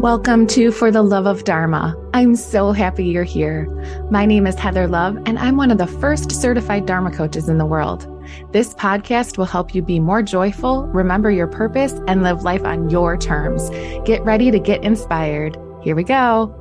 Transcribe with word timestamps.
Welcome 0.00 0.46
to 0.48 0.70
For 0.70 0.92
the 0.92 1.02
Love 1.02 1.26
of 1.26 1.42
Dharma. 1.42 1.96
I'm 2.14 2.36
so 2.36 2.70
happy 2.70 3.04
you're 3.04 3.24
here. 3.24 3.66
My 4.12 4.26
name 4.26 4.46
is 4.46 4.54
Heather 4.54 4.86
Love, 4.86 5.16
and 5.26 5.36
I'm 5.40 5.56
one 5.56 5.72
of 5.72 5.78
the 5.78 5.88
first 5.88 6.30
certified 6.30 6.86
Dharma 6.86 7.10
coaches 7.10 7.48
in 7.48 7.58
the 7.58 7.66
world. 7.66 8.06
This 8.52 8.74
podcast 8.74 9.38
will 9.38 9.44
help 9.44 9.74
you 9.74 9.82
be 9.82 9.98
more 9.98 10.22
joyful, 10.22 10.86
remember 10.86 11.32
your 11.32 11.48
purpose, 11.48 11.94
and 12.06 12.22
live 12.22 12.44
life 12.44 12.62
on 12.62 12.88
your 12.90 13.16
terms. 13.16 13.70
Get 14.06 14.22
ready 14.22 14.52
to 14.52 14.60
get 14.60 14.84
inspired. 14.84 15.58
Here 15.82 15.96
we 15.96 16.04
go. 16.04 16.54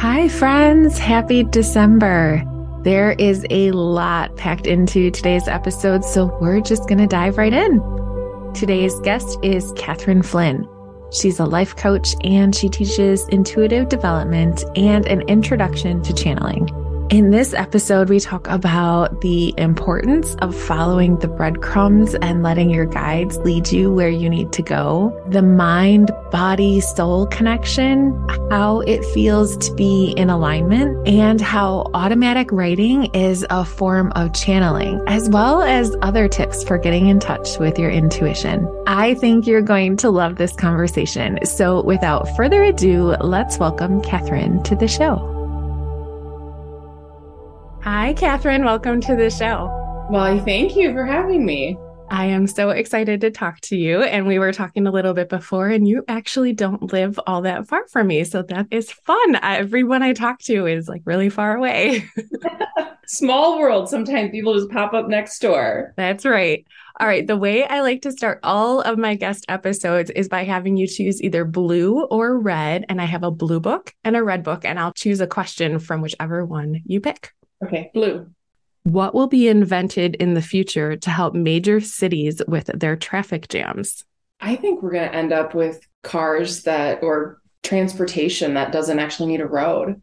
Hi, 0.00 0.28
friends. 0.28 0.96
Happy 0.96 1.42
December. 1.42 2.44
There 2.82 3.16
is 3.18 3.44
a 3.50 3.72
lot 3.72 4.36
packed 4.36 4.68
into 4.68 5.10
today's 5.10 5.48
episode, 5.48 6.04
so 6.04 6.38
we're 6.40 6.60
just 6.60 6.86
going 6.88 6.98
to 6.98 7.08
dive 7.08 7.36
right 7.36 7.52
in. 7.52 7.99
Today's 8.54 8.98
guest 9.00 9.38
is 9.42 9.72
Katherine 9.76 10.22
Flynn. 10.22 10.68
She's 11.12 11.38
a 11.38 11.44
life 11.44 11.76
coach 11.76 12.14
and 12.24 12.54
she 12.54 12.68
teaches 12.68 13.28
intuitive 13.28 13.88
development 13.88 14.64
and 14.76 15.06
an 15.06 15.22
introduction 15.22 16.02
to 16.02 16.12
channeling. 16.12 16.68
In 17.10 17.32
this 17.32 17.54
episode, 17.54 18.08
we 18.08 18.20
talk 18.20 18.46
about 18.46 19.20
the 19.20 19.52
importance 19.58 20.36
of 20.36 20.54
following 20.54 21.18
the 21.18 21.26
breadcrumbs 21.26 22.14
and 22.14 22.44
letting 22.44 22.70
your 22.70 22.86
guides 22.86 23.36
lead 23.38 23.72
you 23.72 23.92
where 23.92 24.08
you 24.08 24.30
need 24.30 24.52
to 24.52 24.62
go, 24.62 25.20
the 25.28 25.42
mind, 25.42 26.12
body, 26.30 26.80
soul 26.80 27.26
connection, 27.26 28.12
how 28.48 28.82
it 28.82 29.04
feels 29.06 29.56
to 29.56 29.74
be 29.74 30.14
in 30.16 30.30
alignment, 30.30 31.08
and 31.08 31.40
how 31.40 31.90
automatic 31.94 32.52
writing 32.52 33.06
is 33.06 33.44
a 33.50 33.64
form 33.64 34.12
of 34.12 34.32
channeling, 34.32 35.02
as 35.08 35.28
well 35.30 35.62
as 35.62 35.96
other 36.02 36.28
tips 36.28 36.62
for 36.62 36.78
getting 36.78 37.08
in 37.08 37.18
touch 37.18 37.58
with 37.58 37.76
your 37.76 37.90
intuition. 37.90 38.72
I 38.86 39.14
think 39.14 39.48
you're 39.48 39.62
going 39.62 39.96
to 39.96 40.10
love 40.10 40.36
this 40.36 40.54
conversation. 40.54 41.44
So 41.44 41.82
without 41.82 42.28
further 42.36 42.62
ado, 42.62 43.16
let's 43.20 43.58
welcome 43.58 44.00
Katherine 44.00 44.62
to 44.62 44.76
the 44.76 44.86
show. 44.86 45.29
Hi, 47.82 48.12
Katherine. 48.12 48.62
Welcome 48.62 49.00
to 49.00 49.16
the 49.16 49.30
show. 49.30 49.70
Well, 50.10 50.38
thank 50.44 50.76
you 50.76 50.92
for 50.92 51.06
having 51.06 51.46
me. 51.46 51.78
I 52.10 52.26
am 52.26 52.46
so 52.46 52.68
excited 52.68 53.22
to 53.22 53.30
talk 53.30 53.58
to 53.62 53.76
you. 53.76 54.02
And 54.02 54.26
we 54.26 54.38
were 54.38 54.52
talking 54.52 54.86
a 54.86 54.90
little 54.90 55.14
bit 55.14 55.30
before, 55.30 55.68
and 55.68 55.88
you 55.88 56.04
actually 56.06 56.52
don't 56.52 56.92
live 56.92 57.18
all 57.26 57.40
that 57.40 57.68
far 57.68 57.88
from 57.88 58.08
me. 58.08 58.24
So 58.24 58.42
that 58.42 58.66
is 58.70 58.92
fun. 58.92 59.36
Everyone 59.42 60.02
I 60.02 60.12
talk 60.12 60.40
to 60.40 60.66
is 60.66 60.88
like 60.88 61.00
really 61.06 61.30
far 61.30 61.56
away. 61.56 62.04
Small 63.06 63.58
world. 63.58 63.88
Sometimes 63.88 64.30
people 64.30 64.54
just 64.54 64.70
pop 64.70 64.92
up 64.92 65.08
next 65.08 65.38
door. 65.38 65.94
That's 65.96 66.26
right. 66.26 66.66
All 67.00 67.06
right. 67.06 67.26
The 67.26 67.38
way 67.38 67.64
I 67.64 67.80
like 67.80 68.02
to 68.02 68.12
start 68.12 68.40
all 68.42 68.82
of 68.82 68.98
my 68.98 69.14
guest 69.14 69.46
episodes 69.48 70.10
is 70.10 70.28
by 70.28 70.44
having 70.44 70.76
you 70.76 70.86
choose 70.86 71.22
either 71.22 71.46
blue 71.46 72.04
or 72.04 72.38
red. 72.38 72.84
And 72.90 73.00
I 73.00 73.06
have 73.06 73.22
a 73.22 73.30
blue 73.30 73.58
book 73.58 73.94
and 74.04 74.16
a 74.16 74.22
red 74.22 74.42
book, 74.42 74.66
and 74.66 74.78
I'll 74.78 74.92
choose 74.92 75.22
a 75.22 75.26
question 75.26 75.78
from 75.78 76.02
whichever 76.02 76.44
one 76.44 76.82
you 76.84 77.00
pick. 77.00 77.32
Okay, 77.64 77.90
blue. 77.94 78.26
What 78.84 79.14
will 79.14 79.26
be 79.26 79.48
invented 79.48 80.14
in 80.16 80.34
the 80.34 80.42
future 80.42 80.96
to 80.96 81.10
help 81.10 81.34
major 81.34 81.80
cities 81.80 82.40
with 82.48 82.66
their 82.74 82.96
traffic 82.96 83.48
jams? 83.48 84.04
I 84.40 84.56
think 84.56 84.82
we're 84.82 84.92
going 84.92 85.08
to 85.08 85.14
end 85.14 85.32
up 85.32 85.54
with 85.54 85.86
cars 86.02 86.62
that 86.62 87.02
or 87.02 87.40
transportation 87.62 88.54
that 88.54 88.72
doesn't 88.72 88.98
actually 88.98 89.32
need 89.32 89.42
a 89.42 89.46
road. 89.46 90.00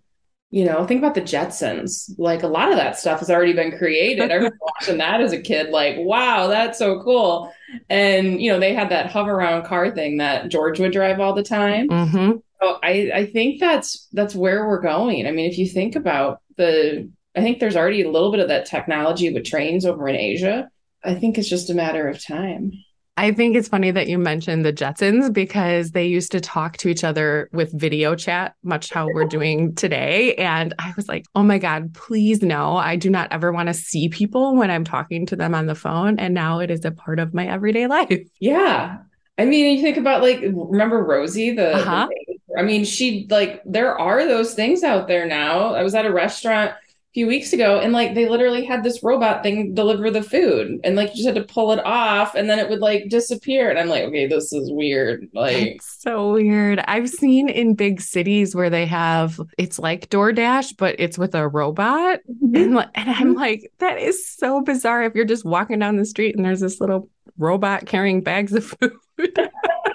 You 0.51 0.63
know, 0.63 0.85
think 0.85 0.99
about 0.99 1.15
the 1.15 1.21
Jetsons. 1.21 2.11
Like 2.17 2.43
a 2.43 2.47
lot 2.47 2.69
of 2.69 2.77
that 2.77 2.97
stuff 2.97 3.19
has 3.19 3.29
already 3.29 3.53
been 3.53 3.77
created. 3.77 4.31
I 4.31 4.35
remember 4.35 4.57
watching 4.79 4.99
that 4.99 5.21
as 5.21 5.33
a 5.33 5.41
kid, 5.41 5.71
like, 5.71 5.95
wow, 5.97 6.47
that's 6.47 6.77
so 6.77 7.01
cool. 7.01 7.51
And, 7.89 8.39
you 8.39 8.51
know, 8.51 8.59
they 8.59 8.73
had 8.73 8.89
that 8.89 9.11
hover 9.11 9.31
around 9.31 9.65
car 9.65 9.91
thing 9.91 10.17
that 10.17 10.49
George 10.49 10.79
would 10.79 10.93
drive 10.93 11.19
all 11.19 11.33
the 11.33 11.43
time. 11.43 11.89
Mm-hmm. 11.89 12.37
So 12.61 12.79
I, 12.81 13.11
I 13.13 13.25
think 13.25 13.59
that's 13.59 14.07
that's 14.13 14.33
where 14.33 14.67
we're 14.67 14.81
going. 14.81 15.27
I 15.27 15.31
mean, 15.31 15.49
if 15.49 15.57
you 15.57 15.67
think 15.67 15.95
about 15.95 16.41
the 16.55 17.09
I 17.37 17.41
think 17.41 17.59
there's 17.59 17.75
already 17.75 18.01
a 18.01 18.09
little 18.09 18.31
bit 18.31 18.39
of 18.39 18.47
that 18.47 18.65
technology 18.65 19.31
with 19.31 19.45
trains 19.45 19.85
over 19.85 20.07
in 20.07 20.15
Asia. 20.15 20.69
I 21.03 21.13
think 21.13 21.37
it's 21.37 21.47
just 21.47 21.69
a 21.69 21.75
matter 21.75 22.07
of 22.07 22.23
time. 22.23 22.71
I 23.15 23.31
think 23.31 23.55
it's 23.55 23.67
funny 23.67 23.91
that 23.91 24.07
you 24.07 24.17
mentioned 24.17 24.65
the 24.65 24.73
Jetsons 24.73 25.31
because 25.31 25.91
they 25.91 26.05
used 26.05 26.31
to 26.31 26.41
talk 26.41 26.77
to 26.77 26.89
each 26.89 27.03
other 27.03 27.49
with 27.51 27.71
video 27.79 28.15
chat, 28.15 28.55
much 28.63 28.91
how 28.91 29.07
we're 29.07 29.25
doing 29.25 29.73
today. 29.75 30.33
And 30.35 30.73
I 30.79 30.93
was 30.95 31.07
like, 31.07 31.25
oh 31.35 31.43
my 31.43 31.57
God, 31.59 31.93
please 31.93 32.41
no. 32.41 32.75
I 32.75 32.95
do 32.95 33.09
not 33.09 33.31
ever 33.31 33.51
want 33.51 33.67
to 33.67 33.73
see 33.73 34.09
people 34.09 34.55
when 34.55 34.69
I'm 34.69 34.83
talking 34.83 35.25
to 35.27 35.35
them 35.35 35.55
on 35.55 35.67
the 35.67 35.75
phone. 35.75 36.19
And 36.19 36.33
now 36.33 36.59
it 36.59 36.69
is 36.71 36.85
a 36.85 36.91
part 36.91 37.19
of 37.19 37.33
my 37.33 37.47
everyday 37.47 37.87
life. 37.87 38.19
Yeah. 38.39 38.99
I 39.39 39.45
mean, 39.45 39.75
you 39.75 39.83
think 39.83 39.97
about 39.97 40.23
like, 40.23 40.39
remember 40.41 41.03
Rosie, 41.03 41.51
the, 41.51 41.75
uh-huh. 41.75 42.07
the 42.09 42.59
I 42.59 42.63
mean, 42.63 42.85
she 42.85 43.27
like, 43.29 43.61
there 43.65 43.97
are 43.99 44.25
those 44.25 44.55
things 44.55 44.83
out 44.83 45.07
there 45.07 45.27
now. 45.27 45.75
I 45.75 45.83
was 45.83 45.93
at 45.93 46.07
a 46.07 46.11
restaurant 46.11 46.73
few 47.17 47.25
weeks 47.25 47.51
ago 47.51 47.79
and 47.79 47.93
like 47.93 48.13
they 48.13 48.29
literally 48.29 48.63
had 48.63 48.83
this 48.83 49.01
robot 49.01 49.41
thing 49.41 49.73
deliver 49.73 50.11
the 50.11 50.21
food 50.21 50.79
and 50.83 50.95
like 50.95 51.09
you 51.09 51.15
just 51.15 51.25
had 51.25 51.33
to 51.33 51.51
pull 51.51 51.71
it 51.71 51.83
off 51.83 52.35
and 52.35 52.47
then 52.47 52.59
it 52.59 52.69
would 52.69 52.77
like 52.77 53.09
disappear 53.09 53.71
and 53.71 53.79
i'm 53.79 53.87
like 53.87 54.03
okay 54.03 54.27
this 54.27 54.53
is 54.53 54.71
weird 54.71 55.27
like 55.33 55.57
it's 55.57 55.99
so 55.99 56.33
weird. 56.33 56.79
I've 56.87 57.09
seen 57.09 57.49
in 57.49 57.73
big 57.73 58.01
cities 58.01 58.53
where 58.53 58.69
they 58.69 58.85
have 58.85 59.41
it's 59.57 59.79
like 59.79 60.11
doordash 60.11 60.77
but 60.77 60.95
it's 60.99 61.17
with 61.17 61.33
a 61.33 61.47
robot 61.47 62.19
mm-hmm. 62.29 62.55
and, 62.55 62.89
and 62.93 63.09
i'm 63.09 63.33
like 63.33 63.71
that 63.79 63.97
is 63.97 64.29
so 64.29 64.61
bizarre 64.61 65.01
if 65.01 65.15
you're 65.15 65.25
just 65.25 65.43
walking 65.43 65.79
down 65.79 65.95
the 65.95 66.05
street 66.05 66.35
and 66.35 66.45
there's 66.45 66.59
this 66.59 66.79
little 66.79 67.09
robot 67.39 67.87
carrying 67.87 68.21
bags 68.21 68.53
of 68.53 68.63
food 68.63 68.91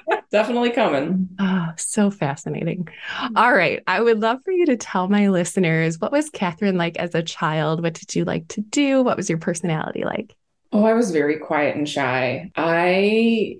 definitely 0.30 0.70
coming. 0.70 1.28
Oh, 1.38 1.68
so 1.76 2.10
fascinating. 2.10 2.88
All 3.36 3.54
right. 3.54 3.82
I 3.86 4.00
would 4.00 4.20
love 4.20 4.38
for 4.44 4.52
you 4.52 4.66
to 4.66 4.76
tell 4.76 5.08
my 5.08 5.28
listeners 5.28 6.00
what 6.00 6.12
was 6.12 6.30
Katherine 6.30 6.76
like 6.76 6.96
as 6.96 7.14
a 7.14 7.22
child? 7.22 7.82
What 7.82 7.94
did 7.94 8.14
you 8.14 8.24
like 8.24 8.48
to 8.48 8.60
do? 8.60 9.02
What 9.02 9.16
was 9.16 9.28
your 9.28 9.38
personality 9.38 10.04
like? 10.04 10.34
Oh, 10.72 10.84
I 10.84 10.94
was 10.94 11.10
very 11.10 11.38
quiet 11.38 11.76
and 11.76 11.88
shy. 11.88 12.50
I 12.56 13.56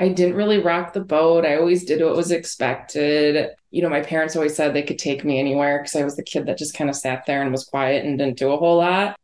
I 0.00 0.08
didn't 0.08 0.36
really 0.36 0.58
rock 0.58 0.92
the 0.92 1.00
boat. 1.00 1.44
I 1.44 1.56
always 1.56 1.84
did 1.84 2.02
what 2.02 2.14
was 2.16 2.30
expected. 2.30 3.50
You 3.70 3.82
know, 3.82 3.88
my 3.88 4.00
parents 4.00 4.36
always 4.36 4.54
said 4.54 4.72
they 4.72 4.82
could 4.82 4.98
take 4.98 5.24
me 5.24 5.40
anywhere 5.40 5.78
because 5.78 5.96
I 5.96 6.04
was 6.04 6.16
the 6.16 6.22
kid 6.22 6.46
that 6.46 6.58
just 6.58 6.74
kind 6.74 6.88
of 6.88 6.96
sat 6.96 7.24
there 7.26 7.42
and 7.42 7.50
was 7.50 7.64
quiet 7.64 8.04
and 8.04 8.18
didn't 8.18 8.38
do 8.38 8.52
a 8.52 8.56
whole 8.56 8.78
lot 8.78 9.16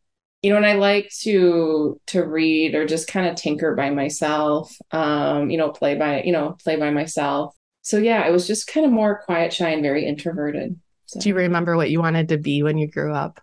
you 0.44 0.50
know 0.50 0.56
and 0.56 0.66
i 0.66 0.74
like 0.74 1.10
to 1.20 1.98
to 2.06 2.22
read 2.22 2.74
or 2.74 2.86
just 2.86 3.08
kind 3.08 3.26
of 3.26 3.34
tinker 3.34 3.74
by 3.74 3.88
myself 3.88 4.76
um 4.90 5.50
you 5.50 5.56
know 5.56 5.70
play 5.70 5.94
by 5.94 6.22
you 6.22 6.32
know 6.32 6.56
play 6.62 6.76
by 6.76 6.90
myself 6.90 7.56
so 7.80 7.96
yeah 7.96 8.20
i 8.20 8.30
was 8.30 8.46
just 8.46 8.66
kind 8.66 8.84
of 8.84 8.92
more 8.92 9.22
quiet 9.24 9.52
shy 9.52 9.70
and 9.70 9.82
very 9.82 10.04
introverted 10.04 10.78
so. 11.06 11.18
do 11.18 11.30
you 11.30 11.34
remember 11.34 11.76
what 11.76 11.90
you 11.90 11.98
wanted 11.98 12.28
to 12.28 12.36
be 12.36 12.62
when 12.62 12.76
you 12.76 12.86
grew 12.86 13.12
up 13.14 13.40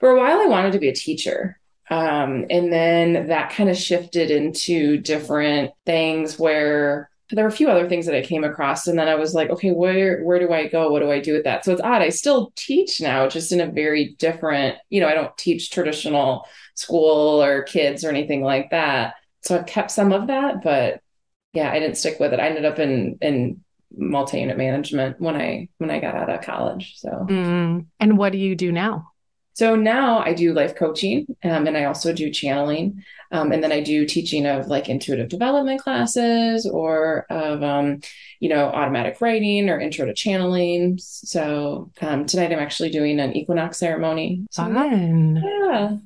for 0.00 0.08
a 0.08 0.18
while 0.18 0.40
i 0.40 0.46
wanted 0.46 0.72
to 0.72 0.78
be 0.78 0.88
a 0.88 0.94
teacher 0.94 1.60
um, 1.90 2.44
and 2.50 2.70
then 2.70 3.28
that 3.28 3.50
kind 3.52 3.70
of 3.70 3.76
shifted 3.76 4.30
into 4.30 4.98
different 4.98 5.70
things 5.86 6.38
where 6.38 7.08
there 7.30 7.44
were 7.44 7.50
a 7.50 7.52
few 7.52 7.68
other 7.68 7.88
things 7.88 8.06
that 8.06 8.14
I 8.14 8.22
came 8.22 8.44
across, 8.44 8.86
and 8.86 8.98
then 8.98 9.08
I 9.08 9.14
was 9.14 9.34
like, 9.34 9.50
okay, 9.50 9.70
where 9.70 10.22
where 10.22 10.38
do 10.38 10.52
I 10.52 10.66
go? 10.66 10.90
What 10.90 11.00
do 11.00 11.10
I 11.10 11.20
do 11.20 11.34
with 11.34 11.44
that? 11.44 11.64
So 11.64 11.72
it's 11.72 11.80
odd. 11.80 12.02
I 12.02 12.08
still 12.08 12.52
teach 12.56 13.00
now, 13.00 13.28
just 13.28 13.52
in 13.52 13.60
a 13.60 13.70
very 13.70 14.14
different. 14.18 14.76
You 14.88 15.00
know, 15.00 15.08
I 15.08 15.14
don't 15.14 15.36
teach 15.36 15.70
traditional 15.70 16.46
school 16.74 17.42
or 17.42 17.62
kids 17.62 18.04
or 18.04 18.08
anything 18.08 18.42
like 18.42 18.70
that. 18.70 19.14
So 19.42 19.58
I've 19.58 19.66
kept 19.66 19.90
some 19.90 20.12
of 20.12 20.28
that, 20.28 20.62
but 20.62 21.00
yeah, 21.52 21.70
I 21.70 21.78
didn't 21.78 21.96
stick 21.96 22.18
with 22.18 22.32
it. 22.32 22.40
I 22.40 22.48
ended 22.48 22.64
up 22.64 22.78
in 22.78 23.18
in 23.20 23.62
multi-unit 23.96 24.56
management 24.56 25.20
when 25.20 25.36
I 25.36 25.68
when 25.78 25.90
I 25.90 26.00
got 26.00 26.14
out 26.14 26.30
of 26.30 26.42
college. 26.42 26.94
So, 26.96 27.08
mm. 27.28 27.86
and 28.00 28.18
what 28.18 28.32
do 28.32 28.38
you 28.38 28.54
do 28.54 28.72
now? 28.72 29.12
So 29.58 29.74
now 29.74 30.20
I 30.20 30.34
do 30.34 30.54
life 30.54 30.76
coaching 30.76 31.26
um, 31.42 31.66
and 31.66 31.76
I 31.76 31.86
also 31.86 32.12
do 32.12 32.30
channeling. 32.30 33.02
Um, 33.32 33.50
and 33.50 33.60
then 33.60 33.72
I 33.72 33.80
do 33.80 34.06
teaching 34.06 34.46
of 34.46 34.68
like 34.68 34.88
intuitive 34.88 35.28
development 35.28 35.82
classes 35.82 36.64
or 36.64 37.26
of, 37.28 37.64
um, 37.64 38.00
you 38.38 38.48
know, 38.50 38.66
automatic 38.66 39.20
writing 39.20 39.68
or 39.68 39.80
intro 39.80 40.06
to 40.06 40.14
channeling. 40.14 40.98
So 40.98 41.90
um, 42.00 42.24
tonight 42.26 42.52
I'm 42.52 42.60
actually 42.60 42.90
doing 42.90 43.18
an 43.18 43.36
equinox 43.36 43.80
ceremony. 43.80 44.46
So, 44.52 44.62
Fun. 44.62 45.42
Yeah. 45.44 45.96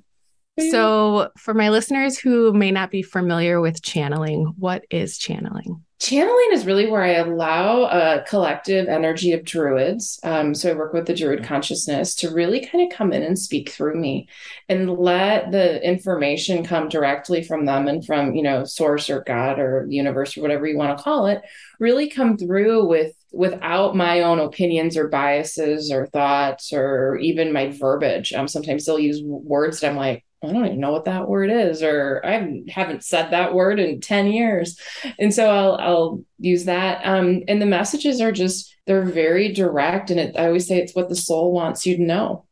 So, 0.58 1.30
for 1.38 1.54
my 1.54 1.70
listeners 1.70 2.18
who 2.18 2.52
may 2.52 2.70
not 2.70 2.90
be 2.90 3.02
familiar 3.02 3.60
with 3.60 3.82
channeling, 3.82 4.54
what 4.58 4.84
is 4.90 5.16
channeling? 5.16 5.82
channeling 6.02 6.48
is 6.50 6.66
really 6.66 6.90
where 6.90 7.04
I 7.04 7.12
allow 7.12 7.84
a 7.84 8.24
collective 8.24 8.88
energy 8.88 9.30
of 9.32 9.44
druids. 9.44 10.18
Um, 10.24 10.52
so 10.52 10.70
I 10.70 10.74
work 10.74 10.92
with 10.92 11.06
the 11.06 11.14
druid 11.14 11.44
consciousness 11.44 12.16
to 12.16 12.34
really 12.34 12.66
kind 12.66 12.82
of 12.82 12.96
come 12.96 13.12
in 13.12 13.22
and 13.22 13.38
speak 13.38 13.70
through 13.70 14.00
me 14.00 14.28
and 14.68 14.90
let 14.90 15.52
the 15.52 15.80
information 15.86 16.64
come 16.64 16.88
directly 16.88 17.44
from 17.44 17.66
them 17.66 17.86
and 17.86 18.04
from, 18.04 18.34
you 18.34 18.42
know, 18.42 18.64
source 18.64 19.08
or 19.08 19.22
God 19.22 19.60
or 19.60 19.86
universe 19.88 20.36
or 20.36 20.42
whatever 20.42 20.66
you 20.66 20.76
want 20.76 20.98
to 20.98 21.04
call 21.04 21.28
it, 21.28 21.40
really 21.78 22.10
come 22.10 22.36
through 22.36 22.88
with 22.88 23.14
without 23.30 23.94
my 23.94 24.22
own 24.22 24.40
opinions 24.40 24.96
or 24.96 25.06
biases 25.06 25.92
or 25.92 26.06
thoughts 26.08 26.72
or 26.72 27.16
even 27.18 27.52
my 27.52 27.68
verbiage. 27.68 28.32
Um, 28.32 28.48
sometimes 28.48 28.84
they'll 28.84 28.98
use 28.98 29.22
words 29.24 29.80
that 29.80 29.90
I'm 29.90 29.96
like, 29.96 30.24
I 30.42 30.52
don't 30.52 30.66
even 30.66 30.80
know 30.80 30.90
what 30.90 31.04
that 31.04 31.28
word 31.28 31.50
is, 31.50 31.82
or 31.82 32.20
I 32.24 32.62
haven't 32.68 33.04
said 33.04 33.30
that 33.30 33.54
word 33.54 33.78
in 33.78 34.00
10 34.00 34.26
years. 34.26 34.78
And 35.18 35.32
so 35.32 35.48
I'll, 35.48 35.76
I'll 35.76 36.24
use 36.38 36.64
that. 36.64 37.02
Um, 37.04 37.42
and 37.46 37.62
the 37.62 37.66
messages 37.66 38.20
are 38.20 38.32
just, 38.32 38.74
they're 38.86 39.04
very 39.04 39.52
direct. 39.52 40.10
And 40.10 40.18
it, 40.18 40.36
I 40.36 40.46
always 40.46 40.66
say 40.66 40.78
it's 40.78 40.94
what 40.94 41.08
the 41.08 41.16
soul 41.16 41.52
wants 41.52 41.86
you 41.86 41.96
to 41.96 42.02
know, 42.02 42.44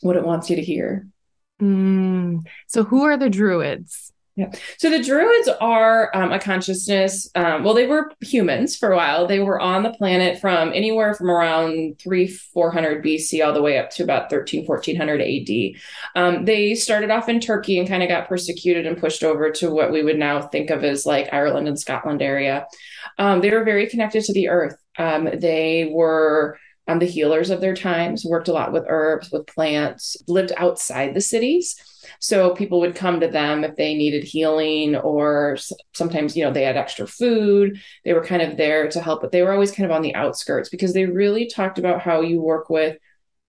what 0.00 0.16
it 0.16 0.24
wants 0.24 0.50
you 0.50 0.56
to 0.56 0.62
hear. 0.62 1.06
Mm. 1.62 2.46
So 2.66 2.82
who 2.82 3.04
are 3.04 3.16
the 3.16 3.30
druids? 3.30 4.12
Yeah. 4.38 4.52
So 4.76 4.88
the 4.88 5.02
Druids 5.02 5.48
are 5.60 6.14
um, 6.14 6.30
a 6.30 6.38
consciousness. 6.38 7.28
Um, 7.34 7.64
well, 7.64 7.74
they 7.74 7.88
were 7.88 8.12
humans 8.20 8.76
for 8.76 8.92
a 8.92 8.96
while. 8.96 9.26
They 9.26 9.40
were 9.40 9.58
on 9.58 9.82
the 9.82 9.90
planet 9.90 10.38
from 10.40 10.72
anywhere 10.72 11.12
from 11.14 11.28
around 11.28 11.98
three, 11.98 12.28
400 12.28 13.04
BC 13.04 13.44
all 13.44 13.52
the 13.52 13.60
way 13.60 13.78
up 13.78 13.90
to 13.90 14.04
about 14.04 14.30
13, 14.30 14.64
1400 14.64 15.20
AD. 15.20 15.80
Um, 16.14 16.44
they 16.44 16.76
started 16.76 17.10
off 17.10 17.28
in 17.28 17.40
Turkey 17.40 17.80
and 17.80 17.88
kind 17.88 18.04
of 18.04 18.08
got 18.08 18.28
persecuted 18.28 18.86
and 18.86 18.96
pushed 18.96 19.24
over 19.24 19.50
to 19.50 19.72
what 19.72 19.90
we 19.90 20.04
would 20.04 20.18
now 20.18 20.40
think 20.40 20.70
of 20.70 20.84
as 20.84 21.04
like 21.04 21.32
Ireland 21.32 21.66
and 21.66 21.80
Scotland 21.80 22.22
area. 22.22 22.64
Um, 23.18 23.40
they 23.40 23.50
were 23.50 23.64
very 23.64 23.88
connected 23.88 24.22
to 24.22 24.32
the 24.32 24.50
earth. 24.50 24.76
Um, 24.98 25.28
they 25.34 25.90
were 25.92 26.60
um, 26.86 27.00
the 27.00 27.06
healers 27.06 27.50
of 27.50 27.60
their 27.60 27.74
times, 27.74 28.24
worked 28.24 28.46
a 28.46 28.52
lot 28.52 28.72
with 28.72 28.84
herbs, 28.86 29.32
with 29.32 29.48
plants, 29.48 30.16
lived 30.28 30.52
outside 30.56 31.12
the 31.12 31.20
cities. 31.20 31.74
So 32.18 32.54
people 32.54 32.80
would 32.80 32.94
come 32.94 33.20
to 33.20 33.28
them 33.28 33.64
if 33.64 33.76
they 33.76 33.94
needed 33.94 34.24
healing, 34.24 34.96
or 34.96 35.56
sometimes, 35.94 36.36
you 36.36 36.44
know, 36.44 36.52
they 36.52 36.64
had 36.64 36.76
extra 36.76 37.06
food. 37.06 37.80
They 38.04 38.12
were 38.12 38.24
kind 38.24 38.42
of 38.42 38.56
there 38.56 38.88
to 38.90 39.00
help, 39.00 39.20
but 39.20 39.32
they 39.32 39.42
were 39.42 39.52
always 39.52 39.72
kind 39.72 39.90
of 39.90 39.94
on 39.94 40.02
the 40.02 40.14
outskirts 40.14 40.68
because 40.68 40.94
they 40.94 41.06
really 41.06 41.46
talked 41.48 41.78
about 41.78 42.00
how 42.00 42.20
you 42.20 42.40
work 42.40 42.70
with, 42.70 42.96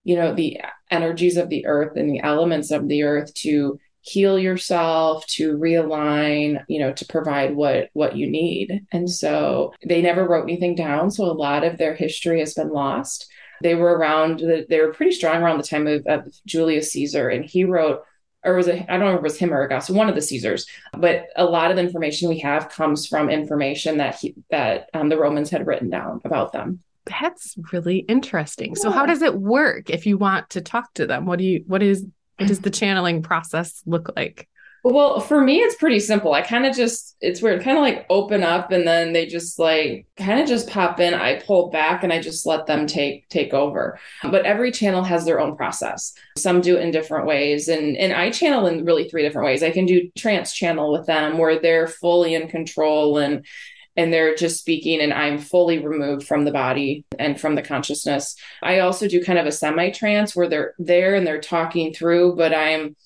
you 0.04 0.16
know, 0.16 0.34
the 0.34 0.60
energies 0.90 1.36
of 1.36 1.48
the 1.48 1.66
earth 1.66 1.96
and 1.96 2.10
the 2.10 2.20
elements 2.20 2.70
of 2.70 2.88
the 2.88 3.02
earth 3.02 3.32
to 3.34 3.78
heal 4.02 4.38
yourself 4.38 5.26
to 5.26 5.58
realign 5.58 6.62
you 6.68 6.80
know 6.80 6.92
to 6.92 7.04
provide 7.04 7.54
what 7.54 7.90
what 7.92 8.16
you 8.16 8.30
need 8.30 8.86
and 8.92 9.10
so 9.10 9.74
they 9.86 10.00
never 10.00 10.26
wrote 10.26 10.44
anything 10.44 10.74
down 10.74 11.10
so 11.10 11.24
a 11.24 11.32
lot 11.32 11.64
of 11.64 11.76
their 11.76 11.94
history 11.94 12.40
has 12.40 12.54
been 12.54 12.70
lost 12.70 13.30
they 13.62 13.74
were 13.74 13.94
around 13.94 14.42
they 14.70 14.80
were 14.80 14.94
pretty 14.94 15.12
strong 15.12 15.42
around 15.42 15.58
the 15.58 15.64
time 15.64 15.86
of, 15.86 16.02
of 16.06 16.32
julius 16.46 16.92
caesar 16.92 17.28
and 17.28 17.44
he 17.44 17.64
wrote 17.64 18.00
or 18.44 18.54
was 18.54 18.68
it, 18.68 18.86
I 18.88 18.96
don't 18.96 19.06
know 19.06 19.12
if 19.12 19.18
it 19.18 19.22
was 19.22 19.38
him 19.38 19.52
or 19.52 19.62
Augustus, 19.62 19.94
one 19.94 20.08
of 20.08 20.14
the 20.14 20.22
Caesars, 20.22 20.66
but 20.96 21.26
a 21.36 21.44
lot 21.44 21.70
of 21.70 21.76
the 21.76 21.82
information 21.82 22.28
we 22.28 22.38
have 22.40 22.70
comes 22.70 23.06
from 23.06 23.28
information 23.28 23.98
that 23.98 24.16
he, 24.16 24.34
that 24.50 24.88
um, 24.94 25.08
the 25.08 25.18
Romans 25.18 25.50
had 25.50 25.66
written 25.66 25.90
down 25.90 26.20
about 26.24 26.52
them. 26.52 26.80
That's 27.06 27.56
really 27.72 27.98
interesting. 27.98 28.74
Yeah. 28.74 28.82
So 28.82 28.90
how 28.90 29.06
does 29.06 29.22
it 29.22 29.34
work 29.34 29.90
if 29.90 30.06
you 30.06 30.16
want 30.16 30.50
to 30.50 30.60
talk 30.60 30.92
to 30.94 31.06
them? 31.06 31.26
What 31.26 31.38
do 31.38 31.44
you, 31.44 31.64
what 31.66 31.82
is, 31.82 32.06
what 32.38 32.48
does 32.48 32.60
the 32.60 32.70
channeling 32.70 33.22
process 33.22 33.82
look 33.84 34.12
like? 34.16 34.48
Well, 34.82 35.20
for 35.20 35.40
me, 35.40 35.58
it's 35.58 35.74
pretty 35.74 36.00
simple. 36.00 36.32
I 36.32 36.40
kind 36.40 36.64
of 36.64 36.74
just, 36.74 37.16
it's 37.20 37.42
weird, 37.42 37.62
kind 37.62 37.76
of 37.76 37.82
like 37.82 38.06
open 38.08 38.42
up 38.42 38.70
and 38.70 38.86
then 38.86 39.12
they 39.12 39.26
just 39.26 39.58
like 39.58 40.06
kind 40.16 40.40
of 40.40 40.48
just 40.48 40.70
pop 40.70 41.00
in. 41.00 41.12
I 41.12 41.38
pull 41.40 41.68
back 41.68 42.02
and 42.02 42.12
I 42.12 42.20
just 42.20 42.46
let 42.46 42.66
them 42.66 42.86
take, 42.86 43.28
take 43.28 43.52
over. 43.52 43.98
But 44.22 44.46
every 44.46 44.72
channel 44.72 45.02
has 45.02 45.26
their 45.26 45.38
own 45.38 45.54
process. 45.54 46.14
Some 46.38 46.62
do 46.62 46.78
it 46.78 46.82
in 46.82 46.92
different 46.92 47.26
ways. 47.26 47.68
And, 47.68 47.96
and 47.98 48.14
I 48.14 48.30
channel 48.30 48.66
in 48.66 48.86
really 48.86 49.08
three 49.08 49.22
different 49.22 49.46
ways. 49.46 49.62
I 49.62 49.70
can 49.70 49.84
do 49.84 50.10
trance 50.16 50.54
channel 50.54 50.92
with 50.92 51.06
them 51.06 51.36
where 51.36 51.60
they're 51.60 51.86
fully 51.86 52.34
in 52.34 52.48
control 52.48 53.18
and, 53.18 53.44
and 53.96 54.10
they're 54.10 54.34
just 54.34 54.60
speaking 54.60 55.02
and 55.02 55.12
I'm 55.12 55.38
fully 55.38 55.84
removed 55.84 56.26
from 56.26 56.44
the 56.46 56.52
body 56.52 57.04
and 57.18 57.38
from 57.38 57.54
the 57.54 57.62
consciousness. 57.62 58.34
I 58.62 58.78
also 58.78 59.08
do 59.08 59.22
kind 59.22 59.38
of 59.38 59.44
a 59.44 59.52
semi 59.52 59.90
trance 59.90 60.34
where 60.34 60.48
they're 60.48 60.74
there 60.78 61.16
and 61.16 61.26
they're 61.26 61.40
talking 61.40 61.92
through, 61.92 62.36
but 62.36 62.54
I'm, 62.54 62.96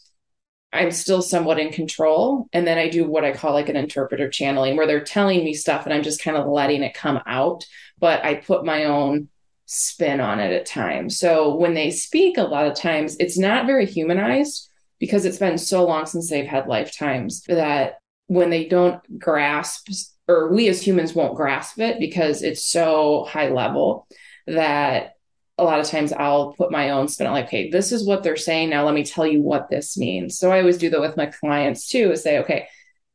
I'm 0.74 0.90
still 0.90 1.22
somewhat 1.22 1.58
in 1.58 1.72
control. 1.72 2.48
And 2.52 2.66
then 2.66 2.78
I 2.78 2.88
do 2.88 3.08
what 3.08 3.24
I 3.24 3.32
call 3.32 3.52
like 3.52 3.68
an 3.68 3.76
interpretive 3.76 4.32
channeling 4.32 4.76
where 4.76 4.86
they're 4.86 5.04
telling 5.04 5.44
me 5.44 5.54
stuff 5.54 5.84
and 5.84 5.94
I'm 5.94 6.02
just 6.02 6.22
kind 6.22 6.36
of 6.36 6.46
letting 6.46 6.82
it 6.82 6.94
come 6.94 7.20
out, 7.26 7.64
but 7.98 8.24
I 8.24 8.34
put 8.34 8.64
my 8.64 8.84
own 8.84 9.28
spin 9.66 10.20
on 10.20 10.40
it 10.40 10.52
at 10.52 10.66
times. 10.66 11.18
So 11.18 11.54
when 11.54 11.74
they 11.74 11.90
speak, 11.90 12.36
a 12.36 12.42
lot 12.42 12.66
of 12.66 12.76
times 12.76 13.16
it's 13.18 13.38
not 13.38 13.66
very 13.66 13.86
humanized 13.86 14.68
because 14.98 15.24
it's 15.24 15.38
been 15.38 15.58
so 15.58 15.86
long 15.86 16.06
since 16.06 16.28
they've 16.28 16.46
had 16.46 16.66
lifetimes 16.66 17.42
that 17.44 17.98
when 18.26 18.50
they 18.50 18.66
don't 18.66 19.18
grasp, 19.18 19.88
or 20.28 20.52
we 20.52 20.68
as 20.68 20.82
humans 20.82 21.14
won't 21.14 21.36
grasp 21.36 21.78
it 21.78 21.98
because 21.98 22.42
it's 22.42 22.64
so 22.64 23.24
high 23.28 23.48
level 23.48 24.06
that 24.46 25.14
a 25.58 25.64
lot 25.64 25.80
of 25.80 25.86
times 25.86 26.12
I'll 26.12 26.52
put 26.54 26.72
my 26.72 26.90
own 26.90 27.08
spin 27.08 27.26
on 27.26 27.32
like, 27.32 27.46
okay, 27.46 27.70
this 27.70 27.92
is 27.92 28.06
what 28.06 28.22
they're 28.22 28.36
saying. 28.36 28.70
Now 28.70 28.84
let 28.84 28.94
me 28.94 29.04
tell 29.04 29.26
you 29.26 29.40
what 29.40 29.70
this 29.70 29.96
means. 29.96 30.38
So 30.38 30.50
I 30.50 30.60
always 30.60 30.78
do 30.78 30.90
that 30.90 31.00
with 31.00 31.16
my 31.16 31.26
clients 31.26 31.88
too, 31.88 32.12
is 32.12 32.22
say, 32.22 32.38
okay, 32.38 32.66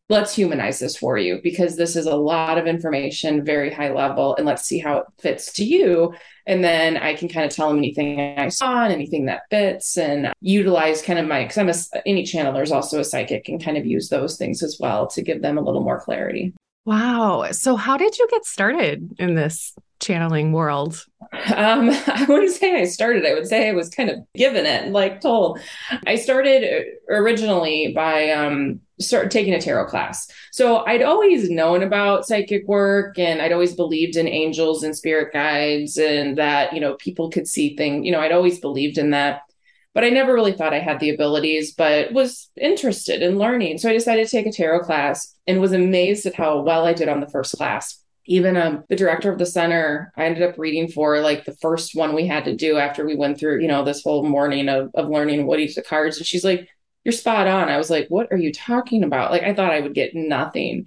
let's 0.07 0.33
humanize 0.33 0.79
this 0.79 0.97
for 0.97 1.17
you 1.17 1.39
because 1.43 1.75
this 1.75 1.95
is 1.95 2.07
a 2.07 2.15
lot 2.15 2.57
of 2.57 2.65
information, 2.65 3.45
very 3.45 3.71
high 3.71 3.93
level, 3.93 4.35
and 4.35 4.45
let's 4.45 4.63
see 4.63 4.79
how 4.79 4.97
it 4.97 5.05
fits 5.19 5.53
to 5.53 5.63
you. 5.63 6.13
And 6.47 6.63
then 6.63 6.97
I 6.97 7.13
can 7.13 7.29
kind 7.29 7.45
of 7.45 7.55
tell 7.55 7.67
them 7.67 7.77
anything 7.77 8.19
I 8.19 8.49
saw 8.49 8.83
and 8.83 8.91
anything 8.91 9.25
that 9.25 9.43
fits 9.51 9.97
and 9.97 10.33
utilize 10.41 11.03
kind 11.03 11.19
of 11.19 11.27
my, 11.27 11.43
because 11.43 11.57
I'm 11.59 11.69
a, 11.69 12.07
any 12.07 12.23
channel, 12.23 12.53
there's 12.53 12.71
also 12.71 12.99
a 12.99 13.03
psychic 13.03 13.49
and 13.49 13.63
kind 13.63 13.77
of 13.77 13.85
use 13.85 14.09
those 14.09 14.37
things 14.37 14.63
as 14.63 14.77
well 14.79 15.05
to 15.07 15.21
give 15.21 15.43
them 15.43 15.59
a 15.59 15.61
little 15.61 15.83
more 15.83 15.99
clarity. 15.99 16.53
Wow. 16.89 17.51
So 17.51 17.75
how 17.75 17.97
did 17.97 18.17
you 18.17 18.27
get 18.31 18.45
started 18.45 19.15
in 19.19 19.35
this 19.35 19.75
channeling 19.99 20.53
world? 20.53 21.05
Um, 21.55 21.91
I 22.07 22.25
wouldn't 22.27 22.51
say 22.51 22.81
I 22.81 22.85
started. 22.85 23.27
I 23.27 23.35
would 23.35 23.45
say 23.45 23.69
I 23.69 23.73
was 23.73 23.89
kind 23.89 24.09
of 24.09 24.17
given 24.33 24.65
it, 24.65 24.91
like 24.91 25.21
told. 25.21 25.59
I 26.07 26.15
started 26.15 26.85
originally 27.07 27.93
by 27.95 28.31
um, 28.31 28.79
start 28.99 29.29
taking 29.29 29.53
a 29.53 29.61
tarot 29.61 29.85
class. 29.85 30.31
So 30.51 30.83
I'd 30.87 31.03
always 31.03 31.51
known 31.51 31.83
about 31.83 32.25
psychic 32.25 32.67
work, 32.67 33.19
and 33.19 33.39
I'd 33.39 33.51
always 33.51 33.75
believed 33.75 34.15
in 34.15 34.27
angels 34.27 34.81
and 34.81 34.97
spirit 34.97 35.31
guides, 35.31 35.95
and 35.99 36.39
that 36.39 36.73
you 36.73 36.81
know 36.81 36.95
people 36.95 37.29
could 37.29 37.47
see 37.47 37.75
things. 37.75 38.03
You 38.03 38.11
know, 38.13 38.19
I'd 38.19 38.31
always 38.31 38.59
believed 38.59 38.97
in 38.97 39.11
that 39.11 39.43
but 39.99 40.05
I 40.05 40.11
never 40.11 40.33
really 40.33 40.53
thought 40.53 40.73
I 40.73 40.79
had 40.79 41.01
the 41.01 41.09
abilities, 41.09 41.73
but 41.73 42.13
was 42.13 42.49
interested 42.55 43.21
in 43.21 43.37
learning. 43.37 43.79
So 43.79 43.89
I 43.89 43.93
decided 43.93 44.25
to 44.25 44.31
take 44.31 44.45
a 44.45 44.51
tarot 44.51 44.85
class 44.85 45.35
and 45.45 45.59
was 45.59 45.73
amazed 45.73 46.25
at 46.25 46.35
how 46.35 46.61
well 46.61 46.85
I 46.85 46.93
did 46.93 47.09
on 47.09 47.19
the 47.19 47.27
first 47.27 47.57
class. 47.57 48.01
Even 48.25 48.55
um, 48.55 48.85
the 48.87 48.95
director 48.95 49.29
of 49.29 49.39
the 49.39 49.45
center 49.45 50.13
i 50.15 50.23
ended 50.23 50.43
up 50.43 50.57
reading 50.57 50.87
for 50.87 51.19
like 51.19 51.43
the 51.43 51.57
first 51.57 51.95
one 51.95 52.15
we 52.15 52.25
had 52.25 52.45
to 52.45 52.55
do 52.55 52.77
after 52.77 53.05
we 53.05 53.17
went 53.17 53.37
through 53.37 53.59
you 53.59 53.67
know 53.67 53.83
this 53.83 54.01
whole 54.01 54.23
morning 54.23 54.69
of, 54.69 54.89
of 54.93 55.09
learning 55.09 55.45
what 55.45 55.59
each 55.59 55.71
of 55.71 55.83
the 55.83 55.89
cards 55.89 56.17
and 56.17 56.25
she's 56.25 56.45
like 56.45 56.69
you're 57.03 57.11
spot 57.11 57.47
on. 57.47 57.67
I 57.67 57.77
was 57.77 57.89
like 57.89 58.07
what 58.07 58.27
are 58.31 58.37
you 58.37 58.53
talking 58.53 59.03
about? 59.03 59.31
Like 59.31 59.43
i 59.43 59.53
thought 59.53 59.73
i 59.73 59.81
would 59.81 59.95
get 59.95 60.15
nothing 60.15 60.85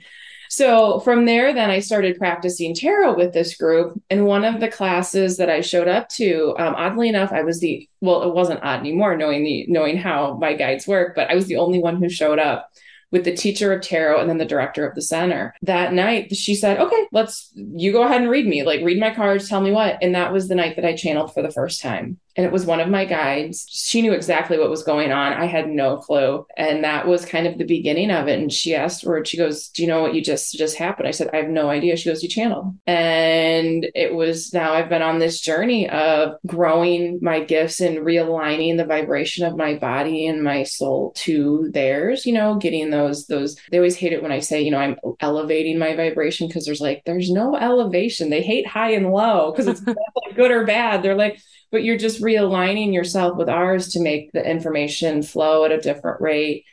so 0.53 1.01
from 1.01 1.25
there 1.25 1.55
then 1.55 1.71
i 1.71 1.79
started 1.79 2.19
practicing 2.19 2.75
tarot 2.75 3.15
with 3.15 3.33
this 3.33 3.57
group 3.57 3.99
and 4.11 4.27
one 4.27 4.45
of 4.45 4.61
the 4.61 4.69
classes 4.69 5.39
that 5.39 5.49
i 5.49 5.63
showed 5.63 5.89
up 5.89 6.09
to 6.11 6.55
um, 6.59 6.75
oddly 6.77 7.09
enough 7.09 7.33
i 7.33 7.43
was 7.43 7.59
the 7.61 7.89
well 8.03 8.23
it 8.23 8.35
wasn't 8.35 8.63
odd 8.63 8.81
anymore 8.81 9.17
knowing 9.17 9.43
the 9.43 9.65
knowing 9.69 9.97
how 9.97 10.35
my 10.35 10.53
guides 10.53 10.87
work 10.87 11.15
but 11.17 11.31
i 11.31 11.35
was 11.35 11.47
the 11.47 11.57
only 11.57 11.79
one 11.79 11.97
who 11.97 12.09
showed 12.09 12.39
up 12.39 12.69
with 13.11 13.25
the 13.25 13.37
teacher 13.37 13.73
of 13.73 13.83
tarot 13.83 14.21
and 14.21 14.29
then 14.29 14.39
the 14.39 14.45
director 14.45 14.87
of 14.87 14.95
the 14.95 15.03
center. 15.03 15.55
That 15.61 15.93
night, 15.93 16.35
she 16.35 16.55
said, 16.55 16.79
Okay, 16.79 17.07
let's, 17.13 17.53
you 17.55 17.93
go 17.93 18.03
ahead 18.03 18.23
and 18.23 18.31
read 18.31 18.47
me, 18.47 18.63
like 18.65 18.81
read 18.83 18.99
my 18.99 19.15
cards, 19.15 19.49
tell 19.49 19.61
me 19.61 19.71
what. 19.71 19.99
And 20.01 20.15
that 20.15 20.33
was 20.33 20.49
the 20.49 20.55
night 20.55 20.77
that 20.77 20.87
I 20.87 20.97
channeled 20.97 21.33
for 21.33 21.43
the 21.43 21.53
first 21.53 21.83
time 21.83 22.19
and 22.37 22.47
it 22.47 22.53
was 22.53 22.65
one 22.65 22.81
of 22.81 22.89
my 22.89 23.05
guides. 23.05 23.67
She 23.69 24.01
knew 24.01 24.13
exactly 24.13 24.59
what 24.59 24.71
was 24.71 24.83
going 24.83 25.13
on. 25.13 25.35
I 25.35 25.45
had 25.45 25.69
no 25.69 25.99
clue. 25.99 26.47
And 26.57 26.83
that 26.85 27.07
was 27.07 27.27
kind 27.27 27.47
of 27.47 27.59
the 27.59 27.65
beginning 27.65 28.11
of 28.11 28.27
it. 28.27 28.39
And 28.39 28.53
she 28.53 28.75
asked 28.75 29.05
where 29.05 29.25
she 29.25 29.37
goes, 29.37 29.69
Do 29.69 29.83
you 29.83 29.89
know 29.89 30.01
what 30.01 30.15
you 30.15 30.23
just 30.23 30.55
just 30.55 30.77
happened? 30.77 31.09
I 31.09 31.11
said, 31.11 31.31
I 31.33 31.37
have 31.37 31.49
no 31.49 31.69
idea. 31.69 31.97
She 31.97 32.09
goes, 32.09 32.23
You 32.23 32.29
channel. 32.29 32.75
And 32.87 33.87
it 33.95 34.15
was 34.15 34.53
now 34.55 34.73
I've 34.73 34.89
been 34.89 35.03
on 35.03 35.19
this 35.19 35.41
journey 35.41 35.91
of 35.91 36.37
growing 36.47 37.19
my 37.21 37.41
gifts 37.41 37.81
and 37.81 37.99
realigning 37.99 38.77
the 38.77 38.87
vibration 38.87 39.45
of 39.45 39.57
my 39.57 39.75
body 39.75 40.27
and 40.27 40.43
my 40.43 40.63
soul 40.63 41.13
to 41.17 41.71
theirs, 41.73 42.25
you 42.25 42.33
know, 42.33 42.57
getting 42.57 42.91
those, 42.91 43.27
those 43.27 43.57
they 43.71 43.79
always 43.79 43.97
hate 43.97 44.13
it 44.13 44.23
when 44.23 44.33
I 44.33 44.41
say, 44.41 44.63
you 44.63 44.71
know, 44.71 44.79
I'm 44.79 44.97
elevating 45.21 45.79
my 45.79 45.95
vibration 45.95 46.49
because 46.49 46.65
there's 46.65 46.81
like, 46.81 47.03
there's 47.05 47.31
no 47.31 47.57
elevation. 47.57 48.31
They 48.31 48.43
hate 48.43 48.67
high 48.67 48.93
and 48.93 49.11
low 49.13 49.53
because 49.53 49.67
it's 49.67 49.87
like 49.87 50.37
good 50.37 50.51
or 50.51 50.65
bad. 50.65 51.03
They're 51.03 51.15
like, 51.15 51.39
but 51.73 51.83
you're 51.83 51.99
just 51.99 52.23
realigning 52.23 52.95
yourself 52.95 53.37
with 53.37 53.49
ours 53.49 53.89
to 53.89 54.01
make 54.01 54.31
the 54.33 54.49
information 54.49 55.23
flow 55.23 55.65
at 55.65 55.73
a 55.73 55.81
different 55.81 56.21
rate 56.21 56.65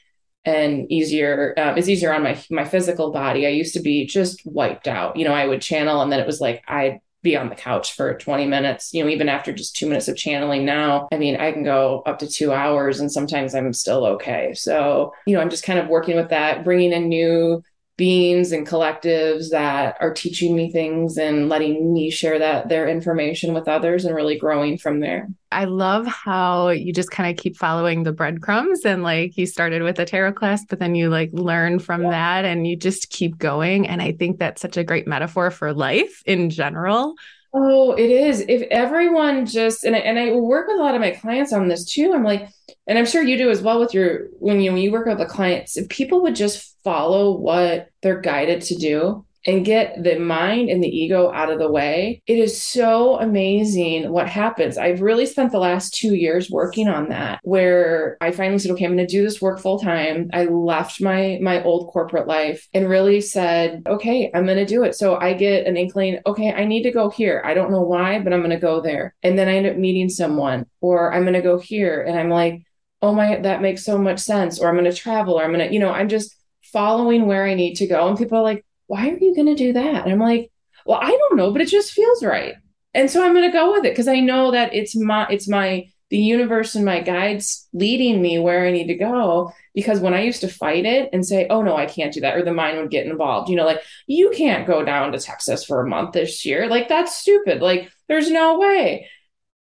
and 0.46 0.92
easier 0.92 1.54
um, 1.58 1.78
it's 1.78 1.90
easier 1.90 2.14
on 2.14 2.24
my 2.24 2.42
my 2.52 2.66
physical 2.66 3.12
body. 3.12 3.48
I 3.48 3.50
used 3.50 3.74
to 3.74 3.82
be 3.82 4.06
just 4.06 4.42
wiped 4.46 4.88
out. 4.88 5.16
You 5.18 5.26
know 5.26 5.34
i 5.34 5.48
would 5.48 5.62
channel 5.62 6.02
and 6.02 6.12
then 6.12 6.20
it 6.20 6.28
was 6.28 6.42
like 6.42 6.64
i'd 6.68 7.00
be 7.22 7.36
on 7.36 7.50
the 7.50 7.56
couch 7.56 7.96
for 7.96 8.18
20 8.18 8.46
minutes 8.46 8.94
you 8.94 9.04
know 9.04 9.10
even 9.10 9.28
after 9.28 9.52
just 9.52 9.76
two 9.76 9.88
minutes 9.88 10.08
of 10.08 10.16
channeling 10.16 10.66
now. 10.66 11.08
I 11.12 11.18
mean 11.18 11.36
i 11.38 11.52
can 11.52 11.64
go 11.64 12.04
up 12.06 12.20
to 12.20 12.28
two 12.28 12.54
hours 12.54 13.00
and 13.00 13.12
sometimes 13.12 13.56
i'm 13.56 13.74
still 13.74 14.06
okay. 14.06 14.54
So 14.54 15.14
you 15.26 15.36
know 15.36 15.42
i'm 15.42 15.50
just 15.50 15.64
kind 15.64 15.80
of 15.80 15.88
working 15.88 16.16
with 16.16 16.30
that 16.30 16.64
bringing 16.64 16.94
in 16.94 17.10
new 17.10 17.64
beings 18.00 18.54
and 18.54 18.66
collectives 18.66 19.50
that 19.50 19.98
are 20.00 20.14
teaching 20.14 20.56
me 20.56 20.72
things 20.72 21.18
and 21.18 21.50
letting 21.50 21.92
me 21.92 22.10
share 22.10 22.40
that 22.40 22.70
their 22.70 22.88
information 22.88 23.54
with 23.54 23.68
others 23.68 24.06
and 24.06 24.16
really 24.16 24.38
growing 24.38 24.78
from 24.78 25.02
there. 25.02 25.28
I 25.52 25.66
love 25.66 26.08
how 26.08 26.70
you 26.70 26.94
just 26.94 27.12
kind 27.12 27.30
of 27.30 27.44
keep 27.44 27.58
following 27.58 28.04
the 28.04 28.14
breadcrumbs 28.14 28.86
and 28.86 29.04
like 29.04 29.36
you 29.36 29.46
started 29.46 29.84
with 29.84 30.00
a 30.00 30.06
tarot 30.06 30.32
class, 30.32 30.64
but 30.64 30.80
then 30.80 30.96
you 30.96 31.10
like 31.10 31.30
learn 31.34 31.78
from 31.78 32.04
yeah. 32.04 32.12
that 32.12 32.46
and 32.46 32.66
you 32.66 32.78
just 32.78 33.10
keep 33.10 33.38
going. 33.38 33.86
And 33.86 34.02
I 34.02 34.14
think 34.14 34.40
that's 34.40 34.62
such 34.62 34.78
a 34.78 34.84
great 34.86 35.06
metaphor 35.06 35.52
for 35.52 35.74
life 35.74 36.24
in 36.26 36.50
general. 36.50 37.16
Oh, 37.54 37.94
it 37.94 38.10
is. 38.10 38.46
If 38.48 38.62
everyone 38.72 39.46
just 39.46 39.84
and 39.84 39.94
I, 39.94 40.00
and 40.00 40.18
I 40.18 40.32
work 40.32 40.68
with 40.68 40.80
a 40.80 40.84
lot 40.84 40.96
of 40.96 41.02
my 41.02 41.12
clients 41.12 41.52
on 41.52 41.68
this 41.68 41.84
too. 41.84 42.14
I'm 42.14 42.24
like, 42.24 42.48
and 42.88 42.98
I'm 42.98 43.08
sure 43.08 43.24
you 43.24 43.38
do 43.38 43.50
as 43.50 43.62
well 43.62 43.80
with 43.80 43.94
your 43.94 44.28
when 44.40 44.62
you 44.62 44.72
when 44.72 44.82
you 44.82 44.92
work 44.92 45.08
with 45.08 45.18
the 45.18 45.26
clients. 45.26 45.76
If 45.76 45.90
people 45.90 46.22
would 46.22 46.36
just 46.36 46.69
follow 46.84 47.38
what 47.38 47.90
they're 48.02 48.22
guided 48.22 48.62
to 48.64 48.76
do, 48.76 49.26
and 49.46 49.64
get 49.64 50.04
the 50.04 50.20
mind 50.20 50.70
and 50.70 50.84
the 50.84 50.90
ego 50.90 51.32
out 51.32 51.50
of 51.50 51.60
the 51.60 51.72
way, 51.72 52.22
it 52.28 52.38
is 52.38 52.62
so 52.62 53.18
amazing 53.20 54.12
what 54.12 54.28
happens. 54.28 54.78
I've 54.78 55.02
really 55.02 55.26
spent 55.26 55.54
the 55.54 55.60
last 55.60 55.94
two 55.94 56.14
years 56.14 56.52
working 56.52 56.90
on 56.90 57.08
that, 57.08 57.40
where 57.44 58.18
I 58.20 58.32
finally 58.32 58.60
said, 58.60 58.72
okay, 58.72 58.84
I'm 58.84 58.98
going 58.98 59.08
to 59.08 59.12
do 59.12 59.24
this 59.24 59.42
work 59.42 59.60
full 59.62 59.80
time. 59.80 60.30
I 60.34 60.44
left 60.44 61.02
my 61.02 61.40
my 61.42 61.64
old 61.64 61.88
corporate 61.88 62.28
life 62.28 62.68
and 62.74 62.90
really 62.90 63.22
said, 63.22 63.82
okay, 63.88 64.30
I'm 64.34 64.46
going 64.46 64.58
to 64.58 64.66
do 64.66 64.84
it. 64.84 64.94
So 64.96 65.16
I 65.16 65.34
get 65.34 65.66
an 65.68 65.78
inkling, 65.78 66.20
okay, 66.26 66.52
I 66.52 66.66
need 66.66 66.84
to 66.84 66.92
go 66.92 67.10
here. 67.10 67.42
I 67.46 67.54
don't 67.54 67.72
know 67.72 67.82
why, 67.82 68.20
but 68.20 68.34
I'm 68.34 68.42
going 68.42 68.50
to 68.50 68.58
go 68.58 68.82
there. 68.82 69.16
And 69.24 69.40
then 69.40 69.48
I 69.48 69.56
end 69.56 69.68
up 69.68 69.78
meeting 69.78 70.10
someone, 70.10 70.66
or 70.82 71.14
I'm 71.14 71.24
going 71.24 71.34
to 71.34 71.42
go 71.42 71.58
here, 71.58 72.04
and 72.04 72.20
I'm 72.20 72.30
like, 72.30 72.62
oh 73.02 73.14
my, 73.16 73.38
that 73.38 73.62
makes 73.62 73.86
so 73.86 73.98
much 73.98 74.20
sense. 74.20 74.60
Or 74.60 74.68
I'm 74.68 74.76
going 74.76 74.84
to 74.84 74.94
travel, 74.94 75.40
or 75.40 75.46
I'm 75.46 75.54
going 75.54 75.66
to, 75.66 75.74
you 75.74 75.80
know, 75.80 75.92
I'm 75.92 76.10
just 76.10 76.36
following 76.72 77.26
where 77.26 77.46
I 77.46 77.54
need 77.54 77.76
to 77.76 77.88
go. 77.88 78.08
And 78.08 78.18
people 78.18 78.38
are 78.38 78.44
like, 78.44 78.66
why 78.88 79.10
are 79.10 79.18
you 79.18 79.36
going 79.36 79.48
to 79.48 79.56
do 79.56 79.74
that? 79.74 80.04
And 80.04 80.12
I'm 80.12 80.20
like, 80.20 80.52
well, 80.86 81.00
I 81.02 81.10
don't 81.10 81.38
know, 81.38 81.52
but 81.52 81.62
it 81.62 81.68
just 81.68 81.92
feels 81.92 82.24
right. 82.24 82.56
And 82.94 83.10
so 83.10 83.24
I'm 83.24 83.34
going 83.34 83.50
to 83.50 83.56
go 83.56 83.74
with 83.74 83.86
it 83.86 83.92
because 83.92 84.08
I 84.08 84.20
know 84.20 84.52
that 84.52 84.74
it's 84.74 84.96
my, 84.96 85.28
it's 85.30 85.48
my, 85.48 85.90
the 86.10 86.18
universe 86.18 86.74
and 86.74 86.84
my 86.84 87.02
guides 87.02 87.68
leading 87.72 88.20
me 88.20 88.40
where 88.40 88.66
I 88.66 88.72
need 88.72 88.88
to 88.88 88.96
go. 88.96 89.52
Because 89.76 90.00
when 90.00 90.16
I 90.16 90.24
used 90.24 90.42
to 90.42 90.48
fight 90.48 90.86
it 90.86 91.10
and 91.14 91.24
say, 91.24 91.46
oh 91.50 91.62
no, 91.62 91.78
I 91.78 91.86
can't 91.86 92.12
do 92.12 92.22
that, 92.22 92.36
or 92.36 92.44
the 92.44 92.52
mind 92.52 92.78
would 92.78 92.90
get 92.90 93.06
involved, 93.06 93.50
you 93.50 93.56
know, 93.56 93.66
like, 93.66 93.84
you 94.08 94.32
can't 94.32 94.66
go 94.66 94.84
down 94.84 95.12
to 95.12 95.20
Texas 95.20 95.64
for 95.64 95.82
a 95.82 95.88
month 95.88 96.14
this 96.14 96.44
year. 96.44 96.68
Like, 96.68 96.90
that's 96.90 97.16
stupid. 97.16 97.62
Like, 97.62 97.92
there's 98.08 98.32
no 98.32 98.58
way. 98.58 99.08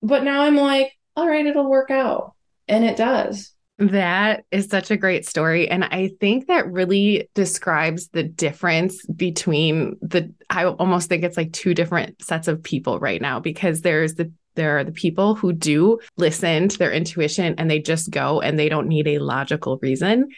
But 0.02 0.24
now 0.24 0.42
I'm 0.42 0.56
like, 0.56 0.92
all 1.14 1.28
right, 1.28 1.44
it'll 1.44 1.68
work 1.68 1.90
out. 1.90 2.34
And 2.66 2.84
it 2.84 2.96
does. 2.96 3.52
That 3.78 4.44
is 4.50 4.66
such 4.66 4.90
a 4.90 4.96
great 4.96 5.24
story. 5.24 5.68
And 5.70 5.84
I 5.84 6.10
think 6.20 6.48
that 6.48 6.70
really 6.70 7.28
describes 7.34 8.08
the 8.08 8.24
difference 8.24 9.06
between 9.06 9.96
the, 10.02 10.34
I 10.50 10.64
almost 10.64 11.08
think 11.08 11.22
it's 11.22 11.36
like 11.36 11.52
two 11.52 11.74
different 11.74 12.20
sets 12.20 12.48
of 12.48 12.62
people 12.62 12.98
right 12.98 13.22
now 13.22 13.38
because 13.38 13.82
there's 13.82 14.14
the, 14.14 14.32
there 14.56 14.78
are 14.78 14.84
the 14.84 14.90
people 14.90 15.36
who 15.36 15.52
do 15.52 16.00
listen 16.16 16.68
to 16.68 16.78
their 16.78 16.92
intuition 16.92 17.54
and 17.56 17.70
they 17.70 17.78
just 17.78 18.10
go 18.10 18.40
and 18.40 18.58
they 18.58 18.68
don't 18.68 18.88
need 18.88 19.06
a 19.06 19.20
logical 19.20 19.78
reason. 19.80 20.28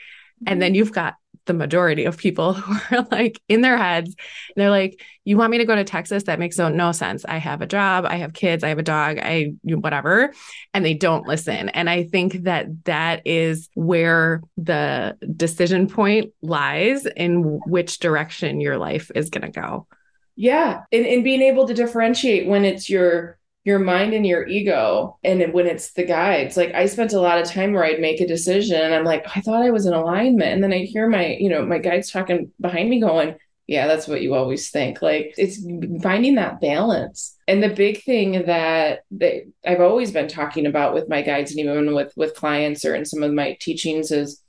And 0.46 0.60
then 0.60 0.72
mm-hmm. 0.72 0.76
you've 0.76 0.92
got 0.92 1.14
the 1.50 1.54
majority 1.54 2.04
of 2.04 2.16
people 2.16 2.52
who 2.54 2.96
are 2.96 3.06
like 3.10 3.40
in 3.48 3.60
their 3.60 3.76
heads. 3.76 4.14
they're 4.54 4.70
like, 4.70 5.02
you 5.24 5.36
want 5.36 5.50
me 5.50 5.58
to 5.58 5.64
go 5.64 5.74
to 5.74 5.82
Texas? 5.82 6.22
That 6.24 6.38
makes 6.38 6.56
no, 6.58 6.68
no 6.68 6.92
sense. 6.92 7.24
I 7.24 7.38
have 7.38 7.60
a 7.60 7.66
job, 7.66 8.04
I 8.06 8.16
have 8.18 8.32
kids, 8.32 8.62
I 8.62 8.68
have 8.68 8.78
a 8.78 8.84
dog, 8.84 9.18
I 9.18 9.54
whatever. 9.64 10.32
And 10.72 10.84
they 10.84 10.94
don't 10.94 11.26
listen. 11.26 11.68
And 11.70 11.90
I 11.90 12.04
think 12.04 12.44
that 12.44 12.84
that 12.84 13.22
is 13.24 13.68
where 13.74 14.42
the 14.56 15.16
decision 15.36 15.88
point 15.88 16.32
lies 16.40 17.04
in 17.04 17.60
which 17.66 17.98
direction 17.98 18.60
your 18.60 18.78
life 18.78 19.10
is 19.16 19.28
going 19.28 19.50
to 19.50 19.60
go. 19.60 19.88
Yeah. 20.36 20.82
And, 20.92 21.04
and 21.04 21.24
being 21.24 21.42
able 21.42 21.66
to 21.66 21.74
differentiate 21.74 22.46
when 22.46 22.64
it's 22.64 22.88
your 22.88 23.39
your 23.64 23.78
mind 23.78 24.14
and 24.14 24.26
your 24.26 24.46
ego 24.46 25.18
and 25.22 25.52
when 25.52 25.66
it's 25.66 25.92
the 25.92 26.04
guides 26.04 26.56
like 26.56 26.72
i 26.74 26.86
spent 26.86 27.12
a 27.12 27.20
lot 27.20 27.38
of 27.38 27.46
time 27.46 27.72
where 27.72 27.84
i'd 27.84 28.00
make 28.00 28.20
a 28.20 28.26
decision 28.26 28.80
and 28.80 28.94
i'm 28.94 29.04
like 29.04 29.22
oh, 29.26 29.32
i 29.36 29.40
thought 29.40 29.62
i 29.62 29.70
was 29.70 29.86
in 29.86 29.92
alignment. 29.92 30.52
And 30.52 30.64
then 30.64 30.72
i 30.72 30.78
hear 30.78 31.08
my 31.08 31.36
you 31.38 31.48
know 31.48 31.64
my 31.64 31.78
guides 31.78 32.10
talking 32.10 32.50
behind 32.60 32.88
me 32.88 33.00
going 33.00 33.36
yeah 33.70 33.86
that's 33.86 34.08
what 34.08 34.20
you 34.20 34.34
always 34.34 34.68
think. 34.70 35.00
Like 35.00 35.32
it's 35.38 35.64
finding 36.02 36.34
that 36.34 36.60
balance. 36.60 37.36
And 37.46 37.62
the 37.62 37.68
big 37.68 38.02
thing 38.02 38.46
that, 38.46 39.04
that 39.12 39.44
i've 39.64 39.80
always 39.80 40.10
been 40.10 40.26
talking 40.26 40.66
about 40.66 40.92
with 40.92 41.08
my 41.08 41.22
guides 41.22 41.52
and 41.52 41.60
even 41.60 41.94
with 41.94 42.12
with 42.16 42.34
clients 42.34 42.84
or 42.84 42.96
in 42.96 43.04
some 43.04 43.22
of 43.22 43.32
my 43.32 43.56
teachings 43.60 44.10
is 44.10 44.42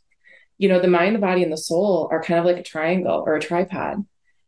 you 0.57 0.67
know 0.67 0.79
the 0.79 0.87
mind 0.87 1.15
the 1.15 1.19
body 1.19 1.43
and 1.43 1.51
the 1.51 1.57
soul 1.57 2.07
are 2.11 2.23
kind 2.23 2.39
of 2.39 2.45
like 2.45 2.57
a 2.57 2.63
triangle 2.63 3.23
or 3.25 3.35
a 3.35 3.39
tripod 3.39 4.03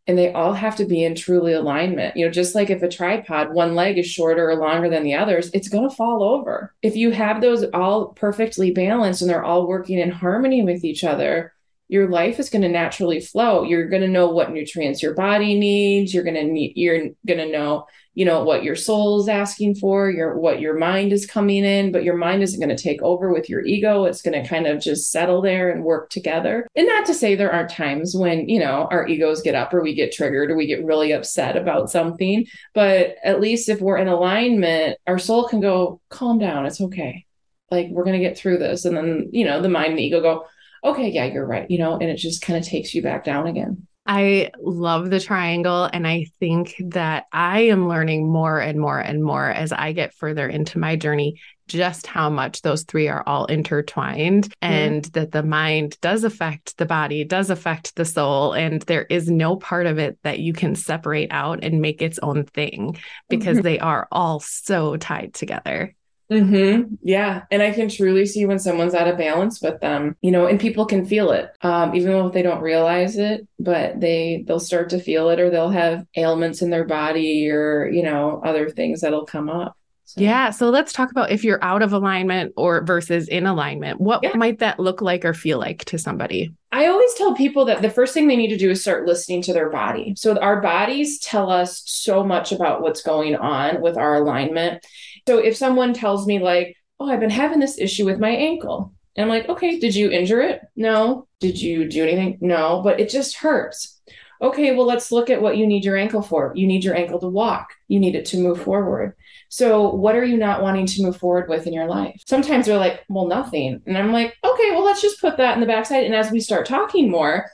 and 0.06 0.18
they 0.18 0.32
all 0.32 0.52
have 0.52 0.76
to 0.76 0.84
be 0.84 1.02
in 1.02 1.14
truly 1.14 1.54
alignment. 1.54 2.16
You 2.16 2.26
know, 2.26 2.30
just 2.30 2.54
like 2.54 2.70
if 2.70 2.82
a 2.82 2.88
tripod, 2.88 3.54
one 3.54 3.74
leg 3.74 3.98
is 3.98 4.06
shorter 4.06 4.50
or 4.50 4.56
longer 4.56 4.90
than 4.90 5.02
the 5.02 5.14
others, 5.14 5.50
it's 5.54 5.68
going 5.68 5.88
to 5.88 5.94
fall 5.94 6.22
over. 6.22 6.74
If 6.82 6.94
you 6.94 7.10
have 7.12 7.40
those 7.40 7.64
all 7.72 8.08
perfectly 8.08 8.70
balanced 8.70 9.22
and 9.22 9.30
they're 9.30 9.44
all 9.44 9.66
working 9.66 9.98
in 9.98 10.10
harmony 10.10 10.62
with 10.62 10.84
each 10.84 11.04
other, 11.04 11.54
your 11.88 12.08
life 12.08 12.38
is 12.38 12.50
going 12.50 12.62
to 12.62 12.68
naturally 12.68 13.20
flow. 13.20 13.62
You're 13.62 13.88
going 13.88 14.02
to 14.02 14.08
know 14.08 14.28
what 14.30 14.52
nutrients 14.52 15.02
your 15.02 15.14
body 15.14 15.58
needs. 15.58 16.12
You're 16.12 16.24
going 16.24 16.34
to 16.34 16.44
need, 16.44 16.72
you're 16.76 17.10
going 17.26 17.38
to 17.38 17.50
know 17.50 17.86
you 18.14 18.24
know 18.24 18.44
what 18.44 18.62
your 18.62 18.76
soul 18.76 19.20
is 19.20 19.28
asking 19.28 19.74
for 19.74 20.10
your 20.10 20.38
what 20.38 20.60
your 20.60 20.78
mind 20.78 21.12
is 21.12 21.26
coming 21.26 21.64
in 21.64 21.90
but 21.90 22.04
your 22.04 22.16
mind 22.16 22.42
isn't 22.42 22.60
going 22.60 22.74
to 22.74 22.82
take 22.82 23.02
over 23.02 23.32
with 23.32 23.48
your 23.48 23.64
ego. 23.64 24.04
It's 24.04 24.22
going 24.22 24.40
to 24.40 24.48
kind 24.48 24.66
of 24.66 24.80
just 24.80 25.10
settle 25.10 25.42
there 25.42 25.70
and 25.70 25.84
work 25.84 26.10
together. 26.10 26.66
And 26.76 26.86
not 26.86 27.06
to 27.06 27.14
say 27.14 27.34
there 27.34 27.52
aren't 27.52 27.70
times 27.70 28.14
when 28.16 28.48
you 28.48 28.60
know 28.60 28.88
our 28.90 29.06
egos 29.06 29.42
get 29.42 29.54
up 29.54 29.74
or 29.74 29.82
we 29.82 29.94
get 29.94 30.12
triggered 30.12 30.50
or 30.50 30.56
we 30.56 30.66
get 30.66 30.84
really 30.84 31.12
upset 31.12 31.56
about 31.56 31.90
something 31.90 32.46
but 32.72 33.16
at 33.24 33.40
least 33.40 33.68
if 33.68 33.80
we're 33.80 33.98
in 33.98 34.08
alignment 34.08 34.98
our 35.06 35.18
soul 35.18 35.48
can 35.48 35.60
go 35.60 36.00
calm 36.08 36.38
down 36.38 36.66
it's 36.66 36.80
okay. 36.80 37.26
Like 37.70 37.88
we're 37.90 38.04
going 38.04 38.18
to 38.20 38.26
get 38.26 38.38
through 38.38 38.58
this. 38.58 38.84
And 38.84 38.96
then 38.96 39.28
you 39.32 39.44
know 39.44 39.60
the 39.60 39.68
mind 39.68 39.90
and 39.90 39.98
the 39.98 40.04
ego 40.04 40.20
go 40.20 40.46
okay 40.84 41.08
yeah 41.08 41.24
you're 41.24 41.46
right 41.46 41.70
you 41.70 41.78
know 41.78 41.94
and 41.94 42.10
it 42.10 42.16
just 42.16 42.42
kind 42.42 42.58
of 42.58 42.64
takes 42.64 42.94
you 42.94 43.02
back 43.02 43.24
down 43.24 43.46
again 43.46 43.86
I 44.06 44.50
love 44.60 45.08
the 45.08 45.20
triangle. 45.20 45.88
And 45.90 46.06
I 46.06 46.26
think 46.38 46.74
that 46.90 47.24
I 47.32 47.60
am 47.62 47.88
learning 47.88 48.30
more 48.30 48.60
and 48.60 48.78
more 48.78 48.98
and 48.98 49.22
more 49.22 49.48
as 49.48 49.72
I 49.72 49.92
get 49.92 50.14
further 50.14 50.46
into 50.46 50.78
my 50.78 50.96
journey, 50.96 51.40
just 51.68 52.06
how 52.06 52.28
much 52.28 52.60
those 52.60 52.82
three 52.82 53.08
are 53.08 53.22
all 53.26 53.46
intertwined 53.46 54.44
mm-hmm. 54.44 54.72
and 54.72 55.04
that 55.06 55.32
the 55.32 55.42
mind 55.42 55.98
does 56.02 56.24
affect 56.24 56.76
the 56.76 56.84
body, 56.84 57.24
does 57.24 57.48
affect 57.48 57.96
the 57.96 58.04
soul. 58.04 58.52
And 58.52 58.82
there 58.82 59.04
is 59.04 59.30
no 59.30 59.56
part 59.56 59.86
of 59.86 59.98
it 59.98 60.18
that 60.22 60.38
you 60.38 60.52
can 60.52 60.74
separate 60.74 61.32
out 61.32 61.64
and 61.64 61.80
make 61.80 62.02
its 62.02 62.18
own 62.18 62.44
thing 62.44 62.98
because 63.30 63.56
mm-hmm. 63.56 63.64
they 63.64 63.78
are 63.78 64.06
all 64.12 64.40
so 64.40 64.96
tied 64.96 65.32
together. 65.32 65.94
Mm-hmm. 66.34 66.94
Yeah. 67.02 67.42
And 67.50 67.62
I 67.62 67.70
can 67.70 67.88
truly 67.88 68.26
see 68.26 68.44
when 68.44 68.58
someone's 68.58 68.94
out 68.94 69.08
of 69.08 69.16
balance 69.16 69.62
with 69.62 69.80
them, 69.80 70.16
you 70.20 70.30
know, 70.30 70.46
and 70.46 70.58
people 70.58 70.84
can 70.84 71.06
feel 71.06 71.30
it, 71.30 71.50
um, 71.62 71.94
even 71.94 72.10
though 72.10 72.28
they 72.28 72.42
don't 72.42 72.60
realize 72.60 73.16
it, 73.16 73.46
but 73.58 74.00
they, 74.00 74.44
they'll 74.46 74.60
start 74.60 74.90
to 74.90 75.00
feel 75.00 75.30
it 75.30 75.38
or 75.38 75.50
they'll 75.50 75.70
have 75.70 76.06
ailments 76.16 76.60
in 76.60 76.70
their 76.70 76.84
body 76.84 77.48
or, 77.48 77.86
you 77.86 78.02
know, 78.02 78.42
other 78.44 78.68
things 78.68 79.00
that'll 79.02 79.26
come 79.26 79.48
up. 79.48 79.76
So. 80.06 80.20
Yeah. 80.20 80.50
So 80.50 80.68
let's 80.68 80.92
talk 80.92 81.10
about 81.10 81.30
if 81.30 81.44
you're 81.44 81.62
out 81.64 81.82
of 81.82 81.92
alignment 81.92 82.52
or 82.56 82.84
versus 82.84 83.26
in 83.26 83.46
alignment. 83.46 84.00
What 84.00 84.22
yeah. 84.22 84.36
might 84.36 84.58
that 84.58 84.78
look 84.78 85.00
like 85.00 85.24
or 85.24 85.32
feel 85.32 85.58
like 85.58 85.84
to 85.86 85.98
somebody? 85.98 86.52
I 86.72 86.88
always 86.88 87.14
tell 87.14 87.34
people 87.34 87.64
that 87.66 87.82
the 87.82 87.90
first 87.90 88.12
thing 88.12 88.26
they 88.26 88.36
need 88.36 88.48
to 88.48 88.58
do 88.58 88.70
is 88.70 88.82
start 88.82 89.06
listening 89.06 89.40
to 89.42 89.52
their 89.52 89.70
body. 89.70 90.14
So 90.16 90.36
our 90.38 90.60
bodies 90.60 91.20
tell 91.20 91.50
us 91.50 91.82
so 91.86 92.24
much 92.24 92.52
about 92.52 92.82
what's 92.82 93.00
going 93.00 93.36
on 93.36 93.80
with 93.80 93.96
our 93.96 94.16
alignment. 94.16 94.84
So 95.26 95.38
if 95.38 95.56
someone 95.56 95.94
tells 95.94 96.26
me, 96.26 96.38
like, 96.38 96.76
oh, 97.00 97.10
I've 97.10 97.20
been 97.20 97.30
having 97.30 97.60
this 97.60 97.78
issue 97.78 98.04
with 98.04 98.20
my 98.20 98.30
ankle, 98.30 98.92
and 99.16 99.24
I'm 99.24 99.28
like, 99.28 99.48
okay, 99.48 99.78
did 99.78 99.94
you 99.94 100.10
injure 100.10 100.40
it? 100.40 100.60
No. 100.76 101.28
Did 101.40 101.60
you 101.60 101.88
do 101.88 102.02
anything? 102.02 102.38
No, 102.40 102.80
but 102.82 103.00
it 103.00 103.08
just 103.08 103.36
hurts. 103.36 104.00
Okay, 104.42 104.74
well, 104.74 104.86
let's 104.86 105.12
look 105.12 105.30
at 105.30 105.40
what 105.40 105.56
you 105.56 105.66
need 105.66 105.84
your 105.84 105.96
ankle 105.96 106.20
for. 106.20 106.52
You 106.54 106.66
need 106.66 106.84
your 106.84 106.96
ankle 106.96 107.20
to 107.20 107.28
walk, 107.28 107.70
you 107.88 108.00
need 108.00 108.14
it 108.14 108.26
to 108.26 108.38
move 108.38 108.60
forward. 108.62 109.14
So, 109.48 109.94
what 109.94 110.16
are 110.16 110.24
you 110.24 110.36
not 110.36 110.62
wanting 110.62 110.86
to 110.86 111.02
move 111.02 111.16
forward 111.16 111.48
with 111.48 111.66
in 111.66 111.72
your 111.72 111.86
life? 111.86 112.20
Sometimes 112.26 112.66
they're 112.66 112.76
like, 112.76 113.04
well, 113.08 113.26
nothing. 113.26 113.80
And 113.86 113.96
I'm 113.96 114.12
like, 114.12 114.36
okay, 114.44 114.70
well, 114.72 114.84
let's 114.84 115.00
just 115.00 115.20
put 115.20 115.36
that 115.36 115.54
in 115.54 115.60
the 115.60 115.66
backside. 115.66 116.04
And 116.04 116.14
as 116.14 116.30
we 116.30 116.40
start 116.40 116.66
talking 116.66 117.10
more, 117.10 117.48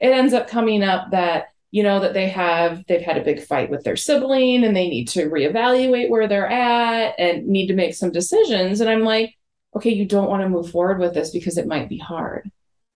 it 0.00 0.08
ends 0.08 0.34
up 0.34 0.48
coming 0.48 0.82
up 0.82 1.10
that 1.12 1.46
you 1.76 1.82
know 1.82 2.00
that 2.00 2.14
they 2.14 2.26
have 2.26 2.82
they've 2.86 3.02
had 3.02 3.18
a 3.18 3.22
big 3.22 3.38
fight 3.38 3.68
with 3.68 3.84
their 3.84 3.96
sibling 3.96 4.64
and 4.64 4.74
they 4.74 4.88
need 4.88 5.06
to 5.06 5.28
reevaluate 5.28 6.08
where 6.08 6.26
they're 6.26 6.48
at 6.48 7.14
and 7.18 7.46
need 7.46 7.66
to 7.66 7.74
make 7.74 7.94
some 7.94 8.10
decisions 8.10 8.80
and 8.80 8.88
i'm 8.88 9.02
like 9.02 9.34
okay 9.74 9.90
you 9.92 10.06
don't 10.06 10.30
want 10.30 10.42
to 10.42 10.48
move 10.48 10.70
forward 10.70 10.98
with 10.98 11.12
this 11.12 11.28
because 11.32 11.58
it 11.58 11.66
might 11.66 11.86
be 11.86 11.98
hard 11.98 12.50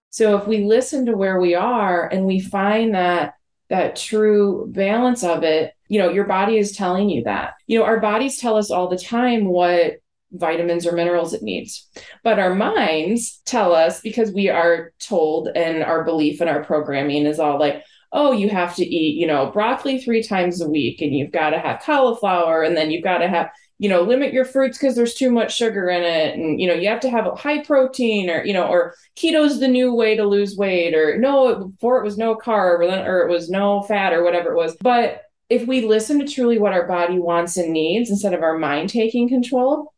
so 0.09 0.35
if 0.35 0.47
we 0.47 0.63
listen 0.63 1.05
to 1.05 1.15
where 1.15 1.39
we 1.39 1.53
are 1.53 2.07
and 2.07 2.25
we 2.25 2.39
find 2.39 2.95
that 2.95 3.35
that 3.69 3.95
true 3.95 4.65
balance 4.71 5.23
of 5.23 5.43
it 5.43 5.75
you 5.87 5.99
know 5.99 6.09
your 6.09 6.25
body 6.25 6.57
is 6.57 6.75
telling 6.75 7.07
you 7.07 7.23
that 7.23 7.53
you 7.67 7.77
know 7.77 7.85
our 7.85 7.99
bodies 7.99 8.39
tell 8.39 8.57
us 8.57 8.71
all 8.71 8.89
the 8.89 8.97
time 8.97 9.45
what 9.45 9.99
vitamins 10.33 10.87
or 10.87 10.93
minerals 10.93 11.33
it 11.33 11.43
needs. 11.43 11.89
But 12.23 12.39
our 12.39 12.55
minds 12.55 13.41
tell 13.45 13.73
us 13.73 13.99
because 14.01 14.31
we 14.31 14.49
are 14.49 14.93
told 14.99 15.49
and 15.55 15.83
our 15.83 16.03
belief 16.03 16.41
and 16.41 16.49
our 16.49 16.63
programming 16.63 17.25
is 17.25 17.39
all 17.39 17.59
like, 17.59 17.83
oh, 18.13 18.31
you 18.31 18.49
have 18.49 18.75
to 18.75 18.85
eat, 18.85 19.17
you 19.17 19.25
know, 19.25 19.51
broccoli 19.51 19.99
three 19.99 20.21
times 20.21 20.61
a 20.61 20.69
week 20.69 21.01
and 21.01 21.15
you've 21.15 21.31
got 21.31 21.51
to 21.51 21.59
have 21.59 21.81
cauliflower 21.81 22.61
and 22.61 22.75
then 22.75 22.91
you've 22.91 23.03
got 23.03 23.19
to 23.19 23.27
have, 23.27 23.49
you 23.79 23.87
know, 23.87 24.01
limit 24.01 24.33
your 24.33 24.43
fruits 24.43 24.77
because 24.77 24.95
there's 24.95 25.13
too 25.13 25.31
much 25.31 25.55
sugar 25.55 25.89
in 25.89 26.03
it. 26.03 26.35
And, 26.37 26.59
you 26.59 26.67
know, 26.67 26.73
you 26.73 26.89
have 26.89 26.99
to 27.01 27.09
have 27.09 27.25
a 27.25 27.35
high 27.35 27.63
protein 27.63 28.29
or, 28.29 28.43
you 28.43 28.53
know, 28.53 28.67
or 28.67 28.95
keto's 29.15 29.59
the 29.59 29.67
new 29.67 29.93
way 29.95 30.15
to 30.17 30.25
lose 30.25 30.57
weight 30.57 30.93
or 30.93 31.17
no, 31.17 31.67
before 31.69 31.99
it 31.99 32.03
was 32.03 32.17
no 32.17 32.35
carb 32.35 32.79
or, 32.79 32.87
then, 32.87 33.07
or 33.07 33.21
it 33.21 33.29
was 33.29 33.49
no 33.49 33.81
fat 33.83 34.13
or 34.13 34.23
whatever 34.23 34.51
it 34.51 34.57
was. 34.57 34.75
But 34.81 35.23
if 35.49 35.65
we 35.65 35.85
listen 35.85 36.19
to 36.19 36.27
truly 36.27 36.59
what 36.59 36.73
our 36.73 36.87
body 36.87 37.17
wants 37.17 37.57
and 37.57 37.71
needs 37.71 38.09
instead 38.09 38.33
of 38.33 38.43
our 38.43 38.57
mind 38.57 38.89
taking 38.89 39.29
control, 39.29 39.93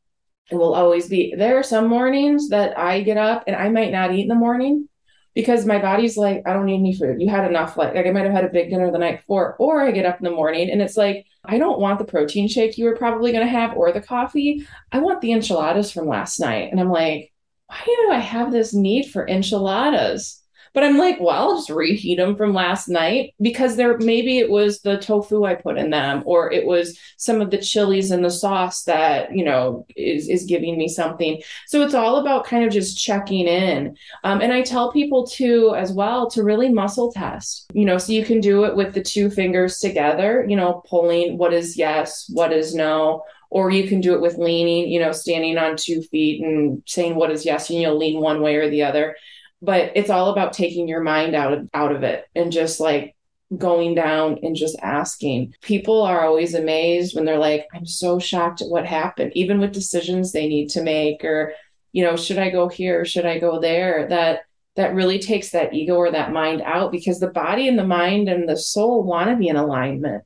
it 0.51 0.55
will 0.55 0.75
always 0.75 1.07
be. 1.07 1.33
There 1.35 1.57
are 1.57 1.63
some 1.63 1.87
mornings 1.87 2.49
that 2.49 2.77
I 2.77 3.01
get 3.01 3.17
up 3.17 3.45
and 3.47 3.55
I 3.55 3.69
might 3.69 3.91
not 3.91 4.13
eat 4.13 4.23
in 4.23 4.27
the 4.27 4.35
morning 4.35 4.87
because 5.33 5.65
my 5.65 5.79
body's 5.79 6.17
like, 6.17 6.43
I 6.45 6.53
don't 6.53 6.65
need 6.65 6.79
any 6.79 6.95
food. 6.95 7.21
You 7.21 7.29
had 7.29 7.47
enough. 7.49 7.75
Like, 7.77 7.95
like 7.95 8.05
I 8.05 8.11
might 8.11 8.25
have 8.25 8.33
had 8.33 8.45
a 8.45 8.49
big 8.49 8.69
dinner 8.69 8.91
the 8.91 8.99
night 8.99 9.17
before, 9.17 9.55
or 9.57 9.81
I 9.81 9.91
get 9.91 10.05
up 10.05 10.19
in 10.19 10.25
the 10.25 10.31
morning 10.31 10.69
and 10.69 10.81
it's 10.81 10.97
like, 10.97 11.25
I 11.43 11.57
don't 11.57 11.79
want 11.79 11.99
the 11.99 12.05
protein 12.05 12.47
shake 12.47 12.77
you 12.77 12.85
were 12.85 12.95
probably 12.95 13.31
going 13.31 13.45
to 13.45 13.51
have 13.51 13.75
or 13.75 13.91
the 13.91 14.01
coffee. 14.01 14.67
I 14.91 14.99
want 14.99 15.21
the 15.21 15.31
enchiladas 15.31 15.91
from 15.91 16.07
last 16.07 16.39
night. 16.39 16.71
And 16.71 16.79
I'm 16.79 16.89
like, 16.89 17.31
why 17.67 17.81
do 17.85 18.11
I 18.11 18.19
have 18.19 18.51
this 18.51 18.73
need 18.73 19.09
for 19.09 19.27
enchiladas? 19.27 20.42
But 20.73 20.83
I'm 20.83 20.97
like, 20.97 21.19
well, 21.19 21.29
I'll 21.29 21.57
just 21.57 21.69
reheat 21.69 22.17
them 22.17 22.35
from 22.35 22.53
last 22.53 22.87
night 22.89 23.35
because 23.39 23.75
there 23.75 23.97
maybe 23.99 24.39
it 24.39 24.49
was 24.49 24.81
the 24.81 24.97
tofu 24.97 25.45
I 25.45 25.55
put 25.55 25.77
in 25.77 25.91
them, 25.91 26.23
or 26.25 26.51
it 26.51 26.65
was 26.65 26.97
some 27.17 27.41
of 27.41 27.51
the 27.51 27.59
chilies 27.59 28.11
and 28.11 28.25
the 28.25 28.31
sauce 28.31 28.83
that 28.83 29.35
you 29.35 29.45
know 29.45 29.85
is 29.95 30.27
is 30.27 30.45
giving 30.45 30.77
me 30.77 30.87
something. 30.87 31.41
So 31.67 31.81
it's 31.81 31.93
all 31.93 32.17
about 32.17 32.45
kind 32.45 32.63
of 32.65 32.73
just 32.73 32.97
checking 32.97 33.47
in. 33.47 33.95
Um, 34.23 34.41
and 34.41 34.51
I 34.51 34.63
tell 34.63 34.91
people 34.91 35.27
too 35.27 35.75
as 35.75 35.91
well 35.91 36.29
to 36.31 36.43
really 36.43 36.69
muscle 36.69 37.11
test. 37.11 37.69
You 37.73 37.85
know, 37.85 37.97
so 37.97 38.11
you 38.11 38.25
can 38.25 38.39
do 38.39 38.63
it 38.63 38.75
with 38.75 38.93
the 38.93 39.03
two 39.03 39.29
fingers 39.29 39.79
together. 39.79 40.45
You 40.47 40.55
know, 40.55 40.83
pulling 40.87 41.37
what 41.37 41.53
is 41.53 41.77
yes, 41.77 42.29
what 42.29 42.51
is 42.51 42.73
no 42.73 43.23
or 43.53 43.69
you 43.69 43.87
can 43.87 44.01
do 44.01 44.15
it 44.15 44.21
with 44.21 44.39
leaning, 44.39 44.89
you 44.89 44.99
know, 44.99 45.11
standing 45.11 45.59
on 45.59 45.77
two 45.77 46.01
feet 46.01 46.43
and 46.43 46.81
saying 46.87 47.13
what 47.13 47.29
is 47.29 47.45
yes, 47.45 47.69
and 47.69 47.79
you'll 47.79 47.95
lean 47.95 48.19
one 48.19 48.41
way 48.41 48.55
or 48.55 48.67
the 48.67 48.81
other 48.81 49.15
but 49.63 49.93
it's 49.95 50.09
all 50.09 50.29
about 50.29 50.51
taking 50.51 50.89
your 50.89 51.01
mind 51.01 51.33
out 51.33 51.53
of 51.53 51.69
out 51.73 51.93
of 51.93 52.03
it 52.03 52.25
and 52.35 52.51
just 52.51 52.81
like 52.81 53.15
going 53.57 53.95
down 53.95 54.39
and 54.43 54.55
just 54.55 54.77
asking. 54.81 55.53
People 55.61 56.01
are 56.01 56.25
always 56.25 56.53
amazed 56.53 57.15
when 57.15 57.23
they're 57.23 57.37
like, 57.37 57.65
I'm 57.73 57.85
so 57.85 58.19
shocked 58.19 58.61
at 58.61 58.67
what 58.67 58.85
happened, 58.85 59.31
even 59.35 59.59
with 59.59 59.71
decisions 59.71 60.31
they 60.31 60.47
need 60.47 60.69
to 60.71 60.83
make, 60.83 61.23
or, 61.23 61.53
you 61.93 62.03
know, 62.03 62.17
should 62.17 62.39
I 62.39 62.49
go 62.49 62.67
here? 62.67 63.01
Or 63.01 63.05
should 63.05 63.25
I 63.25 63.39
go 63.39 63.61
there? 63.61 64.07
That 64.09 64.41
that 64.75 64.95
really 64.95 65.19
takes 65.19 65.51
that 65.51 65.73
ego 65.73 65.95
or 65.95 66.11
that 66.11 66.33
mind 66.33 66.61
out 66.61 66.91
because 66.91 67.19
the 67.19 67.27
body 67.27 67.67
and 67.67 67.79
the 67.79 67.85
mind 67.85 68.27
and 68.27 68.49
the 68.49 68.57
soul 68.57 69.03
want 69.03 69.29
to 69.29 69.35
be 69.35 69.47
in 69.47 69.55
alignment. 69.55 70.23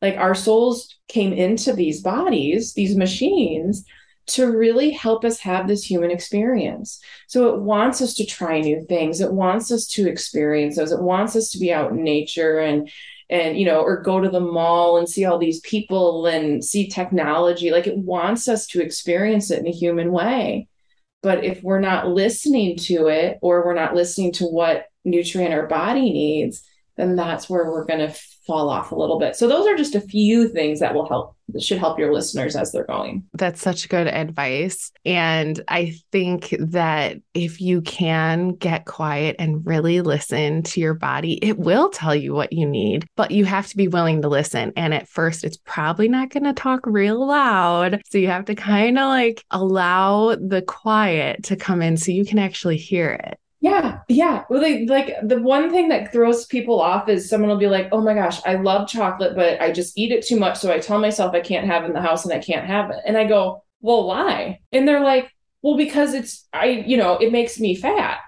Like 0.00 0.16
our 0.16 0.34
souls 0.34 0.96
came 1.08 1.32
into 1.32 1.72
these 1.72 2.00
bodies, 2.00 2.72
these 2.74 2.96
machines, 2.96 3.84
to 4.28 4.46
really 4.46 4.90
help 4.90 5.24
us 5.24 5.38
have 5.40 5.66
this 5.66 5.82
human 5.82 6.10
experience. 6.10 7.00
So 7.26 7.54
it 7.54 7.60
wants 7.60 8.00
us 8.02 8.14
to 8.14 8.26
try 8.26 8.60
new 8.60 8.84
things. 8.84 9.20
It 9.20 9.32
wants 9.32 9.70
us 9.72 9.86
to 9.88 10.08
experience 10.08 10.76
those. 10.76 10.92
It 10.92 11.02
wants 11.02 11.34
us 11.34 11.50
to 11.52 11.58
be 11.58 11.72
out 11.72 11.90
in 11.90 12.02
nature 12.02 12.58
and 12.58 12.90
and 13.30 13.58
you 13.58 13.66
know 13.66 13.80
or 13.80 14.02
go 14.02 14.20
to 14.20 14.28
the 14.28 14.40
mall 14.40 14.96
and 14.96 15.08
see 15.08 15.24
all 15.24 15.38
these 15.38 15.60
people 15.60 16.26
and 16.26 16.64
see 16.64 16.88
technology 16.88 17.70
like 17.70 17.86
it 17.86 17.96
wants 17.96 18.48
us 18.48 18.66
to 18.66 18.80
experience 18.80 19.50
it 19.50 19.58
in 19.58 19.66
a 19.66 19.70
human 19.70 20.12
way 20.12 20.66
but 21.22 21.44
if 21.44 21.62
we're 21.62 21.80
not 21.80 22.08
listening 22.08 22.76
to 22.76 23.08
it 23.08 23.38
or 23.42 23.66
we're 23.66 23.74
not 23.74 23.94
listening 23.94 24.32
to 24.32 24.44
what 24.44 24.86
nutrient 25.04 25.52
our 25.52 25.66
body 25.66 26.10
needs 26.10 26.62
then 26.96 27.16
that's 27.16 27.50
where 27.50 27.70
we're 27.70 27.84
going 27.84 28.00
to 28.00 28.18
fall 28.48 28.70
off 28.70 28.90
a 28.90 28.96
little 28.96 29.18
bit. 29.18 29.36
So 29.36 29.46
those 29.46 29.66
are 29.66 29.76
just 29.76 29.94
a 29.94 30.00
few 30.00 30.48
things 30.48 30.80
that 30.80 30.94
will 30.94 31.06
help 31.06 31.36
that 31.50 31.62
should 31.62 31.78
help 31.78 31.98
your 31.98 32.12
listeners 32.12 32.56
as 32.56 32.72
they're 32.72 32.84
going. 32.84 33.24
That's 33.34 33.60
such 33.60 33.88
good 33.88 34.06
advice. 34.06 34.90
And 35.04 35.62
I 35.68 35.94
think 36.12 36.54
that 36.58 37.18
if 37.34 37.60
you 37.60 37.80
can 37.82 38.54
get 38.54 38.86
quiet 38.86 39.36
and 39.38 39.64
really 39.66 40.00
listen 40.00 40.62
to 40.64 40.80
your 40.80 40.94
body, 40.94 41.34
it 41.34 41.58
will 41.58 41.90
tell 41.90 42.14
you 42.14 42.34
what 42.34 42.52
you 42.52 42.66
need, 42.66 43.06
but 43.16 43.30
you 43.30 43.44
have 43.44 43.66
to 43.68 43.76
be 43.76 43.88
willing 43.88 44.22
to 44.22 44.28
listen. 44.28 44.72
And 44.76 44.92
at 44.92 45.08
first, 45.08 45.44
it's 45.44 45.58
probably 45.58 46.08
not 46.08 46.30
going 46.30 46.44
to 46.44 46.54
talk 46.54 46.80
real 46.84 47.26
loud. 47.26 48.00
So 48.10 48.18
you 48.18 48.28
have 48.28 48.46
to 48.46 48.54
kind 48.54 48.98
of 48.98 49.08
like 49.08 49.44
allow 49.50 50.34
the 50.34 50.62
quiet 50.66 51.44
to 51.44 51.56
come 51.56 51.82
in 51.82 51.96
so 51.96 52.12
you 52.12 52.24
can 52.24 52.38
actually 52.38 52.78
hear 52.78 53.10
it. 53.10 53.38
Yeah, 53.60 54.00
yeah. 54.08 54.44
Well, 54.48 54.60
like 54.86 55.16
the 55.22 55.42
one 55.42 55.70
thing 55.70 55.88
that 55.88 56.12
throws 56.12 56.46
people 56.46 56.80
off 56.80 57.08
is 57.08 57.28
someone 57.28 57.50
will 57.50 57.56
be 57.58 57.66
like, 57.66 57.88
"Oh 57.90 58.00
my 58.00 58.14
gosh, 58.14 58.40
I 58.46 58.54
love 58.54 58.88
chocolate, 58.88 59.34
but 59.34 59.60
I 59.60 59.72
just 59.72 59.98
eat 59.98 60.12
it 60.12 60.24
too 60.24 60.38
much, 60.38 60.58
so 60.58 60.72
I 60.72 60.78
tell 60.78 61.00
myself 61.00 61.34
I 61.34 61.40
can't 61.40 61.66
have 61.66 61.82
it 61.82 61.88
in 61.88 61.92
the 61.92 62.00
house 62.00 62.24
and 62.24 62.32
I 62.32 62.38
can't 62.38 62.66
have 62.66 62.90
it." 62.90 62.98
And 63.04 63.16
I 63.16 63.24
go, 63.24 63.64
"Well, 63.80 64.06
why?" 64.06 64.60
And 64.72 64.86
they're 64.86 65.02
like, 65.02 65.32
"Well, 65.62 65.76
because 65.76 66.14
it's 66.14 66.46
I, 66.52 66.66
you 66.86 66.96
know, 66.96 67.16
it 67.18 67.32
makes 67.32 67.58
me 67.58 67.74
fat 67.74 68.18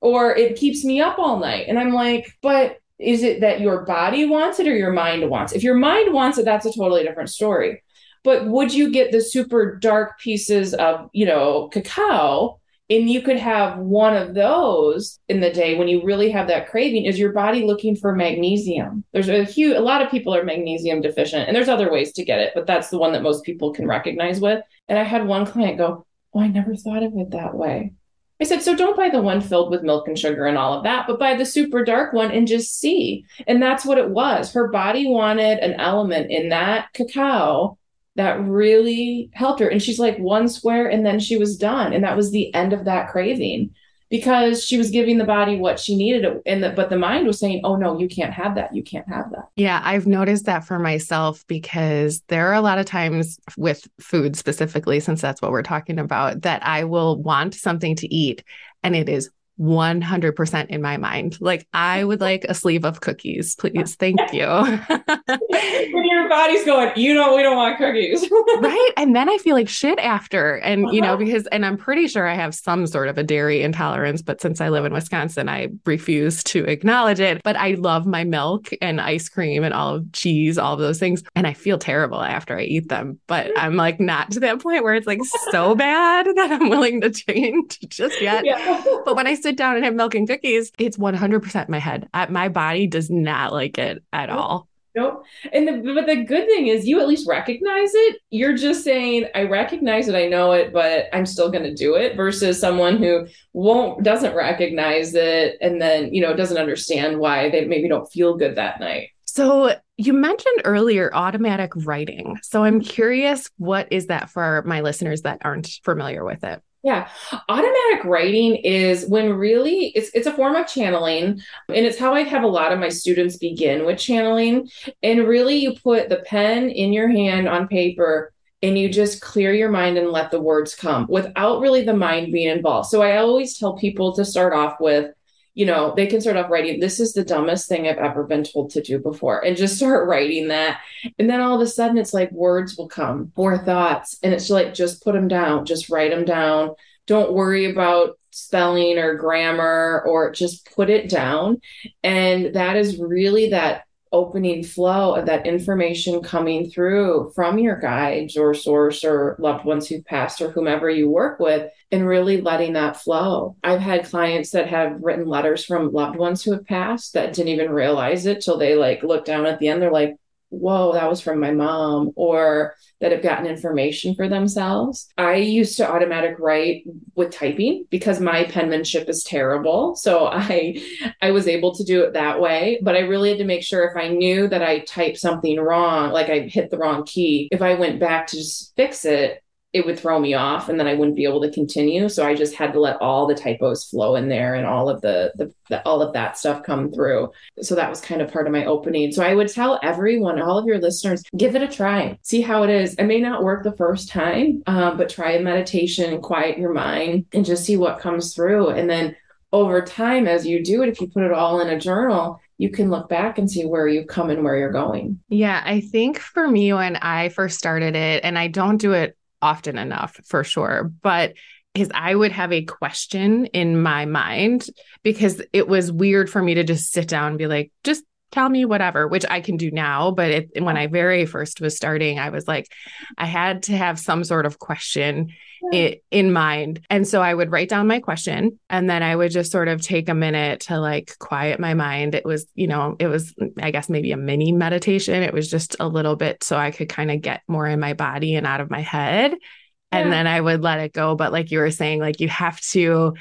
or 0.00 0.34
it 0.36 0.56
keeps 0.56 0.84
me 0.84 1.00
up 1.00 1.18
all 1.18 1.40
night." 1.40 1.66
And 1.68 1.78
I'm 1.80 1.92
like, 1.92 2.28
"But 2.40 2.78
is 3.00 3.22
it 3.24 3.40
that 3.40 3.60
your 3.60 3.84
body 3.84 4.24
wants 4.26 4.60
it 4.60 4.68
or 4.68 4.76
your 4.76 4.92
mind 4.92 5.28
wants 5.28 5.52
it? 5.52 5.56
If 5.56 5.62
your 5.64 5.74
mind 5.74 6.14
wants 6.14 6.38
it, 6.38 6.44
that's 6.44 6.64
a 6.66 6.72
totally 6.72 7.02
different 7.02 7.30
story. 7.30 7.82
But 8.22 8.46
would 8.46 8.72
you 8.72 8.90
get 8.92 9.10
the 9.12 9.20
super 9.20 9.76
dark 9.76 10.18
pieces 10.20 10.74
of, 10.74 11.10
you 11.12 11.26
know, 11.26 11.68
cacao 11.72 12.60
and 12.88 13.10
you 13.10 13.20
could 13.20 13.38
have 13.38 13.78
one 13.78 14.16
of 14.16 14.34
those 14.34 15.18
in 15.28 15.40
the 15.40 15.50
day 15.50 15.76
when 15.76 15.88
you 15.88 16.04
really 16.04 16.30
have 16.30 16.46
that 16.48 16.68
craving 16.70 17.04
is 17.04 17.18
your 17.18 17.32
body 17.32 17.64
looking 17.64 17.96
for 17.96 18.14
magnesium 18.14 19.04
there's 19.12 19.28
a 19.28 19.44
huge 19.44 19.76
a 19.76 19.80
lot 19.80 20.02
of 20.02 20.10
people 20.10 20.34
are 20.34 20.44
magnesium 20.44 21.00
deficient 21.00 21.46
and 21.46 21.56
there's 21.56 21.68
other 21.68 21.90
ways 21.90 22.12
to 22.12 22.24
get 22.24 22.38
it 22.38 22.52
but 22.54 22.66
that's 22.66 22.90
the 22.90 22.98
one 22.98 23.12
that 23.12 23.22
most 23.22 23.44
people 23.44 23.72
can 23.72 23.86
recognize 23.86 24.40
with 24.40 24.62
and 24.88 24.98
i 24.98 25.02
had 25.02 25.26
one 25.26 25.46
client 25.46 25.78
go 25.78 26.06
oh 26.34 26.40
i 26.40 26.48
never 26.48 26.76
thought 26.76 27.02
of 27.02 27.16
it 27.16 27.30
that 27.30 27.54
way 27.54 27.92
I 28.38 28.44
said, 28.44 28.60
so 28.60 28.76
don't 28.76 28.98
buy 28.98 29.08
the 29.08 29.22
one 29.22 29.40
filled 29.40 29.70
with 29.70 29.82
milk 29.82 30.08
and 30.08 30.18
sugar 30.18 30.44
and 30.44 30.58
all 30.58 30.74
of 30.74 30.84
that, 30.84 31.06
but 31.06 31.18
buy 31.18 31.36
the 31.36 31.46
super 31.46 31.82
dark 31.84 32.12
one 32.12 32.30
and 32.30 32.46
just 32.46 32.78
see. 32.78 33.24
And 33.46 33.62
that's 33.62 33.86
what 33.86 33.96
it 33.96 34.10
was. 34.10 34.52
Her 34.52 34.68
body 34.68 35.08
wanted 35.08 35.58
an 35.60 35.80
element 35.80 36.30
in 36.30 36.50
that 36.50 36.92
cacao 36.92 37.78
that 38.16 38.42
really 38.42 39.30
helped 39.32 39.60
her. 39.60 39.68
And 39.68 39.82
she's 39.82 39.98
like 39.98 40.18
one 40.18 40.48
square 40.48 40.88
and 40.88 41.04
then 41.04 41.20
she 41.20 41.36
was 41.36 41.56
done. 41.56 41.92
And 41.92 42.04
that 42.04 42.16
was 42.16 42.30
the 42.30 42.52
end 42.54 42.72
of 42.72 42.84
that 42.86 43.10
craving 43.10 43.74
because 44.10 44.64
she 44.64 44.78
was 44.78 44.90
giving 44.90 45.18
the 45.18 45.24
body 45.24 45.56
what 45.58 45.80
she 45.80 45.96
needed 45.96 46.40
and 46.46 46.62
the, 46.62 46.70
but 46.70 46.90
the 46.90 46.98
mind 46.98 47.26
was 47.26 47.40
saying 47.40 47.60
oh 47.64 47.76
no 47.76 47.98
you 47.98 48.08
can't 48.08 48.32
have 48.32 48.54
that 48.54 48.74
you 48.74 48.82
can't 48.82 49.08
have 49.08 49.30
that 49.30 49.48
yeah 49.56 49.80
i've 49.84 50.06
noticed 50.06 50.44
that 50.46 50.64
for 50.64 50.78
myself 50.78 51.44
because 51.48 52.22
there 52.28 52.48
are 52.48 52.54
a 52.54 52.60
lot 52.60 52.78
of 52.78 52.86
times 52.86 53.38
with 53.56 53.86
food 54.00 54.36
specifically 54.36 55.00
since 55.00 55.20
that's 55.20 55.42
what 55.42 55.50
we're 55.50 55.62
talking 55.62 55.98
about 55.98 56.42
that 56.42 56.64
i 56.64 56.84
will 56.84 57.20
want 57.20 57.54
something 57.54 57.96
to 57.96 58.12
eat 58.14 58.44
and 58.82 58.94
it 58.94 59.08
is 59.08 59.30
100% 59.60 60.66
in 60.66 60.82
my 60.82 60.96
mind. 60.96 61.38
Like, 61.40 61.66
I 61.72 62.04
would 62.04 62.20
like 62.20 62.44
a 62.44 62.54
sleeve 62.54 62.84
of 62.84 63.00
cookies, 63.00 63.54
please. 63.56 63.94
Thank 63.94 64.20
you. 64.32 64.46
your 66.16 66.28
body's 66.28 66.64
going, 66.64 66.92
you 66.96 67.14
know, 67.14 67.34
we 67.34 67.42
don't 67.42 67.56
want 67.56 67.78
cookies. 67.78 68.28
right. 68.60 68.92
And 68.96 69.14
then 69.14 69.28
I 69.28 69.38
feel 69.38 69.54
like 69.54 69.68
shit 69.68 69.98
after. 69.98 70.56
And, 70.56 70.84
uh-huh. 70.84 70.92
you 70.92 71.00
know, 71.00 71.14
uh-huh. 71.14 71.24
because, 71.24 71.46
and 71.48 71.64
I'm 71.64 71.76
pretty 71.76 72.08
sure 72.08 72.26
I 72.26 72.34
have 72.34 72.54
some 72.54 72.86
sort 72.86 73.08
of 73.08 73.18
a 73.18 73.22
dairy 73.22 73.62
intolerance, 73.62 74.22
but 74.22 74.40
since 74.40 74.60
I 74.60 74.68
live 74.68 74.84
in 74.84 74.92
Wisconsin, 74.92 75.48
I 75.48 75.68
refuse 75.84 76.42
to 76.44 76.64
acknowledge 76.64 77.20
it. 77.20 77.42
But 77.42 77.56
I 77.56 77.72
love 77.72 78.06
my 78.06 78.24
milk 78.24 78.68
and 78.80 79.00
ice 79.00 79.28
cream 79.28 79.64
and 79.64 79.74
all 79.74 79.96
of 79.96 80.12
cheese, 80.12 80.58
all 80.58 80.74
of 80.74 80.80
those 80.80 80.98
things. 80.98 81.22
And 81.34 81.46
I 81.46 81.52
feel 81.52 81.78
terrible 81.78 82.22
after 82.22 82.58
I 82.58 82.62
eat 82.62 82.88
them. 82.88 83.18
But 83.26 83.50
I'm 83.58 83.76
like 83.76 84.00
not 84.00 84.30
to 84.32 84.40
that 84.40 84.60
point 84.60 84.84
where 84.84 84.94
it's 84.94 85.06
like 85.06 85.20
so 85.50 85.74
bad 85.74 86.26
that 86.26 86.52
I'm 86.52 86.68
willing 86.68 87.00
to 87.02 87.10
change 87.10 87.78
just 87.88 88.20
yet. 88.20 88.44
Yeah. 88.44 88.82
But 89.04 89.16
when 89.16 89.26
I 89.26 89.34
sit 89.46 89.56
down 89.56 89.76
and 89.76 89.84
have 89.84 89.94
milk 89.94 90.16
and 90.16 90.26
cookies, 90.26 90.72
it's 90.76 90.96
100% 90.96 91.68
my 91.68 91.78
head. 91.78 92.08
I, 92.12 92.26
my 92.26 92.48
body 92.48 92.88
does 92.88 93.08
not 93.10 93.52
like 93.52 93.78
it 93.78 94.02
at 94.12 94.28
nope. 94.28 94.38
all. 94.38 94.68
Nope. 94.96 95.24
And 95.52 95.68
the, 95.68 95.92
but 95.94 96.06
the 96.06 96.24
good 96.24 96.46
thing 96.46 96.66
is 96.66 96.86
you 96.86 97.00
at 97.00 97.06
least 97.06 97.28
recognize 97.28 97.90
it. 97.94 98.16
You're 98.30 98.56
just 98.56 98.82
saying, 98.82 99.26
I 99.36 99.44
recognize 99.44 100.08
it, 100.08 100.16
I 100.16 100.26
know 100.26 100.50
it, 100.52 100.72
but 100.72 101.04
I'm 101.12 101.26
still 101.26 101.48
going 101.48 101.62
to 101.62 101.74
do 101.74 101.94
it 101.94 102.16
versus 102.16 102.58
someone 102.58 102.96
who 102.96 103.28
won't, 103.52 104.02
doesn't 104.02 104.34
recognize 104.34 105.14
it 105.14 105.58
and 105.60 105.80
then, 105.80 106.12
you 106.12 106.22
know, 106.22 106.34
doesn't 106.34 106.58
understand 106.58 107.18
why 107.18 107.48
they 107.50 107.66
maybe 107.66 107.88
don't 107.88 108.10
feel 108.10 108.36
good 108.36 108.56
that 108.56 108.80
night. 108.80 109.10
So 109.26 109.74
you 109.96 110.12
mentioned 110.12 110.62
earlier 110.64 111.14
automatic 111.14 111.72
writing. 111.76 112.38
So 112.42 112.64
I'm 112.64 112.80
curious, 112.80 113.48
what 113.58 113.86
is 113.92 114.06
that 114.06 114.30
for 114.30 114.62
my 114.66 114.80
listeners 114.80 115.22
that 115.22 115.42
aren't 115.42 115.68
familiar 115.84 116.24
with 116.24 116.42
it? 116.42 116.62
Yeah. 116.82 117.08
Automatic 117.48 118.04
writing 118.04 118.56
is 118.56 119.06
when 119.06 119.32
really 119.32 119.86
it's 119.96 120.10
it's 120.14 120.26
a 120.26 120.32
form 120.32 120.54
of 120.54 120.68
channeling 120.68 121.40
and 121.68 121.86
it's 121.86 121.98
how 121.98 122.14
I 122.14 122.22
have 122.22 122.44
a 122.44 122.48
lot 122.48 122.72
of 122.72 122.78
my 122.78 122.90
students 122.90 123.36
begin 123.36 123.84
with 123.84 123.98
channeling 123.98 124.70
and 125.02 125.26
really 125.26 125.56
you 125.56 125.74
put 125.74 126.08
the 126.08 126.22
pen 126.26 126.68
in 126.70 126.92
your 126.92 127.08
hand 127.08 127.48
on 127.48 127.66
paper 127.66 128.32
and 128.62 128.78
you 128.78 128.88
just 128.88 129.20
clear 129.20 129.52
your 129.52 129.70
mind 129.70 129.98
and 129.98 130.10
let 130.10 130.30
the 130.30 130.40
words 130.40 130.74
come 130.74 131.06
without 131.08 131.60
really 131.60 131.82
the 131.82 131.94
mind 131.94 132.32
being 132.32 132.48
involved. 132.48 132.88
So 132.88 133.02
I 133.02 133.16
always 133.16 133.58
tell 133.58 133.76
people 133.76 134.14
to 134.14 134.24
start 134.24 134.52
off 134.52 134.80
with 134.80 135.12
you 135.56 135.64
know, 135.64 135.94
they 135.96 136.06
can 136.06 136.20
start 136.20 136.36
off 136.36 136.50
writing, 136.50 136.80
this 136.80 137.00
is 137.00 137.14
the 137.14 137.24
dumbest 137.24 137.66
thing 137.66 137.88
I've 137.88 137.96
ever 137.96 138.24
been 138.24 138.44
told 138.44 138.70
to 138.70 138.82
do 138.82 138.98
before, 138.98 139.42
and 139.42 139.56
just 139.56 139.78
start 139.78 140.06
writing 140.08 140.48
that. 140.48 140.80
And 141.18 141.30
then 141.30 141.40
all 141.40 141.56
of 141.56 141.62
a 141.62 141.66
sudden, 141.66 141.96
it's 141.96 142.12
like 142.12 142.30
words 142.30 142.76
will 142.76 142.88
come 142.88 143.32
or 143.34 143.56
thoughts. 143.56 144.18
And 144.22 144.34
it's 144.34 144.50
like, 144.50 144.74
just 144.74 145.02
put 145.02 145.14
them 145.14 145.28
down, 145.28 145.64
just 145.64 145.88
write 145.88 146.10
them 146.10 146.26
down. 146.26 146.74
Don't 147.06 147.32
worry 147.32 147.70
about 147.70 148.18
spelling 148.32 148.98
or 148.98 149.14
grammar 149.14 150.04
or 150.06 150.30
just 150.30 150.70
put 150.74 150.90
it 150.90 151.08
down. 151.08 151.62
And 152.02 152.54
that 152.54 152.76
is 152.76 152.98
really 152.98 153.50
that 153.50 153.85
opening 154.16 154.64
flow 154.64 155.14
of 155.14 155.26
that 155.26 155.46
information 155.46 156.22
coming 156.22 156.70
through 156.70 157.30
from 157.34 157.58
your 157.58 157.76
guides 157.78 158.34
or 158.36 158.54
source 158.54 159.04
or 159.04 159.36
loved 159.38 159.66
ones 159.66 159.86
who've 159.86 160.04
passed 160.06 160.40
or 160.40 160.50
whomever 160.50 160.88
you 160.88 161.10
work 161.10 161.38
with 161.38 161.70
and 161.92 162.06
really 162.06 162.40
letting 162.40 162.72
that 162.72 162.96
flow. 162.96 163.56
I've 163.62 163.80
had 163.80 164.06
clients 164.06 164.50
that 164.52 164.68
have 164.68 165.02
written 165.02 165.26
letters 165.26 165.66
from 165.66 165.92
loved 165.92 166.16
ones 166.16 166.42
who 166.42 166.52
have 166.52 166.64
passed 166.64 167.12
that 167.12 167.34
didn't 167.34 167.52
even 167.52 167.70
realize 167.70 168.24
it 168.24 168.40
till 168.40 168.56
they 168.56 168.74
like 168.74 169.02
look 169.02 169.26
down 169.26 169.44
at 169.44 169.58
the 169.58 169.68
end. 169.68 169.82
They're 169.82 169.90
like, 169.92 170.16
whoa, 170.50 170.92
that 170.92 171.08
was 171.08 171.20
from 171.20 171.40
my 171.40 171.50
mom, 171.50 172.12
or 172.16 172.74
that 173.00 173.12
have 173.12 173.22
gotten 173.22 173.46
information 173.46 174.14
for 174.14 174.28
themselves. 174.28 175.08
I 175.18 175.36
used 175.36 175.76
to 175.78 175.90
automatic 175.90 176.38
write 176.38 176.84
with 177.14 177.30
typing 177.30 177.84
because 177.90 178.20
my 178.20 178.44
penmanship 178.44 179.08
is 179.08 179.24
terrible. 179.24 179.96
So 179.96 180.26
I 180.26 180.82
I 181.20 181.30
was 181.30 181.48
able 181.48 181.74
to 181.74 181.84
do 181.84 182.02
it 182.04 182.12
that 182.14 182.40
way, 182.40 182.80
but 182.82 182.96
I 182.96 183.00
really 183.00 183.30
had 183.30 183.38
to 183.38 183.44
make 183.44 183.62
sure 183.62 183.84
if 183.84 183.96
I 183.96 184.08
knew 184.08 184.48
that 184.48 184.62
I 184.62 184.80
typed 184.80 185.18
something 185.18 185.58
wrong, 185.58 186.10
like 186.10 186.30
I 186.30 186.40
hit 186.40 186.70
the 186.70 186.78
wrong 186.78 187.04
key, 187.04 187.48
if 187.50 187.62
I 187.62 187.74
went 187.74 188.00
back 188.00 188.28
to 188.28 188.36
just 188.36 188.74
fix 188.76 189.04
it, 189.04 189.42
it 189.72 189.84
would 189.84 189.98
throw 189.98 190.18
me 190.18 190.32
off 190.32 190.68
and 190.68 190.80
then 190.80 190.86
I 190.86 190.94
wouldn't 190.94 191.16
be 191.16 191.24
able 191.24 191.42
to 191.42 191.50
continue. 191.50 192.08
So 192.08 192.26
I 192.26 192.34
just 192.34 192.54
had 192.54 192.72
to 192.72 192.80
let 192.80 193.00
all 193.02 193.26
the 193.26 193.34
typos 193.34 193.84
flow 193.84 194.16
in 194.16 194.28
there 194.28 194.54
and 194.54 194.64
all 194.64 194.88
of 194.88 195.02
the, 195.02 195.32
the, 195.36 195.52
the, 195.68 195.86
all 195.86 196.00
of 196.00 196.14
that 196.14 196.38
stuff 196.38 196.62
come 196.62 196.90
through. 196.90 197.30
So 197.60 197.74
that 197.74 197.90
was 197.90 198.00
kind 198.00 198.22
of 198.22 198.32
part 198.32 198.46
of 198.46 198.52
my 198.52 198.64
opening. 198.64 199.12
So 199.12 199.22
I 199.22 199.34
would 199.34 199.48
tell 199.48 199.78
everyone, 199.82 200.40
all 200.40 200.56
of 200.56 200.66
your 200.66 200.78
listeners, 200.78 201.22
give 201.36 201.54
it 201.56 201.62
a 201.62 201.68
try, 201.68 202.18
see 202.22 202.40
how 202.40 202.62
it 202.62 202.70
is. 202.70 202.94
It 202.94 203.04
may 203.04 203.20
not 203.20 203.42
work 203.42 203.64
the 203.64 203.76
first 203.76 204.08
time, 204.08 204.62
um, 204.66 204.96
but 204.96 205.10
try 205.10 205.32
a 205.32 205.42
meditation, 205.42 206.12
and 206.12 206.22
quiet 206.22 206.58
your 206.58 206.72
mind, 206.72 207.26
and 207.32 207.44
just 207.44 207.64
see 207.64 207.76
what 207.76 208.00
comes 208.00 208.34
through. 208.34 208.68
And 208.68 208.88
then 208.88 209.14
over 209.52 209.82
time, 209.82 210.26
as 210.26 210.46
you 210.46 210.64
do 210.64 210.82
it, 210.82 210.88
if 210.88 211.00
you 211.00 211.08
put 211.08 211.24
it 211.24 211.32
all 211.32 211.60
in 211.60 211.68
a 211.68 211.78
journal, 211.78 212.40
you 212.58 212.70
can 212.70 212.90
look 212.90 213.08
back 213.08 213.38
and 213.38 213.50
see 213.50 213.64
where 213.64 213.86
you've 213.86 214.06
come 214.06 214.30
and 214.30 214.42
where 214.42 214.56
you're 214.56 214.72
going. 214.72 215.20
Yeah, 215.28 215.62
I 215.64 215.80
think 215.80 216.18
for 216.18 216.48
me, 216.48 216.72
when 216.72 216.96
I 216.96 217.28
first 217.28 217.58
started 217.58 217.94
it, 217.94 218.24
and 218.24 218.38
I 218.38 218.48
don't 218.48 218.78
do 218.78 218.92
it 218.92 219.15
often 219.42 219.78
enough 219.78 220.20
for 220.24 220.44
sure. 220.44 220.90
But 221.02 221.34
is 221.74 221.90
I 221.94 222.14
would 222.14 222.32
have 222.32 222.52
a 222.52 222.64
question 222.64 223.46
in 223.46 223.80
my 223.82 224.06
mind 224.06 224.66
because 225.02 225.42
it 225.52 225.68
was 225.68 225.92
weird 225.92 226.30
for 226.30 226.42
me 226.42 226.54
to 226.54 226.64
just 226.64 226.90
sit 226.90 227.08
down 227.08 227.28
and 227.28 227.38
be 227.38 227.46
like, 227.46 227.70
just 227.84 228.02
tell 228.32 228.48
me 228.48 228.64
whatever, 228.64 229.08
which 229.08 229.24
I 229.28 229.40
can 229.40 229.56
do 229.56 229.70
now. 229.70 230.10
But 230.10 230.30
it, 230.30 230.62
when 230.62 230.76
I 230.76 230.86
very 230.86 231.26
first 231.26 231.60
was 231.60 231.76
starting, 231.76 232.18
I 232.18 232.30
was 232.30 232.46
like, 232.46 232.70
I 233.16 233.26
had 233.26 233.64
to 233.64 233.76
have 233.76 233.98
some 233.98 234.24
sort 234.24 234.46
of 234.46 234.58
question 234.58 235.30
in, 235.72 235.96
in 236.10 236.32
mind. 236.32 236.80
And 236.90 237.06
so 237.06 237.22
I 237.22 237.32
would 237.32 237.50
write 237.50 237.68
down 237.68 237.86
my 237.86 238.00
question 238.00 238.58
and 238.68 238.88
then 238.88 239.02
I 239.02 239.16
would 239.16 239.30
just 239.30 239.50
sort 239.50 239.68
of 239.68 239.80
take 239.80 240.08
a 240.08 240.14
minute 240.14 240.60
to 240.62 240.78
like 240.78 241.16
quiet 241.18 241.60
my 241.60 241.74
mind. 241.74 242.14
It 242.14 242.24
was, 242.24 242.46
you 242.54 242.66
know, 242.66 242.96
it 242.98 243.06
was, 243.06 243.34
I 243.60 243.70
guess, 243.70 243.88
maybe 243.88 244.12
a 244.12 244.16
mini 244.16 244.52
meditation. 244.52 245.22
It 245.22 245.34
was 245.34 245.50
just 245.50 245.76
a 245.80 245.88
little 245.88 246.16
bit 246.16 246.44
so 246.44 246.56
I 246.56 246.70
could 246.70 246.88
kind 246.88 247.10
of 247.10 247.20
get 247.20 247.42
more 247.48 247.66
in 247.66 247.80
my 247.80 247.94
body 247.94 248.34
and 248.34 248.46
out 248.46 248.60
of 248.60 248.70
my 248.70 248.80
head. 248.80 249.32
Yeah. 249.32 249.98
And 249.98 250.12
then 250.12 250.26
I 250.26 250.40
would 250.40 250.62
let 250.62 250.80
it 250.80 250.92
go. 250.92 251.14
But 251.14 251.32
like 251.32 251.50
you 251.50 251.60
were 251.60 251.70
saying, 251.70 252.00
like 252.00 252.20
you 252.20 252.28
have 252.28 252.60
to 252.72 253.14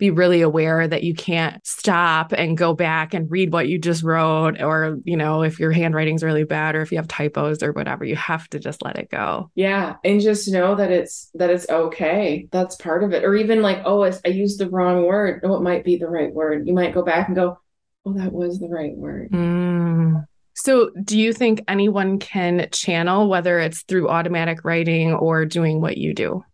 be 0.00 0.10
really 0.10 0.40
aware 0.40 0.88
that 0.88 1.04
you 1.04 1.14
can't 1.14 1.64
stop 1.64 2.32
and 2.32 2.56
go 2.56 2.74
back 2.74 3.14
and 3.14 3.30
read 3.30 3.52
what 3.52 3.68
you 3.68 3.78
just 3.78 4.02
wrote 4.02 4.60
or 4.60 4.98
you 5.04 5.16
know 5.16 5.42
if 5.42 5.60
your 5.60 5.70
handwriting's 5.70 6.24
really 6.24 6.42
bad 6.42 6.74
or 6.74 6.80
if 6.80 6.90
you 6.90 6.98
have 6.98 7.06
typos 7.06 7.62
or 7.62 7.72
whatever 7.72 8.04
you 8.04 8.16
have 8.16 8.48
to 8.48 8.58
just 8.58 8.82
let 8.82 8.98
it 8.98 9.10
go. 9.10 9.50
Yeah 9.54 9.96
and 10.02 10.20
just 10.20 10.48
know 10.48 10.74
that 10.74 10.90
it's 10.90 11.30
that 11.34 11.50
it's 11.50 11.68
okay. 11.68 12.48
That's 12.50 12.74
part 12.76 13.04
of 13.04 13.12
it. 13.12 13.22
Or 13.22 13.36
even 13.36 13.62
like 13.62 13.82
oh 13.84 14.02
i 14.02 14.28
used 14.28 14.58
the 14.58 14.70
wrong 14.70 15.06
word. 15.06 15.42
Oh 15.44 15.54
it 15.54 15.62
might 15.62 15.84
be 15.84 15.96
the 15.96 16.08
right 16.08 16.32
word. 16.32 16.66
You 16.66 16.74
might 16.74 16.94
go 16.94 17.02
back 17.02 17.28
and 17.28 17.36
go 17.36 17.58
oh 18.06 18.12
that 18.14 18.32
was 18.32 18.58
the 18.58 18.68
right 18.68 18.96
word. 18.96 19.30
Mm. 19.30 20.26
So, 20.54 20.90
do 21.04 21.18
you 21.18 21.32
think 21.32 21.62
anyone 21.68 22.18
can 22.18 22.68
channel, 22.70 23.28
whether 23.28 23.58
it's 23.58 23.80
through 23.82 24.10
automatic 24.10 24.62
writing 24.62 25.14
or 25.14 25.46
doing 25.46 25.80
what 25.80 25.96
you 25.96 26.12
do? 26.12 26.44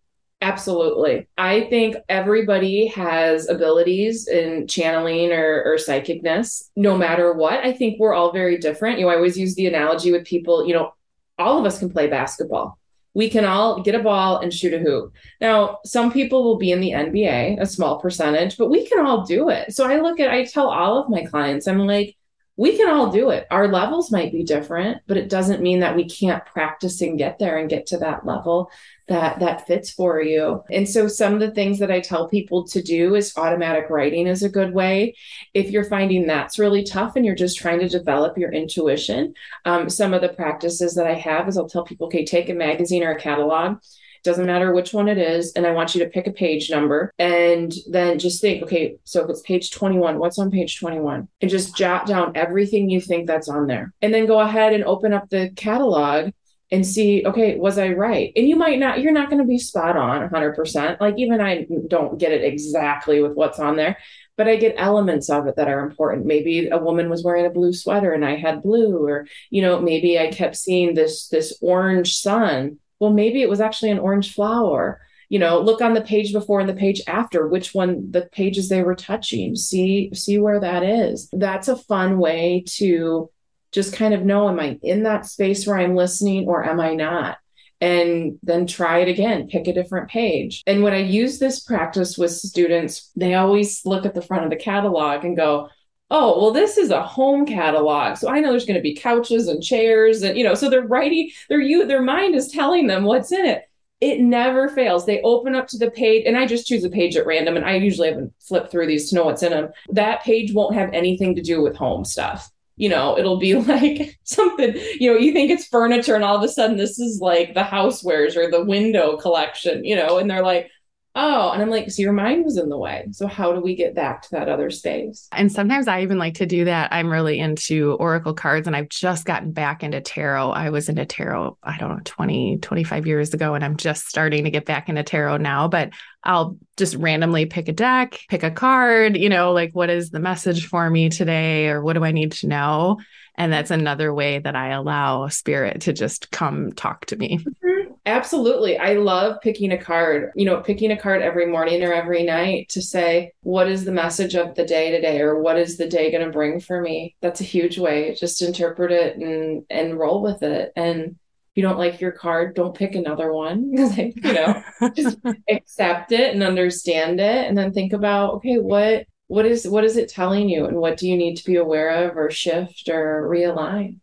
Absolutely. 0.42 1.26
I 1.38 1.62
think 1.70 1.96
everybody 2.10 2.88
has 2.88 3.48
abilities 3.48 4.28
in 4.28 4.66
channeling 4.68 5.32
or, 5.32 5.62
or 5.64 5.76
psychicness, 5.76 6.68
no 6.76 6.96
matter 6.96 7.32
what. 7.32 7.64
I 7.64 7.72
think 7.72 7.98
we're 7.98 8.12
all 8.12 8.32
very 8.32 8.58
different. 8.58 8.98
You 8.98 9.06
know, 9.06 9.10
I 9.12 9.16
always 9.16 9.38
use 9.38 9.54
the 9.54 9.66
analogy 9.66 10.12
with 10.12 10.26
people, 10.26 10.66
you 10.66 10.74
know, 10.74 10.92
all 11.38 11.58
of 11.58 11.64
us 11.64 11.78
can 11.78 11.90
play 11.90 12.06
basketball. 12.06 12.78
We 13.14 13.30
can 13.30 13.46
all 13.46 13.82
get 13.82 13.94
a 13.94 14.02
ball 14.02 14.38
and 14.38 14.52
shoot 14.52 14.74
a 14.74 14.78
hoop. 14.78 15.14
Now, 15.40 15.78
some 15.86 16.12
people 16.12 16.44
will 16.44 16.58
be 16.58 16.70
in 16.70 16.80
the 16.80 16.90
NBA, 16.90 17.60
a 17.60 17.66
small 17.66 17.98
percentage, 17.98 18.58
but 18.58 18.68
we 18.68 18.86
can 18.86 19.04
all 19.04 19.24
do 19.24 19.48
it. 19.48 19.74
So 19.74 19.86
I 19.86 20.00
look 20.00 20.20
at, 20.20 20.30
I 20.30 20.44
tell 20.44 20.68
all 20.68 20.98
of 21.02 21.08
my 21.08 21.24
clients, 21.24 21.66
I'm 21.66 21.78
like, 21.78 22.15
we 22.56 22.76
can 22.76 22.88
all 22.88 23.10
do 23.10 23.30
it. 23.30 23.46
Our 23.50 23.68
levels 23.68 24.10
might 24.10 24.32
be 24.32 24.42
different, 24.42 25.02
but 25.06 25.18
it 25.18 25.28
doesn't 25.28 25.62
mean 25.62 25.80
that 25.80 25.94
we 25.94 26.08
can't 26.08 26.44
practice 26.46 27.02
and 27.02 27.18
get 27.18 27.38
there 27.38 27.58
and 27.58 27.68
get 27.68 27.86
to 27.88 27.98
that 27.98 28.24
level 28.24 28.70
that 29.08 29.38
that 29.40 29.66
fits 29.66 29.90
for 29.90 30.20
you. 30.20 30.64
And 30.70 30.88
so 30.88 31.06
some 31.06 31.34
of 31.34 31.40
the 31.40 31.50
things 31.50 31.78
that 31.78 31.90
I 31.90 32.00
tell 32.00 32.28
people 32.28 32.66
to 32.68 32.82
do 32.82 33.14
is 33.14 33.36
automatic 33.36 33.90
writing 33.90 34.26
is 34.26 34.42
a 34.42 34.48
good 34.48 34.72
way. 34.72 35.14
If 35.52 35.70
you're 35.70 35.84
finding 35.84 36.26
that's 36.26 36.58
really 36.58 36.82
tough 36.82 37.14
and 37.14 37.24
you're 37.24 37.34
just 37.34 37.58
trying 37.58 37.80
to 37.80 37.88
develop 37.88 38.38
your 38.38 38.52
intuition, 38.52 39.34
um, 39.64 39.90
some 39.90 40.14
of 40.14 40.22
the 40.22 40.30
practices 40.30 40.94
that 40.94 41.06
I 41.06 41.14
have 41.14 41.48
is 41.48 41.58
I'll 41.58 41.68
tell 41.68 41.84
people, 41.84 42.06
okay, 42.06 42.24
take 42.24 42.48
a 42.48 42.54
magazine 42.54 43.04
or 43.04 43.12
a 43.12 43.20
catalog 43.20 43.78
doesn't 44.26 44.46
matter 44.46 44.72
which 44.72 44.92
one 44.92 45.08
it 45.08 45.16
is 45.16 45.52
and 45.54 45.66
i 45.66 45.70
want 45.70 45.94
you 45.94 46.04
to 46.04 46.10
pick 46.10 46.26
a 46.26 46.32
page 46.32 46.70
number 46.70 47.12
and 47.18 47.72
then 47.88 48.18
just 48.18 48.40
think 48.40 48.62
okay 48.62 48.96
so 49.04 49.22
if 49.22 49.30
it's 49.30 49.40
page 49.42 49.70
21 49.70 50.18
what's 50.18 50.38
on 50.38 50.50
page 50.50 50.78
21 50.78 51.28
and 51.40 51.50
just 51.50 51.76
jot 51.76 52.06
down 52.06 52.32
everything 52.34 52.90
you 52.90 53.00
think 53.00 53.26
that's 53.26 53.48
on 53.48 53.66
there. 53.66 53.92
And 54.02 54.12
then 54.12 54.26
go 54.26 54.40
ahead 54.40 54.72
and 54.72 54.84
open 54.84 55.12
up 55.12 55.28
the 55.30 55.50
catalog 55.56 56.32
and 56.72 56.84
see 56.84 57.24
okay 57.24 57.56
was 57.56 57.78
i 57.78 57.90
right? 57.90 58.32
And 58.34 58.48
you 58.48 58.56
might 58.56 58.78
not 58.78 59.00
you're 59.00 59.12
not 59.12 59.30
going 59.30 59.40
to 59.40 59.48
be 59.48 59.58
spot 59.58 59.96
on 59.96 60.28
100% 60.28 61.00
like 61.00 61.14
even 61.18 61.40
i 61.40 61.66
don't 61.88 62.18
get 62.18 62.32
it 62.32 62.44
exactly 62.44 63.22
with 63.22 63.32
what's 63.32 63.58
on 63.58 63.76
there 63.76 63.96
but 64.36 64.48
I 64.48 64.56
get 64.56 64.74
elements 64.76 65.30
of 65.30 65.46
it 65.46 65.56
that 65.56 65.68
are 65.68 65.80
important. 65.80 66.26
Maybe 66.26 66.68
a 66.68 66.76
woman 66.76 67.08
was 67.08 67.24
wearing 67.24 67.46
a 67.46 67.50
blue 67.50 67.72
sweater 67.72 68.12
and 68.12 68.22
I 68.22 68.36
had 68.36 68.62
blue, 68.62 69.02
or 69.02 69.26
you 69.48 69.62
know, 69.62 69.80
maybe 69.80 70.18
I 70.18 70.30
kept 70.30 70.56
seeing 70.56 70.92
this 70.92 71.28
this 71.28 71.56
orange 71.62 72.18
sun 72.18 72.78
well 73.00 73.12
maybe 73.12 73.42
it 73.42 73.48
was 73.48 73.60
actually 73.60 73.90
an 73.90 73.98
orange 73.98 74.34
flower. 74.34 75.00
You 75.28 75.40
know 75.40 75.60
look 75.60 75.80
on 75.80 75.94
the 75.94 76.02
page 76.02 76.32
before 76.32 76.60
and 76.60 76.68
the 76.68 76.74
page 76.74 77.02
after 77.08 77.48
which 77.48 77.74
one 77.74 78.10
the 78.10 78.28
pages 78.32 78.68
they 78.68 78.82
were 78.82 78.94
touching. 78.94 79.56
See 79.56 80.10
see 80.14 80.38
where 80.38 80.60
that 80.60 80.82
is. 80.82 81.28
That's 81.32 81.68
a 81.68 81.76
fun 81.76 82.18
way 82.18 82.64
to 82.76 83.30
just 83.72 83.92
kind 83.92 84.14
of 84.14 84.24
know 84.24 84.48
am 84.48 84.60
i 84.60 84.78
in 84.82 85.02
that 85.02 85.26
space 85.26 85.66
where 85.66 85.78
i'm 85.78 85.96
listening 85.96 86.46
or 86.46 86.64
am 86.64 86.80
i 86.80 86.94
not? 86.94 87.38
And 87.80 88.38
then 88.42 88.66
try 88.66 89.00
it 89.00 89.08
again 89.08 89.48
pick 89.48 89.66
a 89.66 89.74
different 89.74 90.08
page. 90.08 90.62
And 90.66 90.82
when 90.84 90.92
i 90.92 90.98
use 90.98 91.38
this 91.38 91.60
practice 91.60 92.16
with 92.16 92.30
students 92.30 93.10
they 93.16 93.34
always 93.34 93.84
look 93.84 94.06
at 94.06 94.14
the 94.14 94.22
front 94.22 94.44
of 94.44 94.50
the 94.50 94.56
catalog 94.56 95.24
and 95.24 95.36
go 95.36 95.68
oh 96.10 96.40
well 96.40 96.52
this 96.52 96.76
is 96.76 96.90
a 96.90 97.02
home 97.02 97.46
catalog. 97.46 98.16
So 98.16 98.28
i 98.28 98.40
know 98.40 98.50
there's 98.50 98.66
going 98.66 98.78
to 98.78 98.82
be 98.82 98.94
couches 98.94 99.48
and 99.48 99.62
chairs 99.62 100.22
and 100.22 100.36
you 100.36 100.44
know 100.44 100.54
so 100.54 100.70
they're 100.70 100.86
writing 100.86 101.30
their 101.48 101.60
you 101.60 101.86
their 101.86 102.02
mind 102.02 102.34
is 102.34 102.48
telling 102.48 102.86
them 102.86 103.04
what's 103.04 103.32
in 103.32 103.44
it. 103.44 103.62
It 104.00 104.20
never 104.20 104.68
fails. 104.68 105.06
They 105.06 105.22
open 105.22 105.54
up 105.54 105.68
to 105.68 105.78
the 105.78 105.90
page 105.90 106.24
and 106.26 106.36
i 106.36 106.46
just 106.46 106.66
choose 106.66 106.84
a 106.84 106.90
page 106.90 107.16
at 107.16 107.26
random 107.26 107.56
and 107.56 107.64
i 107.64 107.74
usually 107.74 108.08
haven't 108.08 108.32
flipped 108.40 108.70
through 108.70 108.86
these 108.86 109.08
to 109.10 109.16
know 109.16 109.24
what's 109.24 109.42
in 109.42 109.50
them 109.50 109.70
that 109.90 110.22
page 110.22 110.52
won't 110.52 110.74
have 110.74 110.92
anything 110.92 111.34
to 111.34 111.42
do 111.42 111.62
with 111.62 111.76
home 111.76 112.04
stuff. 112.04 112.50
You 112.76 112.90
know 112.90 113.18
it'll 113.18 113.38
be 113.38 113.54
like 113.72 114.18
something 114.24 114.74
you 115.00 115.12
know 115.12 115.18
you 115.18 115.32
think 115.32 115.50
it's 115.50 115.66
furniture 115.66 116.14
and 116.14 116.24
all 116.24 116.36
of 116.36 116.42
a 116.42 116.48
sudden 116.48 116.76
this 116.76 116.98
is 116.98 117.20
like 117.20 117.54
the 117.54 117.62
housewares 117.62 118.36
or 118.36 118.50
the 118.50 118.64
window 118.64 119.16
collection 119.16 119.84
you 119.84 119.96
know 119.96 120.18
and 120.18 120.30
they're 120.30 120.42
like 120.42 120.70
oh 121.16 121.50
and 121.50 121.62
i'm 121.62 121.70
like 121.70 121.90
so 121.90 122.02
your 122.02 122.12
mind 122.12 122.44
was 122.44 122.58
in 122.58 122.68
the 122.68 122.78
way. 122.78 123.06
So 123.10 123.26
how 123.26 123.52
do 123.52 123.60
we 123.60 123.74
get 123.74 123.94
back 123.94 124.22
to 124.22 124.30
that 124.32 124.48
other 124.48 124.70
space? 124.70 125.28
And 125.32 125.50
sometimes 125.50 125.88
i 125.88 126.02
even 126.02 126.18
like 126.18 126.34
to 126.34 126.46
do 126.46 126.66
that. 126.66 126.92
I'm 126.92 127.10
really 127.10 127.40
into 127.40 127.94
oracle 127.94 128.34
cards 128.34 128.66
and 128.66 128.76
i've 128.76 128.90
just 128.90 129.24
gotten 129.24 129.52
back 129.52 129.82
into 129.82 130.00
tarot. 130.00 130.50
I 130.50 130.70
was 130.70 130.88
into 130.88 131.04
tarot 131.06 131.58
i 131.62 131.78
don't 131.78 131.90
know 131.90 132.00
20 132.04 132.58
25 132.58 133.06
years 133.06 133.34
ago 133.34 133.54
and 133.54 133.64
i'm 133.64 133.76
just 133.76 134.06
starting 134.06 134.44
to 134.44 134.50
get 134.50 134.66
back 134.66 134.88
into 134.88 135.02
tarot 135.02 135.38
now. 135.38 135.66
But 135.66 135.90
i'll 136.22 136.58
just 136.76 136.94
randomly 136.96 137.46
pick 137.46 137.68
a 137.68 137.72
deck 137.72 138.20
pick 138.28 138.42
a 138.42 138.50
card 138.50 139.16
you 139.16 139.28
know 139.28 139.52
like 139.52 139.72
what 139.72 139.90
is 139.90 140.10
the 140.10 140.20
message 140.20 140.66
for 140.66 140.88
me 140.90 141.08
today 141.08 141.68
or 141.68 141.82
what 141.82 141.94
do 141.94 142.04
i 142.04 142.12
need 142.12 142.32
to 142.32 142.46
know? 142.46 142.98
And 143.38 143.52
that's 143.52 143.70
another 143.70 144.14
way 144.14 144.38
that 144.38 144.54
i 144.54 144.68
allow 144.68 145.28
spirit 145.28 145.82
to 145.82 145.92
just 145.92 146.30
come 146.30 146.72
talk 146.72 147.06
to 147.06 147.16
me. 147.16 147.38
Mm-hmm 147.38 147.85
Absolutely. 148.06 148.78
I 148.78 148.94
love 148.94 149.40
picking 149.42 149.72
a 149.72 149.78
card, 149.78 150.30
you 150.36 150.44
know, 150.44 150.60
picking 150.60 150.92
a 150.92 150.96
card 150.96 151.22
every 151.22 151.44
morning 151.44 151.82
or 151.82 151.92
every 151.92 152.22
night 152.22 152.68
to 152.70 152.80
say, 152.80 153.32
what 153.42 153.68
is 153.68 153.84
the 153.84 153.90
message 153.90 154.36
of 154.36 154.54
the 154.54 154.64
day 154.64 154.92
today 154.92 155.20
or 155.20 155.42
what 155.42 155.58
is 155.58 155.76
the 155.76 155.88
day 155.88 156.12
going 156.12 156.24
to 156.24 156.30
bring 156.30 156.60
for 156.60 156.80
me? 156.80 157.16
That's 157.20 157.40
a 157.40 157.44
huge 157.44 157.78
way. 157.78 158.14
Just 158.14 158.42
interpret 158.42 158.92
it 158.92 159.16
and 159.16 159.64
and 159.68 159.98
roll 159.98 160.22
with 160.22 160.44
it. 160.44 160.70
And 160.76 161.00
if 161.00 161.16
you 161.56 161.64
don't 161.64 161.78
like 161.78 162.00
your 162.00 162.12
card, 162.12 162.54
don't 162.54 162.76
pick 162.76 162.94
another 162.94 163.32
one. 163.32 163.72
like, 163.96 164.14
you 164.24 164.32
know, 164.32 164.62
just 164.94 165.18
accept 165.50 166.12
it 166.12 166.32
and 166.32 166.44
understand 166.44 167.18
it 167.18 167.48
and 167.48 167.58
then 167.58 167.72
think 167.72 167.92
about, 167.92 168.34
okay, 168.34 168.58
what 168.58 169.06
what 169.26 169.46
is 169.46 169.66
what 169.66 169.82
is 169.82 169.96
it 169.96 170.08
telling 170.08 170.48
you 170.48 170.66
and 170.66 170.76
what 170.76 170.96
do 170.96 171.08
you 171.08 171.16
need 171.16 171.34
to 171.38 171.44
be 171.44 171.56
aware 171.56 172.08
of 172.08 172.16
or 172.16 172.30
shift 172.30 172.88
or 172.88 173.28
realign? 173.28 173.98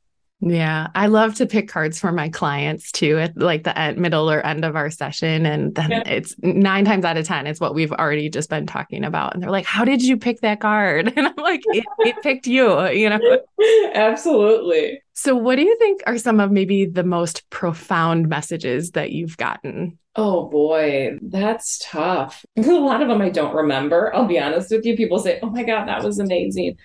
Yeah, 0.46 0.90
I 0.94 1.08
love 1.08 1.36
to 1.36 1.46
pick 1.46 1.70
cards 1.70 2.00
for 2.00 2.12
my 2.12 2.28
clients 2.28 2.92
too 2.92 3.18
at 3.18 3.38
like 3.38 3.64
the 3.64 3.78
end, 3.78 3.98
middle 3.98 4.30
or 4.30 4.46
end 4.46 4.66
of 4.66 4.76
our 4.76 4.90
session. 4.90 5.46
And 5.46 5.74
then 5.74 5.92
yeah. 5.92 6.04
it's 6.06 6.36
nine 6.40 6.84
times 6.84 7.06
out 7.06 7.16
of 7.16 7.26
10, 7.26 7.48
it's 7.48 7.62
what 7.62 7.74
we've 7.74 7.94
already 7.94 8.30
just 8.30 8.50
been 8.50 8.68
talking 8.68 9.06
about. 9.06 9.34
And 9.34 9.42
they're 9.42 9.52
like, 9.52 9.66
How 9.66 9.86
did 9.86 10.02
you 10.02 10.18
pick 10.18 10.42
that 10.42 10.60
card? 10.60 11.14
And 11.24 11.28
I'm 11.28 11.36
like, 11.38 11.62
It, 11.68 11.86
it 12.00 12.22
picked 12.22 12.48
you, 12.48 12.78
uh, 12.78 12.90
you 12.90 13.10
know? 13.10 13.20
Absolutely. 13.94 15.02
So, 15.14 15.36
what 15.36 15.56
do 15.56 15.62
you 15.62 15.78
think 15.78 16.02
are 16.08 16.18
some 16.18 16.40
of 16.40 16.52
maybe 16.52 16.86
the 16.86 17.04
most 17.04 17.50
profound 17.50 18.28
messages 18.28 18.92
that 18.92 19.12
you've 19.12 19.38
gotten? 19.38 19.98
Oh 20.16 20.50
boy, 20.50 21.18
that's 21.22 21.80
tough. 21.84 22.46
A 22.58 22.62
lot 22.62 23.02
of 23.02 23.08
them 23.08 23.22
I 23.22 23.30
don't 23.30 23.56
remember. 23.56 24.14
I'll 24.14 24.26
be 24.26 24.40
honest 24.40 24.72
with 24.72 24.86
you. 24.86 24.98
People 24.98 25.20
say, 25.20 25.40
Oh 25.42 25.50
my 25.50 25.64
God, 25.64 25.88
that 25.88 26.04
was 26.04 26.20
amazing. 26.20 26.78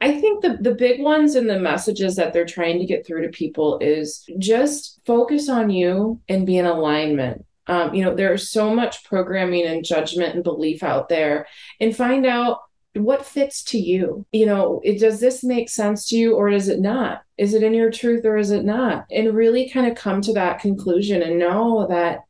I 0.00 0.20
think 0.20 0.42
the 0.42 0.58
the 0.60 0.74
big 0.74 1.00
ones 1.00 1.34
and 1.34 1.48
the 1.48 1.58
messages 1.58 2.16
that 2.16 2.32
they're 2.32 2.44
trying 2.44 2.78
to 2.78 2.86
get 2.86 3.06
through 3.06 3.22
to 3.22 3.28
people 3.30 3.78
is 3.80 4.24
just 4.38 5.00
focus 5.04 5.48
on 5.48 5.70
you 5.70 6.20
and 6.28 6.46
be 6.46 6.58
in 6.58 6.66
alignment. 6.66 7.44
Um, 7.66 7.94
you 7.94 8.04
know, 8.04 8.14
there's 8.14 8.50
so 8.50 8.74
much 8.74 9.04
programming 9.04 9.66
and 9.66 9.84
judgment 9.84 10.34
and 10.34 10.44
belief 10.44 10.82
out 10.82 11.08
there, 11.08 11.46
and 11.80 11.94
find 11.94 12.26
out 12.26 12.60
what 12.94 13.26
fits 13.26 13.62
to 13.64 13.78
you. 13.78 14.24
You 14.32 14.46
know, 14.46 14.80
it, 14.84 14.98
does 15.00 15.20
this 15.20 15.44
make 15.44 15.68
sense 15.68 16.08
to 16.08 16.16
you 16.16 16.34
or 16.34 16.50
does 16.50 16.68
it 16.68 16.80
not? 16.80 17.22
Is 17.36 17.54
it 17.54 17.62
in 17.62 17.74
your 17.74 17.90
truth 17.90 18.24
or 18.24 18.36
is 18.36 18.50
it 18.50 18.64
not? 18.64 19.06
And 19.10 19.34
really 19.34 19.68
kind 19.70 19.86
of 19.86 19.96
come 19.96 20.20
to 20.22 20.32
that 20.34 20.60
conclusion 20.60 21.22
and 21.22 21.38
know 21.38 21.86
that 21.88 22.20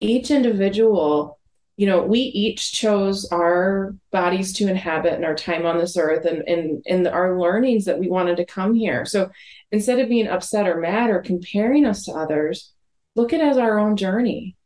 each 0.00 0.30
individual 0.30 1.35
you 1.76 1.86
know, 1.86 2.02
we 2.02 2.20
each 2.20 2.72
chose 2.72 3.26
our 3.26 3.94
bodies 4.10 4.54
to 4.54 4.68
inhabit 4.68 5.12
and 5.12 5.24
our 5.24 5.34
time 5.34 5.66
on 5.66 5.76
this 5.76 5.96
earth 5.96 6.24
and, 6.24 6.42
and, 6.48 6.82
and 6.86 7.06
our 7.06 7.38
learnings 7.38 7.84
that 7.84 7.98
we 7.98 8.08
wanted 8.08 8.38
to 8.38 8.46
come 8.46 8.74
here. 8.74 9.04
So 9.04 9.30
instead 9.70 9.98
of 9.98 10.08
being 10.08 10.26
upset 10.26 10.66
or 10.66 10.80
mad 10.80 11.10
or 11.10 11.20
comparing 11.20 11.84
us 11.84 12.04
to 12.04 12.12
others, 12.12 12.72
look 13.14 13.34
at 13.34 13.40
it 13.40 13.46
as 13.46 13.58
our 13.58 13.78
own 13.78 13.96
journey. 13.96 14.56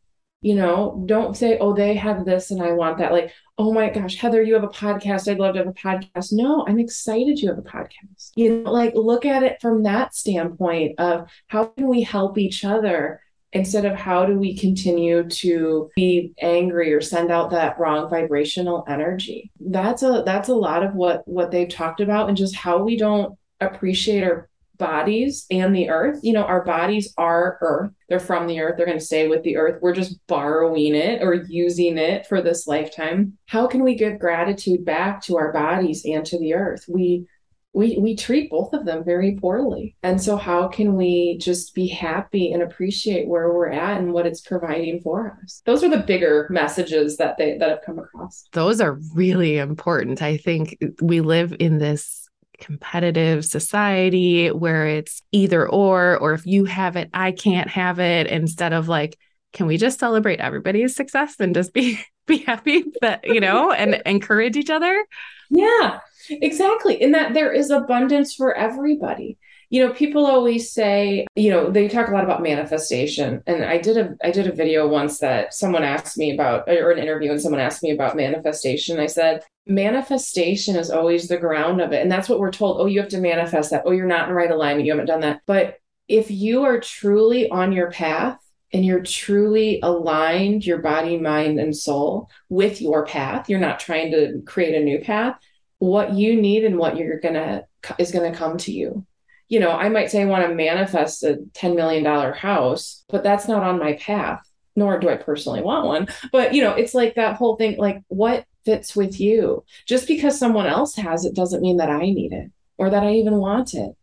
You 0.42 0.54
know, 0.54 1.02
don't 1.04 1.36
say, 1.36 1.58
oh, 1.58 1.74
they 1.74 1.94
have 1.94 2.24
this 2.24 2.50
and 2.50 2.62
I 2.62 2.72
want 2.72 2.98
that. 2.98 3.12
Like, 3.12 3.32
oh 3.58 3.74
my 3.74 3.90
gosh, 3.90 4.16
Heather, 4.16 4.42
you 4.42 4.54
have 4.54 4.64
a 4.64 4.68
podcast. 4.68 5.30
I'd 5.30 5.38
love 5.38 5.54
to 5.54 5.58
have 5.58 5.68
a 5.68 5.72
podcast. 5.72 6.28
No, 6.32 6.64
I'm 6.66 6.78
excited 6.78 7.40
you 7.40 7.48
have 7.48 7.58
a 7.58 7.62
podcast. 7.62 8.30
You 8.36 8.62
know, 8.62 8.70
like 8.70 8.94
look 8.94 9.26
at 9.26 9.42
it 9.42 9.60
from 9.60 9.82
that 9.82 10.14
standpoint 10.14 10.98
of 10.98 11.28
how 11.48 11.66
can 11.66 11.88
we 11.88 12.02
help 12.02 12.38
each 12.38 12.64
other 12.64 13.20
instead 13.52 13.84
of 13.84 13.96
how 13.96 14.24
do 14.24 14.38
we 14.38 14.56
continue 14.56 15.28
to 15.28 15.90
be 15.96 16.32
angry 16.40 16.92
or 16.92 17.00
send 17.00 17.30
out 17.30 17.50
that 17.50 17.78
wrong 17.78 18.08
vibrational 18.08 18.84
energy. 18.88 19.50
That's 19.60 20.02
a 20.02 20.22
that's 20.24 20.48
a 20.48 20.54
lot 20.54 20.82
of 20.82 20.94
what 20.94 21.26
what 21.26 21.50
they've 21.50 21.68
talked 21.68 22.00
about 22.00 22.28
and 22.28 22.36
just 22.36 22.54
how 22.54 22.82
we 22.82 22.96
don't 22.96 23.36
appreciate 23.60 24.22
our 24.22 24.48
bodies 24.78 25.46
and 25.50 25.74
the 25.74 25.90
earth. 25.90 26.20
You 26.22 26.32
know 26.32 26.44
our 26.44 26.64
bodies 26.64 27.12
are 27.18 27.58
earth. 27.60 27.92
They're 28.08 28.20
from 28.20 28.46
the 28.46 28.60
earth. 28.60 28.76
They're 28.76 28.86
going 28.86 28.98
to 28.98 29.04
stay 29.04 29.28
with 29.28 29.42
the 29.42 29.56
earth. 29.56 29.80
We're 29.82 29.94
just 29.94 30.24
borrowing 30.26 30.94
it 30.94 31.22
or 31.22 31.34
using 31.34 31.98
it 31.98 32.26
for 32.26 32.40
this 32.40 32.66
lifetime. 32.66 33.36
How 33.46 33.66
can 33.66 33.82
we 33.82 33.94
give 33.94 34.18
gratitude 34.18 34.84
back 34.84 35.22
to 35.22 35.36
our 35.36 35.52
bodies 35.52 36.04
and 36.04 36.24
to 36.26 36.38
the 36.38 36.54
earth? 36.54 36.84
We 36.88 37.26
we 37.72 37.96
we 37.98 38.16
treat 38.16 38.50
both 38.50 38.72
of 38.72 38.84
them 38.84 39.04
very 39.04 39.36
poorly. 39.40 39.96
And 40.02 40.20
so 40.20 40.36
how 40.36 40.68
can 40.68 40.96
we 40.96 41.38
just 41.38 41.74
be 41.74 41.86
happy 41.86 42.52
and 42.52 42.62
appreciate 42.62 43.28
where 43.28 43.52
we're 43.52 43.70
at 43.70 43.98
and 43.98 44.12
what 44.12 44.26
it's 44.26 44.40
providing 44.40 45.00
for 45.00 45.38
us? 45.42 45.62
Those 45.66 45.84
are 45.84 45.88
the 45.88 45.98
bigger 45.98 46.48
messages 46.50 47.16
that 47.18 47.38
they 47.38 47.58
that 47.58 47.68
have 47.68 47.82
come 47.84 47.98
across. 47.98 48.44
Those 48.52 48.80
are 48.80 48.98
really 49.14 49.58
important. 49.58 50.20
I 50.22 50.36
think 50.36 50.78
we 51.00 51.20
live 51.20 51.54
in 51.58 51.78
this 51.78 52.28
competitive 52.58 53.44
society 53.44 54.48
where 54.48 54.86
it's 54.86 55.22
either 55.32 55.66
or 55.66 56.18
or 56.18 56.34
if 56.34 56.44
you 56.44 56.66
have 56.66 56.94
it 56.94 57.08
i 57.14 57.32
can't 57.32 57.70
have 57.70 57.98
it 57.98 58.26
instead 58.26 58.74
of 58.74 58.86
like 58.86 59.16
can 59.54 59.66
we 59.66 59.78
just 59.78 59.98
celebrate 59.98 60.40
everybody's 60.40 60.94
success 60.94 61.36
and 61.40 61.54
just 61.54 61.72
be 61.72 61.98
be 62.26 62.38
happy 62.38 62.84
that 63.00 63.20
you 63.24 63.40
know 63.40 63.72
and 63.72 64.00
encourage 64.06 64.56
each 64.56 64.70
other? 64.70 65.04
Yeah 65.48 65.98
Exactly. 66.30 67.00
In 67.00 67.12
that 67.12 67.34
there 67.34 67.52
is 67.52 67.70
abundance 67.70 68.34
for 68.34 68.54
everybody. 68.54 69.38
You 69.68 69.86
know, 69.86 69.92
people 69.92 70.26
always 70.26 70.72
say, 70.72 71.26
you 71.36 71.48
know, 71.50 71.70
they 71.70 71.86
talk 71.86 72.08
a 72.08 72.10
lot 72.10 72.24
about 72.24 72.42
manifestation. 72.42 73.40
And 73.46 73.64
I 73.64 73.78
did 73.78 73.96
a 73.96 74.16
I 74.22 74.30
did 74.32 74.48
a 74.48 74.52
video 74.52 74.88
once 74.88 75.18
that 75.20 75.54
someone 75.54 75.84
asked 75.84 76.18
me 76.18 76.34
about 76.34 76.68
or 76.68 76.90
an 76.90 76.98
interview 76.98 77.30
and 77.30 77.40
someone 77.40 77.60
asked 77.60 77.82
me 77.82 77.92
about 77.92 78.16
manifestation. 78.16 78.98
I 78.98 79.06
said, 79.06 79.44
manifestation 79.66 80.74
is 80.76 80.90
always 80.90 81.28
the 81.28 81.36
ground 81.38 81.80
of 81.80 81.92
it. 81.92 82.02
And 82.02 82.10
that's 82.10 82.28
what 82.28 82.40
we're 82.40 82.50
told. 82.50 82.80
Oh, 82.80 82.86
you 82.86 83.00
have 83.00 83.10
to 83.10 83.20
manifest 83.20 83.70
that. 83.70 83.82
Oh, 83.86 83.92
you're 83.92 84.06
not 84.06 84.28
in 84.28 84.34
right 84.34 84.50
alignment. 84.50 84.86
You 84.86 84.92
haven't 84.92 85.06
done 85.06 85.20
that. 85.20 85.42
But 85.46 85.76
if 86.08 86.30
you 86.30 86.64
are 86.64 86.80
truly 86.80 87.48
on 87.50 87.72
your 87.72 87.92
path 87.92 88.38
and 88.72 88.84
you're 88.84 89.02
truly 89.02 89.78
aligned 89.82 90.66
your 90.66 90.78
body, 90.78 91.16
mind, 91.16 91.60
and 91.60 91.76
soul 91.76 92.28
with 92.48 92.80
your 92.80 93.06
path, 93.06 93.48
you're 93.48 93.60
not 93.60 93.78
trying 93.78 94.10
to 94.12 94.42
create 94.46 94.74
a 94.74 94.84
new 94.84 94.98
path, 94.98 95.36
what 95.80 96.12
you 96.12 96.40
need 96.40 96.64
and 96.64 96.78
what 96.78 96.96
you're 96.96 97.18
gonna 97.18 97.64
is 97.98 98.12
gonna 98.12 98.34
come 98.34 98.56
to 98.58 98.70
you. 98.72 99.04
You 99.48 99.58
know 99.58 99.72
i 99.72 99.88
might 99.88 100.12
say 100.12 100.22
i 100.22 100.26
want 100.26 100.46
to 100.46 100.54
manifest 100.54 101.24
a 101.24 101.38
$10 101.54 101.74
million 101.74 102.04
house 102.32 103.04
but 103.08 103.24
that's 103.24 103.48
not 103.48 103.64
on 103.64 103.80
my 103.80 103.94
path 103.94 104.48
nor 104.76 105.00
do 105.00 105.08
i 105.08 105.16
personally 105.16 105.62
want 105.62 105.86
one. 105.86 106.06
But 106.30 106.54
you 106.54 106.62
know 106.62 106.74
it's 106.74 106.94
like 106.94 107.16
that 107.16 107.34
whole 107.34 107.56
thing 107.56 107.76
like 107.76 108.02
what 108.06 108.44
fits 108.64 108.94
with 108.94 109.18
you? 109.18 109.64
Just 109.86 110.06
because 110.06 110.38
someone 110.38 110.66
else 110.66 110.94
has 110.96 111.24
it 111.24 111.34
doesn't 111.34 111.62
mean 111.62 111.78
that 111.78 111.90
i 111.90 112.00
need 112.00 112.32
it 112.32 112.52
or 112.78 112.90
that 112.90 113.02
i 113.02 113.14
even 113.14 113.38
want 113.38 113.74
it. 113.74 113.96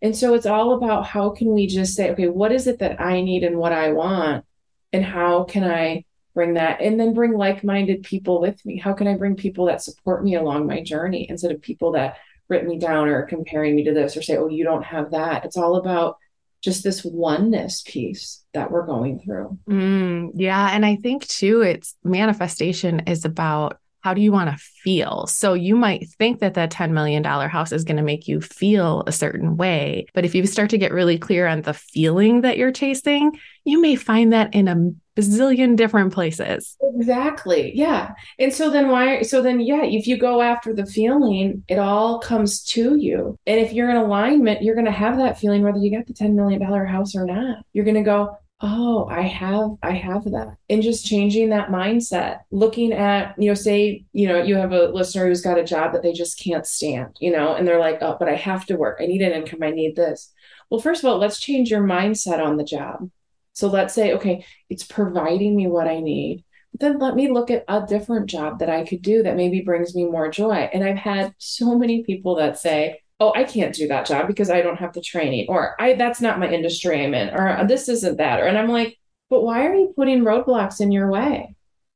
And 0.00 0.16
so 0.16 0.34
it's 0.34 0.46
all 0.46 0.72
about 0.74 1.04
how 1.04 1.30
can 1.30 1.52
we 1.52 1.66
just 1.66 1.94
say 1.94 2.10
okay 2.12 2.28
what 2.28 2.52
is 2.52 2.66
it 2.66 2.78
that 2.78 3.00
i 3.00 3.20
need 3.20 3.42
and 3.42 3.58
what 3.58 3.72
i 3.72 3.92
want? 3.92 4.44
And 4.92 5.04
how 5.04 5.44
can 5.44 5.64
i 5.64 6.04
bring 6.34 6.54
that 6.54 6.80
and 6.80 6.98
then 6.98 7.14
bring 7.14 7.32
like-minded 7.32 8.02
people 8.02 8.40
with 8.40 8.64
me. 8.66 8.78
How 8.78 8.92
can 8.92 9.06
i 9.06 9.14
bring 9.14 9.36
people 9.36 9.66
that 9.66 9.82
support 9.82 10.24
me 10.24 10.34
along 10.34 10.66
my 10.66 10.82
journey 10.82 11.26
instead 11.28 11.52
of 11.52 11.62
people 11.62 11.92
that 11.92 12.16
rip 12.48 12.64
me 12.64 12.78
down 12.78 13.08
or 13.08 13.22
comparing 13.22 13.74
me 13.74 13.84
to 13.84 13.94
this 13.94 14.16
or 14.16 14.22
say 14.22 14.36
oh 14.36 14.48
you 14.48 14.64
don't 14.64 14.84
have 14.84 15.12
that. 15.12 15.44
It's 15.44 15.56
all 15.56 15.76
about 15.76 16.18
just 16.62 16.82
this 16.82 17.04
oneness 17.04 17.82
piece 17.82 18.42
that 18.54 18.70
we're 18.70 18.86
going 18.86 19.20
through. 19.20 19.58
Mm, 19.68 20.32
yeah 20.34 20.70
and 20.72 20.84
i 20.84 20.96
think 20.96 21.26
too 21.28 21.62
it's 21.62 21.94
manifestation 22.02 23.00
is 23.00 23.24
about 23.24 23.78
how 24.04 24.12
do 24.12 24.20
you 24.20 24.30
want 24.30 24.50
to 24.50 24.56
feel? 24.58 25.26
So 25.26 25.54
you 25.54 25.74
might 25.74 26.06
think 26.18 26.40
that 26.40 26.52
that 26.54 26.70
$10 26.70 26.90
million 26.90 27.24
house 27.24 27.72
is 27.72 27.84
going 27.84 27.96
to 27.96 28.02
make 28.02 28.28
you 28.28 28.42
feel 28.42 29.02
a 29.06 29.12
certain 29.12 29.56
way. 29.56 30.04
But 30.12 30.26
if 30.26 30.34
you 30.34 30.44
start 30.44 30.68
to 30.70 30.78
get 30.78 30.92
really 30.92 31.16
clear 31.16 31.46
on 31.46 31.62
the 31.62 31.72
feeling 31.72 32.42
that 32.42 32.58
you're 32.58 32.70
chasing, 32.70 33.32
you 33.64 33.80
may 33.80 33.96
find 33.96 34.30
that 34.34 34.54
in 34.54 34.68
a 34.68 34.90
bazillion 35.18 35.74
different 35.74 36.12
places. 36.12 36.76
Exactly. 36.96 37.72
Yeah. 37.74 38.10
And 38.38 38.52
so 38.52 38.68
then 38.68 38.88
why 38.88 39.22
so 39.22 39.40
then 39.40 39.60
yeah, 39.60 39.84
if 39.84 40.06
you 40.06 40.18
go 40.18 40.42
after 40.42 40.74
the 40.74 40.84
feeling, 40.84 41.64
it 41.66 41.78
all 41.78 42.18
comes 42.18 42.62
to 42.64 42.96
you. 42.96 43.38
And 43.46 43.58
if 43.58 43.72
you're 43.72 43.88
in 43.88 43.96
alignment, 43.96 44.62
you're 44.62 44.74
going 44.74 44.84
to 44.84 44.90
have 44.90 45.16
that 45.16 45.38
feeling 45.38 45.62
whether 45.62 45.78
you 45.78 45.96
got 45.96 46.06
the 46.06 46.12
10 46.12 46.36
million 46.36 46.60
dollar 46.60 46.84
house 46.84 47.14
or 47.14 47.24
not. 47.24 47.64
You're 47.72 47.86
going 47.86 47.94
to 47.94 48.02
go, 48.02 48.36
"Oh, 48.60 49.06
I 49.10 49.22
have 49.22 49.70
I 49.82 49.92
have 49.92 50.24
that." 50.24 50.56
And 50.68 50.82
just 50.82 51.06
changing 51.06 51.50
that 51.50 51.68
mindset. 51.68 52.40
Looking 52.50 52.92
at, 52.92 53.34
you 53.38 53.48
know, 53.48 53.54
say, 53.54 54.04
you 54.12 54.28
know, 54.28 54.42
you 54.42 54.56
have 54.56 54.72
a 54.72 54.88
listener 54.88 55.26
who's 55.26 55.42
got 55.42 55.58
a 55.58 55.64
job 55.64 55.92
that 55.92 56.02
they 56.02 56.12
just 56.12 56.38
can't 56.38 56.66
stand, 56.66 57.16
you 57.20 57.30
know, 57.30 57.54
and 57.54 57.66
they're 57.66 57.80
like, 57.80 57.98
"Oh, 58.00 58.16
but 58.18 58.28
I 58.28 58.34
have 58.34 58.66
to 58.66 58.76
work. 58.76 58.98
I 59.00 59.06
need 59.06 59.22
an 59.22 59.32
income. 59.32 59.62
I 59.62 59.70
need 59.70 59.96
this." 59.96 60.32
Well, 60.70 60.80
first 60.80 61.04
of 61.04 61.10
all, 61.10 61.18
let's 61.18 61.40
change 61.40 61.70
your 61.70 61.82
mindset 61.82 62.44
on 62.44 62.56
the 62.56 62.64
job 62.64 63.10
so 63.54 63.68
let's 63.68 63.94
say, 63.94 64.12
okay, 64.14 64.44
it's 64.68 64.84
providing 64.84 65.56
me 65.56 65.68
what 65.68 65.86
I 65.86 66.00
need. 66.00 66.44
Then 66.78 66.98
let 66.98 67.14
me 67.14 67.30
look 67.30 67.52
at 67.52 67.64
a 67.68 67.86
different 67.86 68.26
job 68.26 68.58
that 68.58 68.68
I 68.68 68.84
could 68.84 69.00
do 69.00 69.22
that 69.22 69.36
maybe 69.36 69.60
brings 69.60 69.94
me 69.94 70.04
more 70.04 70.28
joy. 70.28 70.68
And 70.72 70.82
I've 70.82 70.96
had 70.96 71.32
so 71.38 71.78
many 71.78 72.02
people 72.02 72.34
that 72.36 72.58
say, 72.58 73.00
oh, 73.20 73.32
I 73.34 73.44
can't 73.44 73.74
do 73.74 73.88
that 73.88 74.06
job 74.06 74.26
because 74.26 74.50
I 74.50 74.60
don't 74.62 74.78
have 74.78 74.92
the 74.92 75.00
training, 75.00 75.46
or 75.48 75.80
I 75.80 75.94
that's 75.94 76.20
not 76.20 76.38
my 76.38 76.48
industry 76.50 77.04
I'm 77.04 77.14
in, 77.14 77.30
or 77.30 77.64
this 77.66 77.88
isn't 77.88 78.18
that. 78.18 78.40
Or 78.40 78.46
and 78.46 78.58
I'm 78.58 78.68
like, 78.68 78.98
but 79.30 79.42
why 79.42 79.66
are 79.66 79.74
you 79.74 79.92
putting 79.96 80.22
roadblocks 80.24 80.80
in 80.80 80.92
your 80.92 81.10
way? 81.10 81.54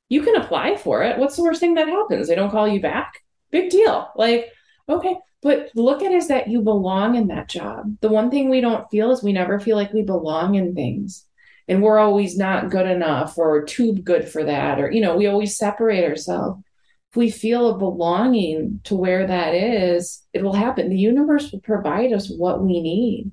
You 0.09 0.23
can 0.23 0.37
apply 0.37 0.77
for 0.77 1.03
it. 1.03 1.19
What's 1.19 1.37
the 1.37 1.43
worst 1.43 1.61
thing 1.61 1.75
that 1.75 1.89
happens? 1.89 2.29
They 2.29 2.35
don't 2.35 2.51
call 2.51 2.67
you 2.69 2.81
back. 2.81 3.13
Big 3.51 3.71
deal. 3.71 4.11
Like, 4.17 4.53
okay, 4.89 5.17
but 5.43 5.71
look 5.75 6.03
at 6.03 6.13
it 6.13 6.17
as 6.17 6.29
that 6.29 6.49
you 6.49 6.63
belong 6.63 7.15
in 7.15 7.29
that 7.29 7.49
job. 7.49 7.97
The 8.01 8.09
one 8.09 8.31
thing 8.31 8.49
we 8.49 8.61
don't 8.61 8.89
feel 8.91 9.11
is 9.13 9.23
we 9.23 9.33
never 9.33 9.61
feel 9.61 9.77
like 9.77 9.93
we 9.93 10.03
belong 10.03 10.55
in 10.55 10.75
things. 10.75 11.25
and 11.69 11.83
we're 11.83 11.99
always 11.99 12.37
not 12.37 12.71
good 12.71 12.87
enough 12.87 13.37
or 13.39 13.65
too 13.65 13.93
good 13.95 14.29
for 14.29 14.45
that 14.45 14.81
or 14.81 14.91
you 14.91 15.01
know 15.01 15.17
we 15.17 15.27
always 15.27 15.57
separate 15.57 16.05
ourselves 16.05 16.63
if 17.11 17.17
we 17.17 17.31
feel 17.31 17.71
a 17.71 17.79
belonging 17.79 18.81
to 18.85 18.97
where 18.97 19.27
that 19.27 19.55
is 19.55 20.23
it 20.33 20.43
will 20.43 20.53
happen 20.53 20.89
the 20.89 20.97
universe 20.97 21.51
will 21.51 21.61
provide 21.61 22.13
us 22.13 22.31
what 22.31 22.63
we 22.63 22.81
need 22.81 23.31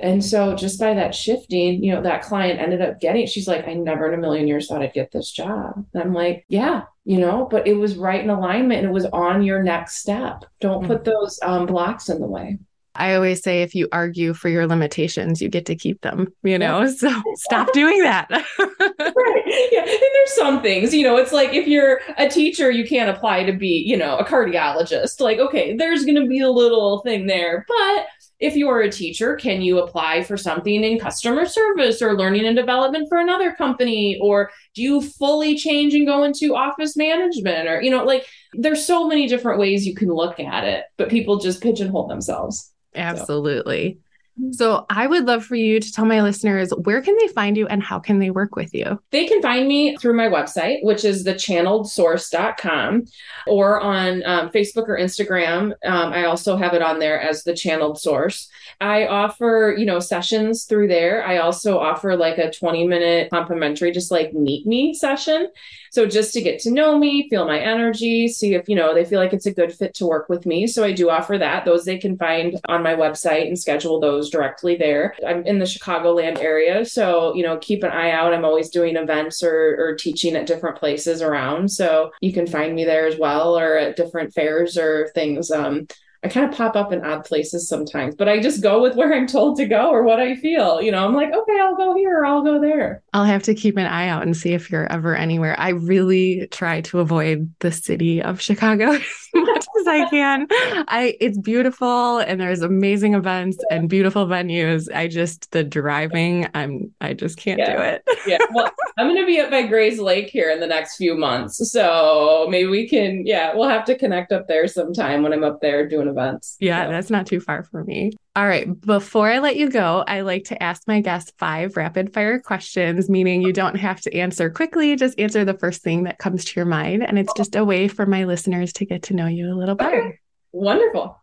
and 0.00 0.24
so 0.24 0.54
just 0.54 0.80
by 0.80 0.94
that 0.94 1.14
shifting, 1.14 1.84
you 1.84 1.94
know, 1.94 2.02
that 2.02 2.22
client 2.22 2.58
ended 2.58 2.80
up 2.80 3.00
getting, 3.00 3.26
she's 3.26 3.46
like, 3.46 3.68
I 3.68 3.74
never 3.74 4.08
in 4.08 4.18
a 4.18 4.20
million 4.20 4.48
years 4.48 4.66
thought 4.66 4.82
I'd 4.82 4.94
get 4.94 5.12
this 5.12 5.30
job. 5.30 5.84
And 5.92 6.02
I'm 6.02 6.14
like, 6.14 6.46
yeah, 6.48 6.84
you 7.04 7.18
know, 7.18 7.46
but 7.50 7.66
it 7.66 7.74
was 7.74 7.96
right 7.96 8.22
in 8.22 8.30
alignment 8.30 8.80
and 8.80 8.88
it 8.88 8.94
was 8.94 9.04
on 9.06 9.42
your 9.42 9.62
next 9.62 9.96
step. 9.96 10.44
Don't 10.60 10.86
put 10.86 11.02
mm. 11.02 11.04
those 11.04 11.38
um, 11.42 11.66
blocks 11.66 12.08
in 12.08 12.18
the 12.18 12.26
way. 12.26 12.58
I 12.94 13.14
always 13.14 13.42
say 13.42 13.62
if 13.62 13.74
you 13.74 13.88
argue 13.92 14.34
for 14.34 14.48
your 14.48 14.66
limitations, 14.66 15.40
you 15.40 15.48
get 15.48 15.66
to 15.66 15.76
keep 15.76 16.00
them, 16.00 16.28
you 16.42 16.58
know? 16.58 16.82
Yeah. 16.82 16.90
So 17.00 17.22
stop 17.36 17.72
doing 17.72 18.02
that. 18.02 18.28
right. 18.58 19.68
Yeah. 19.72 19.80
And 19.80 19.88
there's 19.88 20.34
some 20.34 20.60
things, 20.60 20.92
you 20.92 21.02
know, 21.04 21.16
it's 21.16 21.32
like 21.32 21.54
if 21.54 21.66
you're 21.66 22.00
a 22.18 22.28
teacher, 22.28 22.70
you 22.70 22.86
can't 22.86 23.08
apply 23.08 23.44
to 23.44 23.52
be, 23.52 23.82
you 23.86 23.96
know, 23.96 24.16
a 24.18 24.24
cardiologist. 24.24 25.20
Like, 25.20 25.38
okay, 25.38 25.76
there's 25.76 26.04
going 26.04 26.20
to 26.20 26.26
be 26.26 26.40
a 26.40 26.50
little 26.50 27.00
thing 27.00 27.26
there, 27.26 27.64
but 27.68 28.06
if 28.40 28.56
you're 28.56 28.80
a 28.80 28.90
teacher, 28.90 29.36
can 29.36 29.60
you 29.60 29.78
apply 29.80 30.24
for 30.24 30.36
something 30.36 30.82
in 30.82 30.98
customer 30.98 31.44
service 31.44 32.00
or 32.00 32.16
learning 32.16 32.46
and 32.46 32.56
development 32.56 33.08
for 33.08 33.18
another 33.18 33.52
company? 33.52 34.18
Or 34.20 34.50
do 34.74 34.82
you 34.82 35.02
fully 35.02 35.56
change 35.56 35.94
and 35.94 36.06
go 36.06 36.24
into 36.24 36.56
office 36.56 36.96
management? 36.96 37.68
Or, 37.68 37.82
you 37.82 37.90
know, 37.90 38.04
like 38.04 38.26
there's 38.54 38.84
so 38.84 39.06
many 39.06 39.28
different 39.28 39.60
ways 39.60 39.86
you 39.86 39.94
can 39.94 40.08
look 40.08 40.40
at 40.40 40.64
it, 40.64 40.84
but 40.96 41.10
people 41.10 41.38
just 41.38 41.62
pigeonhole 41.62 42.08
themselves. 42.08 42.72
Absolutely. 42.94 43.94
So. 43.94 44.06
So 44.52 44.86
I 44.88 45.06
would 45.06 45.26
love 45.26 45.44
for 45.44 45.54
you 45.54 45.80
to 45.80 45.92
tell 45.92 46.06
my 46.06 46.22
listeners 46.22 46.70
where 46.70 47.02
can 47.02 47.16
they 47.18 47.28
find 47.28 47.56
you 47.56 47.66
and 47.66 47.82
how 47.82 47.98
can 47.98 48.18
they 48.18 48.30
work 48.30 48.56
with 48.56 48.72
you? 48.72 49.00
They 49.10 49.26
can 49.26 49.42
find 49.42 49.68
me 49.68 49.96
through 49.96 50.16
my 50.16 50.28
website, 50.28 50.82
which 50.82 51.04
is 51.04 51.24
thechanneledsource.com 51.24 53.04
or 53.46 53.80
on 53.80 54.24
um, 54.24 54.48
Facebook 54.50 54.88
or 54.88 54.98
Instagram. 54.98 55.72
Um, 55.84 56.12
I 56.12 56.24
also 56.24 56.56
have 56.56 56.72
it 56.72 56.82
on 56.82 56.98
there 57.00 57.20
as 57.20 57.44
the 57.44 57.54
channeled 57.54 58.00
source. 58.00 58.48
I 58.80 59.06
offer, 59.06 59.74
you 59.76 59.84
know, 59.84 60.00
sessions 60.00 60.64
through 60.64 60.88
there. 60.88 61.24
I 61.24 61.38
also 61.38 61.78
offer 61.78 62.16
like 62.16 62.38
a 62.38 62.50
20 62.50 62.86
minute 62.86 63.30
complimentary, 63.30 63.92
just 63.92 64.10
like 64.10 64.32
meet 64.32 64.66
me 64.66 64.94
session. 64.94 65.48
So 65.90 66.06
just 66.06 66.32
to 66.34 66.40
get 66.40 66.60
to 66.60 66.70
know 66.70 66.98
me, 66.98 67.28
feel 67.28 67.46
my 67.46 67.58
energy, 67.58 68.28
see 68.28 68.54
if, 68.54 68.68
you 68.68 68.76
know, 68.76 68.94
they 68.94 69.04
feel 69.04 69.18
like 69.18 69.32
it's 69.32 69.46
a 69.46 69.52
good 69.52 69.72
fit 69.72 69.92
to 69.94 70.06
work 70.06 70.28
with 70.28 70.46
me. 70.46 70.66
So 70.66 70.84
I 70.84 70.92
do 70.92 71.10
offer 71.10 71.36
that. 71.38 71.64
Those 71.64 71.84
they 71.84 71.98
can 71.98 72.16
find 72.16 72.58
on 72.68 72.82
my 72.82 72.94
website 72.94 73.48
and 73.48 73.58
schedule 73.58 74.00
those 74.00 74.30
directly 74.30 74.76
there. 74.76 75.14
I'm 75.26 75.44
in 75.46 75.58
the 75.58 75.64
Chicagoland 75.64 76.38
area. 76.38 76.84
So, 76.84 77.34
you 77.34 77.42
know, 77.42 77.58
keep 77.58 77.82
an 77.82 77.90
eye 77.90 78.12
out. 78.12 78.32
I'm 78.32 78.44
always 78.44 78.70
doing 78.70 78.96
events 78.96 79.42
or, 79.42 79.76
or 79.78 79.96
teaching 79.96 80.36
at 80.36 80.46
different 80.46 80.78
places 80.78 81.22
around. 81.22 81.70
So 81.70 82.12
you 82.20 82.32
can 82.32 82.46
find 82.46 82.74
me 82.74 82.84
there 82.84 83.06
as 83.06 83.18
well 83.18 83.58
or 83.58 83.76
at 83.76 83.96
different 83.96 84.32
fairs 84.32 84.78
or 84.78 85.10
things. 85.14 85.50
Um, 85.50 85.86
I 86.22 86.28
kind 86.28 86.50
of 86.50 86.56
pop 86.56 86.76
up 86.76 86.92
in 86.92 87.02
odd 87.02 87.24
places 87.24 87.66
sometimes, 87.66 88.14
but 88.14 88.28
I 88.28 88.40
just 88.40 88.62
go 88.62 88.82
with 88.82 88.94
where 88.94 89.14
I'm 89.14 89.26
told 89.26 89.56
to 89.56 89.64
go 89.64 89.88
or 89.88 90.02
what 90.02 90.20
I 90.20 90.36
feel. 90.36 90.82
You 90.82 90.92
know, 90.92 91.02
I'm 91.06 91.14
like, 91.14 91.32
okay, 91.32 91.58
I'll 91.58 91.76
go 91.76 91.94
here 91.94 92.18
or 92.18 92.26
I'll 92.26 92.42
go 92.42 92.60
there. 92.60 93.02
I'll 93.14 93.24
have 93.24 93.42
to 93.44 93.54
keep 93.54 93.78
an 93.78 93.86
eye 93.86 94.08
out 94.08 94.22
and 94.22 94.36
see 94.36 94.52
if 94.52 94.70
you're 94.70 94.90
ever 94.92 95.16
anywhere. 95.16 95.58
I 95.58 95.70
really 95.70 96.46
try 96.48 96.82
to 96.82 97.00
avoid 97.00 97.50
the 97.60 97.72
city 97.72 98.20
of 98.20 98.38
Chicago 98.38 98.90
as 98.92 99.02
much 99.34 99.66
as 99.80 99.86
I 99.86 100.10
can. 100.10 100.46
I 100.50 101.16
it's 101.20 101.38
beautiful 101.38 102.18
and 102.18 102.38
there's 102.38 102.60
amazing 102.60 103.14
events 103.14 103.56
and 103.70 103.88
beautiful 103.88 104.26
venues. 104.26 104.94
I 104.94 105.08
just 105.08 105.50
the 105.52 105.64
driving, 105.64 106.48
I'm 106.52 106.92
I 107.00 107.14
just 107.14 107.38
can't 107.38 107.58
yeah. 107.58 107.76
do 107.76 107.82
it. 107.82 108.02
yeah. 108.26 108.38
Well, 108.52 108.70
I'm 108.98 109.08
gonna 109.08 109.24
be 109.24 109.40
up 109.40 109.50
by 109.50 109.62
Grayslake 109.62 110.28
here 110.28 110.50
in 110.50 110.60
the 110.60 110.66
next 110.66 110.96
few 110.96 111.16
months. 111.16 111.70
So 111.72 112.46
maybe 112.50 112.68
we 112.68 112.86
can, 112.86 113.24
yeah, 113.24 113.54
we'll 113.54 113.70
have 113.70 113.86
to 113.86 113.96
connect 113.96 114.32
up 114.32 114.48
there 114.48 114.68
sometime 114.68 115.22
when 115.22 115.32
I'm 115.32 115.44
up 115.44 115.62
there 115.62 115.88
doing 115.88 116.09
events. 116.10 116.56
Yeah, 116.60 116.84
so. 116.86 116.90
that's 116.90 117.10
not 117.10 117.26
too 117.26 117.40
far 117.40 117.64
for 117.64 117.84
me. 117.84 118.12
All 118.36 118.46
right. 118.46 118.68
Before 118.80 119.30
I 119.30 119.38
let 119.38 119.56
you 119.56 119.70
go, 119.70 120.04
I 120.06 120.20
like 120.20 120.44
to 120.44 120.62
ask 120.62 120.86
my 120.86 121.00
guests 121.00 121.32
five 121.38 121.76
rapid 121.76 122.12
fire 122.12 122.38
questions, 122.38 123.08
meaning 123.08 123.42
you 123.42 123.52
don't 123.52 123.76
have 123.76 124.00
to 124.02 124.14
answer 124.14 124.50
quickly. 124.50 124.94
Just 124.96 125.18
answer 125.18 125.44
the 125.44 125.58
first 125.58 125.82
thing 125.82 126.04
that 126.04 126.18
comes 126.18 126.44
to 126.44 126.60
your 126.60 126.66
mind. 126.66 127.02
And 127.02 127.18
it's 127.18 127.32
just 127.34 127.56
a 127.56 127.64
way 127.64 127.88
for 127.88 128.06
my 128.06 128.24
listeners 128.24 128.72
to 128.74 128.84
get 128.84 129.04
to 129.04 129.14
know 129.14 129.26
you 129.26 129.52
a 129.52 129.56
little 129.56 129.74
better. 129.74 130.02
Okay. 130.02 130.18
Wonderful. 130.52 131.20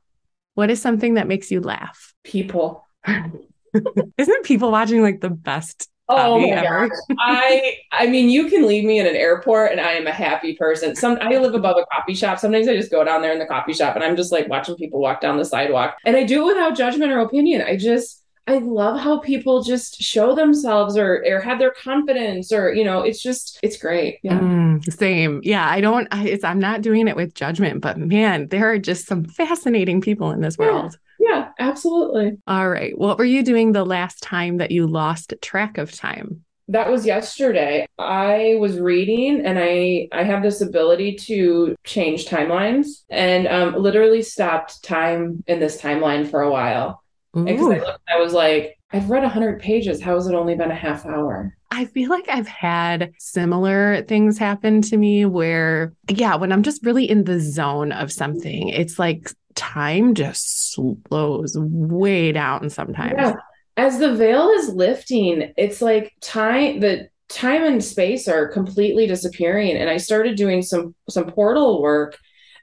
What 0.55 0.71
is 0.71 0.81
something 0.81 1.15
that 1.15 1.27
makes 1.27 1.51
you 1.51 1.61
laugh? 1.61 2.13
People. 2.23 2.85
Isn't 4.17 4.43
people 4.43 4.71
watching 4.71 5.01
like 5.01 5.21
the 5.21 5.29
best 5.29 5.89
Oh 6.09 6.39
my 6.39 6.47
ever. 6.47 6.87
gosh. 6.87 6.97
I 7.19 7.77
I 7.91 8.07
mean 8.07 8.29
you 8.29 8.49
can 8.49 8.67
leave 8.67 8.85
me 8.85 8.99
in 8.99 9.07
an 9.07 9.15
airport 9.15 9.71
and 9.71 9.81
I 9.81 9.91
am 9.93 10.07
a 10.07 10.11
happy 10.11 10.55
person. 10.55 10.95
Some 10.95 11.17
I 11.21 11.37
live 11.37 11.53
above 11.53 11.77
a 11.77 11.85
coffee 11.93 12.13
shop. 12.13 12.39
Sometimes 12.39 12.67
I 12.67 12.75
just 12.75 12.91
go 12.91 13.03
down 13.03 13.21
there 13.21 13.33
in 13.33 13.39
the 13.39 13.45
coffee 13.45 13.73
shop 13.73 13.95
and 13.95 14.03
I'm 14.03 14.15
just 14.15 14.31
like 14.31 14.47
watching 14.47 14.75
people 14.75 14.99
walk 14.99 15.21
down 15.21 15.37
the 15.37 15.45
sidewalk. 15.45 15.97
And 16.05 16.15
I 16.15 16.23
do 16.23 16.43
it 16.43 16.53
without 16.53 16.77
judgment 16.77 17.11
or 17.11 17.19
opinion. 17.19 17.61
I 17.61 17.75
just 17.75 18.23
I 18.47 18.59
love 18.59 18.97
how 18.97 19.19
people 19.19 19.61
just 19.61 20.01
show 20.01 20.33
themselves 20.33 20.95
or 20.97 21.23
or 21.27 21.41
have 21.41 21.59
their 21.59 21.71
confidence 21.71 22.53
or 22.53 22.73
you 22.73 22.85
know 22.85 23.01
it's 23.01 23.21
just 23.21 23.59
it's 23.61 23.77
great. 23.77 24.19
Yeah. 24.23 24.39
Mm, 24.39 24.93
same. 24.93 25.41
Yeah, 25.43 25.69
I 25.69 25.81
don't 25.81 26.07
I, 26.11 26.25
it's 26.25 26.45
I'm 26.45 26.59
not 26.59 26.81
doing 26.81 27.09
it 27.09 27.17
with 27.17 27.33
judgment, 27.33 27.81
but 27.81 27.97
man, 27.97 28.47
there 28.47 28.71
are 28.71 28.79
just 28.79 29.05
some 29.07 29.25
fascinating 29.25 29.99
people 29.99 30.31
in 30.31 30.39
this 30.39 30.57
world. 30.57 30.93
Yeah. 30.93 31.06
Absolutely. 31.59 32.37
All 32.47 32.69
right. 32.69 32.97
What 32.97 33.17
were 33.17 33.25
you 33.25 33.43
doing 33.43 33.71
the 33.71 33.85
last 33.85 34.21
time 34.21 34.57
that 34.57 34.71
you 34.71 34.87
lost 34.87 35.33
track 35.41 35.77
of 35.77 35.91
time? 35.91 36.43
That 36.69 36.91
was 36.91 37.05
yesterday. 37.05 37.87
I 37.97 38.57
was 38.59 38.79
reading 38.79 39.45
and 39.45 39.57
I 39.57 40.09
I 40.11 40.23
have 40.23 40.43
this 40.43 40.59
ability 40.59 41.15
to 41.15 41.75
change 41.85 42.27
timelines 42.27 42.87
and 43.09 43.47
um, 43.47 43.75
literally 43.75 44.21
stopped 44.21 44.83
time 44.83 45.43
in 45.47 45.59
this 45.59 45.81
timeline 45.81 46.29
for 46.29 46.41
a 46.41 46.51
while. 46.51 47.03
Because 47.33 47.67
I, 47.67 47.77
looked, 47.77 48.01
I 48.09 48.19
was 48.19 48.33
like, 48.33 48.77
I've 48.91 49.09
read 49.09 49.23
100 49.23 49.61
pages. 49.61 50.01
How 50.01 50.15
has 50.15 50.27
it 50.27 50.33
only 50.33 50.55
been 50.55 50.71
a 50.71 50.75
half 50.75 51.05
hour? 51.05 51.55
I 51.71 51.85
feel 51.85 52.09
like 52.09 52.27
I've 52.29 52.47
had 52.47 53.13
similar 53.19 54.01
things 54.03 54.37
happen 54.37 54.81
to 54.83 54.97
me 54.97 55.25
where, 55.25 55.93
yeah, 56.09 56.35
when 56.35 56.51
I'm 56.51 56.63
just 56.63 56.83
really 56.85 57.09
in 57.09 57.25
the 57.25 57.39
zone 57.39 57.91
of 57.91 58.11
something, 58.11 58.69
it's 58.69 58.97
like 58.97 59.29
time 59.57 60.13
just 60.13 60.73
slows 60.73 61.57
way 61.59 62.31
down 62.31 62.69
sometimes. 62.69 63.15
Yeah. 63.17 63.33
As 63.75 63.99
the 63.99 64.15
veil 64.15 64.49
is 64.49 64.69
lifting, 64.69 65.53
it's 65.57 65.81
like 65.81 66.13
time 66.21 66.79
the 66.79 67.09
time 67.29 67.63
and 67.63 67.83
space 67.83 68.27
are 68.27 68.47
completely 68.47 69.05
disappearing. 69.05 69.75
And 69.75 69.89
I 69.89 69.97
started 69.97 70.37
doing 70.37 70.61
some 70.61 70.95
some 71.09 71.25
portal 71.25 71.81
work. 71.81 72.17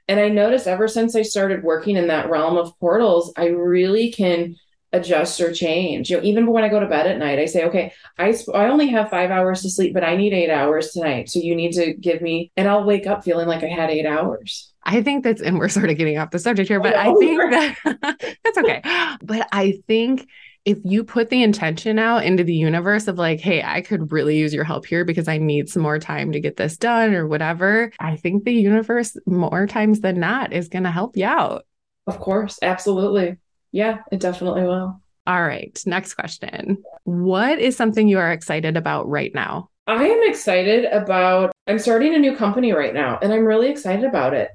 And 0.07 0.19
I 0.19 0.29
noticed 0.29 0.67
ever 0.67 0.87
since 0.87 1.15
I 1.15 1.23
started 1.23 1.63
working 1.63 1.95
in 1.95 2.07
that 2.07 2.29
realm 2.29 2.57
of 2.57 2.77
portals, 2.79 3.33
I 3.37 3.47
really 3.47 4.11
can 4.11 4.55
adjust 4.93 5.41
or 5.41 5.51
change. 5.51 6.09
You 6.09 6.17
know, 6.17 6.23
even 6.23 6.47
when 6.47 6.63
I 6.63 6.69
go 6.69 6.79
to 6.79 6.87
bed 6.87 7.07
at 7.07 7.17
night, 7.17 7.39
I 7.39 7.45
say, 7.45 7.65
okay, 7.65 7.91
I 8.17 8.31
sp- 8.33 8.55
I 8.55 8.67
only 8.67 8.87
have 8.89 9.09
five 9.09 9.31
hours 9.31 9.61
to 9.63 9.69
sleep, 9.69 9.93
but 9.93 10.03
I 10.03 10.15
need 10.15 10.33
eight 10.33 10.51
hours 10.51 10.91
tonight. 10.91 11.29
So 11.29 11.39
you 11.39 11.55
need 11.55 11.73
to 11.73 11.93
give 11.93 12.21
me, 12.21 12.51
and 12.55 12.67
I'll 12.67 12.85
wake 12.85 13.07
up 13.07 13.23
feeling 13.23 13.47
like 13.47 13.63
I 13.63 13.67
had 13.67 13.89
eight 13.89 14.05
hours. 14.05 14.73
I 14.85 15.01
think 15.01 15.23
that's, 15.23 15.41
and 15.41 15.57
we're 15.57 15.69
sort 15.69 15.89
of 15.89 15.97
getting 15.97 16.17
off 16.17 16.31
the 16.31 16.39
subject 16.39 16.69
here, 16.69 16.79
but 16.79 16.95
I, 16.95 17.11
I 17.11 17.15
think 17.15 17.41
that 17.51 18.37
that's 18.43 18.57
okay. 18.57 18.81
But 19.23 19.47
I 19.51 19.79
think 19.87 20.27
if 20.65 20.79
you 20.83 21.03
put 21.03 21.29
the 21.29 21.43
intention 21.43 21.99
out 21.99 22.25
into 22.25 22.43
the 22.43 22.53
universe 22.53 23.07
of 23.07 23.17
like, 23.17 23.39
hey, 23.39 23.61
I 23.63 23.81
could 23.81 24.11
really 24.11 24.37
use 24.37 24.53
your 24.53 24.63
help 24.63 24.85
here 24.85 25.05
because 25.05 25.27
I 25.27 25.37
need 25.37 25.69
some 25.69 25.83
more 25.83 25.99
time 25.99 26.31
to 26.31 26.39
get 26.39 26.57
this 26.57 26.75
done 26.77 27.13
or 27.13 27.27
whatever, 27.27 27.91
I 27.99 28.15
think 28.15 28.43
the 28.43 28.53
universe 28.53 29.15
more 29.27 29.67
times 29.67 30.01
than 30.01 30.19
not 30.19 30.53
is 30.53 30.67
going 30.67 30.83
to 30.83 30.91
help 30.91 31.15
you 31.15 31.25
out. 31.25 31.65
Of 32.07 32.19
course. 32.19 32.57
Absolutely. 32.61 33.37
Yeah, 33.71 33.99
it 34.11 34.19
definitely 34.19 34.63
will. 34.63 35.01
All 35.27 35.41
right. 35.43 35.79
Next 35.85 36.15
question. 36.15 36.83
What 37.03 37.59
is 37.59 37.75
something 37.75 38.07
you 38.07 38.19
are 38.19 38.31
excited 38.31 38.77
about 38.77 39.07
right 39.07 39.33
now? 39.33 39.69
I 39.87 40.05
am 40.05 40.29
excited 40.29 40.85
about, 40.85 41.51
I'm 41.67 41.77
starting 41.77 42.15
a 42.15 42.19
new 42.19 42.35
company 42.35 42.73
right 42.73 42.93
now 42.93 43.19
and 43.21 43.31
I'm 43.31 43.45
really 43.45 43.69
excited 43.69 44.05
about 44.05 44.33
it. 44.33 44.49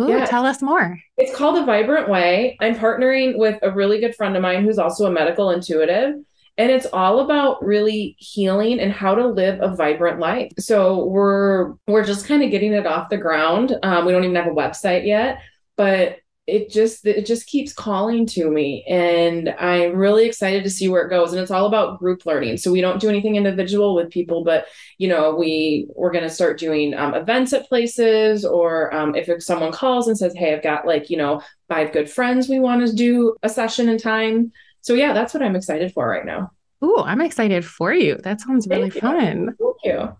Ooh, 0.00 0.08
yeah. 0.08 0.26
tell 0.26 0.44
us 0.44 0.60
more. 0.62 0.98
It's 1.16 1.34
called 1.34 1.58
A 1.58 1.64
Vibrant 1.64 2.08
Way. 2.08 2.56
I'm 2.60 2.74
partnering 2.74 3.38
with 3.38 3.58
a 3.62 3.70
really 3.70 4.00
good 4.00 4.14
friend 4.14 4.36
of 4.36 4.42
mine 4.42 4.62
who's 4.62 4.78
also 4.78 5.06
a 5.06 5.10
medical 5.10 5.50
intuitive. 5.50 6.16
And 6.58 6.70
it's 6.70 6.86
all 6.92 7.20
about 7.20 7.62
really 7.64 8.16
healing 8.18 8.80
and 8.80 8.90
how 8.90 9.14
to 9.14 9.26
live 9.26 9.60
a 9.60 9.74
vibrant 9.74 10.18
life. 10.18 10.52
So 10.58 11.04
we're 11.04 11.74
we're 11.86 12.04
just 12.04 12.26
kind 12.26 12.42
of 12.42 12.50
getting 12.50 12.72
it 12.72 12.86
off 12.86 13.10
the 13.10 13.18
ground. 13.18 13.76
Um, 13.82 14.06
we 14.06 14.12
don't 14.12 14.24
even 14.24 14.36
have 14.36 14.46
a 14.46 14.50
website 14.50 15.06
yet, 15.06 15.40
but 15.76 16.18
it 16.46 16.70
just 16.70 17.04
it 17.06 17.26
just 17.26 17.46
keeps 17.46 17.72
calling 17.72 18.24
to 18.24 18.48
me 18.50 18.84
and 18.88 19.48
i'm 19.58 19.96
really 19.96 20.26
excited 20.26 20.62
to 20.62 20.70
see 20.70 20.88
where 20.88 21.04
it 21.04 21.10
goes 21.10 21.32
and 21.32 21.40
it's 21.40 21.50
all 21.50 21.66
about 21.66 21.98
group 21.98 22.24
learning 22.24 22.56
so 22.56 22.70
we 22.70 22.80
don't 22.80 23.00
do 23.00 23.08
anything 23.08 23.36
individual 23.36 23.94
with 23.94 24.10
people 24.10 24.44
but 24.44 24.66
you 24.98 25.08
know 25.08 25.34
we 25.34 25.86
we're 25.94 26.12
going 26.12 26.22
to 26.22 26.30
start 26.30 26.58
doing 26.58 26.94
um, 26.94 27.14
events 27.14 27.52
at 27.52 27.68
places 27.68 28.44
or 28.44 28.94
um, 28.94 29.14
if 29.14 29.42
someone 29.42 29.72
calls 29.72 30.06
and 30.06 30.16
says 30.16 30.34
hey 30.36 30.54
i've 30.54 30.62
got 30.62 30.86
like 30.86 31.10
you 31.10 31.16
know 31.16 31.40
five 31.68 31.92
good 31.92 32.08
friends 32.08 32.48
we 32.48 32.60
want 32.60 32.86
to 32.86 32.94
do 32.94 33.34
a 33.42 33.48
session 33.48 33.88
in 33.88 33.98
time 33.98 34.52
so 34.80 34.94
yeah 34.94 35.12
that's 35.12 35.34
what 35.34 35.42
i'm 35.42 35.56
excited 35.56 35.92
for 35.92 36.08
right 36.08 36.26
now 36.26 36.50
Ooh, 36.84 36.98
I'm 36.98 37.22
excited 37.22 37.64
for 37.64 37.94
you. 37.94 38.16
That 38.22 38.40
sounds 38.40 38.68
really 38.68 38.90
Thank 38.90 39.02
fun. 39.02 39.56
Thank 39.58 39.76
you. 39.82 40.16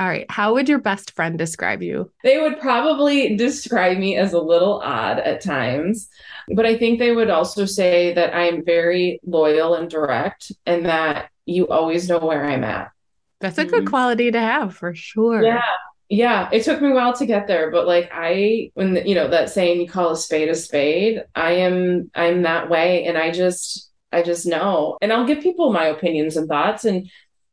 All 0.00 0.08
right. 0.08 0.24
How 0.30 0.54
would 0.54 0.66
your 0.66 0.78
best 0.78 1.14
friend 1.14 1.36
describe 1.36 1.82
you? 1.82 2.10
They 2.24 2.40
would 2.40 2.58
probably 2.58 3.36
describe 3.36 3.98
me 3.98 4.16
as 4.16 4.32
a 4.32 4.40
little 4.40 4.80
odd 4.82 5.18
at 5.18 5.42
times, 5.42 6.08
but 6.54 6.64
I 6.64 6.78
think 6.78 6.98
they 6.98 7.14
would 7.14 7.28
also 7.28 7.66
say 7.66 8.14
that 8.14 8.34
I'm 8.34 8.64
very 8.64 9.20
loyal 9.26 9.74
and 9.74 9.90
direct 9.90 10.52
and 10.64 10.86
that 10.86 11.28
you 11.44 11.68
always 11.68 12.08
know 12.08 12.18
where 12.18 12.46
I'm 12.46 12.64
at. 12.64 12.92
That's 13.40 13.58
a 13.58 13.66
good 13.66 13.84
Mhm. 13.84 13.90
quality 13.90 14.30
to 14.30 14.40
have 14.40 14.74
for 14.74 14.94
sure. 14.94 15.42
Yeah. 15.42 15.62
Yeah, 16.08 16.48
it 16.50 16.64
took 16.64 16.80
me 16.82 16.90
a 16.90 16.94
while 16.94 17.12
to 17.12 17.26
get 17.26 17.46
there, 17.46 17.70
but 17.70 17.86
like 17.86 18.10
I 18.12 18.70
when 18.74 18.94
the, 18.94 19.06
you 19.08 19.14
know 19.14 19.28
that 19.28 19.48
saying 19.48 19.80
you 19.80 19.86
call 19.86 20.10
a 20.10 20.16
spade 20.16 20.48
a 20.48 20.54
spade, 20.56 21.22
I 21.36 21.52
am 21.52 22.10
I'm 22.16 22.42
that 22.42 22.68
way 22.68 23.04
and 23.04 23.16
I 23.16 23.30
just 23.30 23.90
I 24.10 24.22
just 24.22 24.44
know. 24.46 24.96
And 25.02 25.12
I'll 25.12 25.26
give 25.26 25.40
people 25.40 25.72
my 25.72 25.84
opinions 25.84 26.36
and 26.36 26.48
thoughts 26.48 26.84
and 26.84 27.08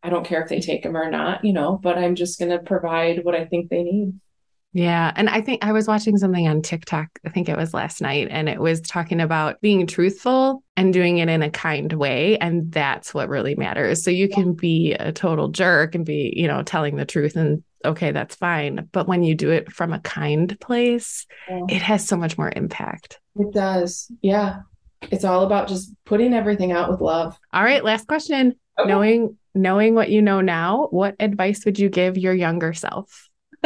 I 0.08 0.10
don't 0.10 0.26
care 0.26 0.42
if 0.42 0.48
they 0.48 0.62
take 0.62 0.84
them 0.84 0.96
or 0.96 1.12
not, 1.12 1.44
you 1.44 1.52
know, 1.52 1.78
but 1.84 1.98
I'm 1.98 2.16
just 2.16 2.40
going 2.40 2.50
to 2.50 2.60
provide 2.60 3.26
what 3.26 3.36
I 3.36 3.44
think 3.44 3.70
they 3.70 3.84
need. 3.84 4.14
Yeah. 4.72 5.12
And 5.18 5.30
I 5.30 5.42
think 5.42 5.66
I 5.66 5.74
was 5.74 5.86
watching 5.86 6.18
something 6.18 6.48
on 6.48 6.62
TikTok, 6.62 7.08
I 7.26 7.30
think 7.30 7.50
it 7.50 7.58
was 7.58 7.74
last 7.74 8.02
night, 8.02 8.30
and 8.32 8.48
it 8.48 8.62
was 8.62 8.80
talking 8.80 9.20
about 9.20 9.60
being 9.60 9.86
truthful 9.86 10.64
and 10.78 10.94
doing 10.94 11.18
it 11.18 11.28
in 11.28 11.44
a 11.44 11.52
kind 11.52 11.92
way. 11.92 12.38
And 12.38 12.72
that's 12.72 13.14
what 13.14 13.28
really 13.28 13.56
matters. 13.56 14.02
So 14.02 14.10
you 14.10 14.30
can 14.30 14.54
be 14.54 14.94
a 14.94 15.12
total 15.12 15.50
jerk 15.50 15.94
and 15.94 16.06
be, 16.06 16.32
you 16.38 16.48
know, 16.48 16.64
telling 16.64 16.96
the 16.96 17.06
truth 17.06 17.36
and 17.36 17.62
okay, 17.84 18.12
that's 18.14 18.36
fine. 18.36 18.88
But 18.94 19.10
when 19.10 19.24
you 19.24 19.36
do 19.36 19.52
it 19.52 19.74
from 19.74 19.92
a 19.92 20.00
kind 20.00 20.58
place, 20.62 21.26
it 21.50 21.82
has 21.82 22.08
so 22.08 22.16
much 22.16 22.38
more 22.38 22.54
impact. 22.56 23.20
It 23.36 23.54
does. 23.54 24.10
Yeah. 24.22 24.62
It's 25.12 25.26
all 25.26 25.44
about 25.44 25.68
just 25.68 25.92
putting 26.06 26.34
everything 26.34 26.72
out 26.72 26.90
with 26.90 27.02
love. 27.02 27.38
All 27.52 27.64
right, 27.64 27.84
last 27.84 28.08
question. 28.08 28.56
Okay. 28.80 28.88
Knowing 28.88 29.38
knowing 29.58 29.96
what 29.96 30.10
you 30.10 30.22
know 30.22 30.42
now, 30.42 30.88
what 30.92 31.16
advice 31.20 31.66
would 31.66 31.80
you 31.80 31.90
give 31.90 32.18
your 32.18 32.34
younger 32.34 32.74
self? 32.74 33.30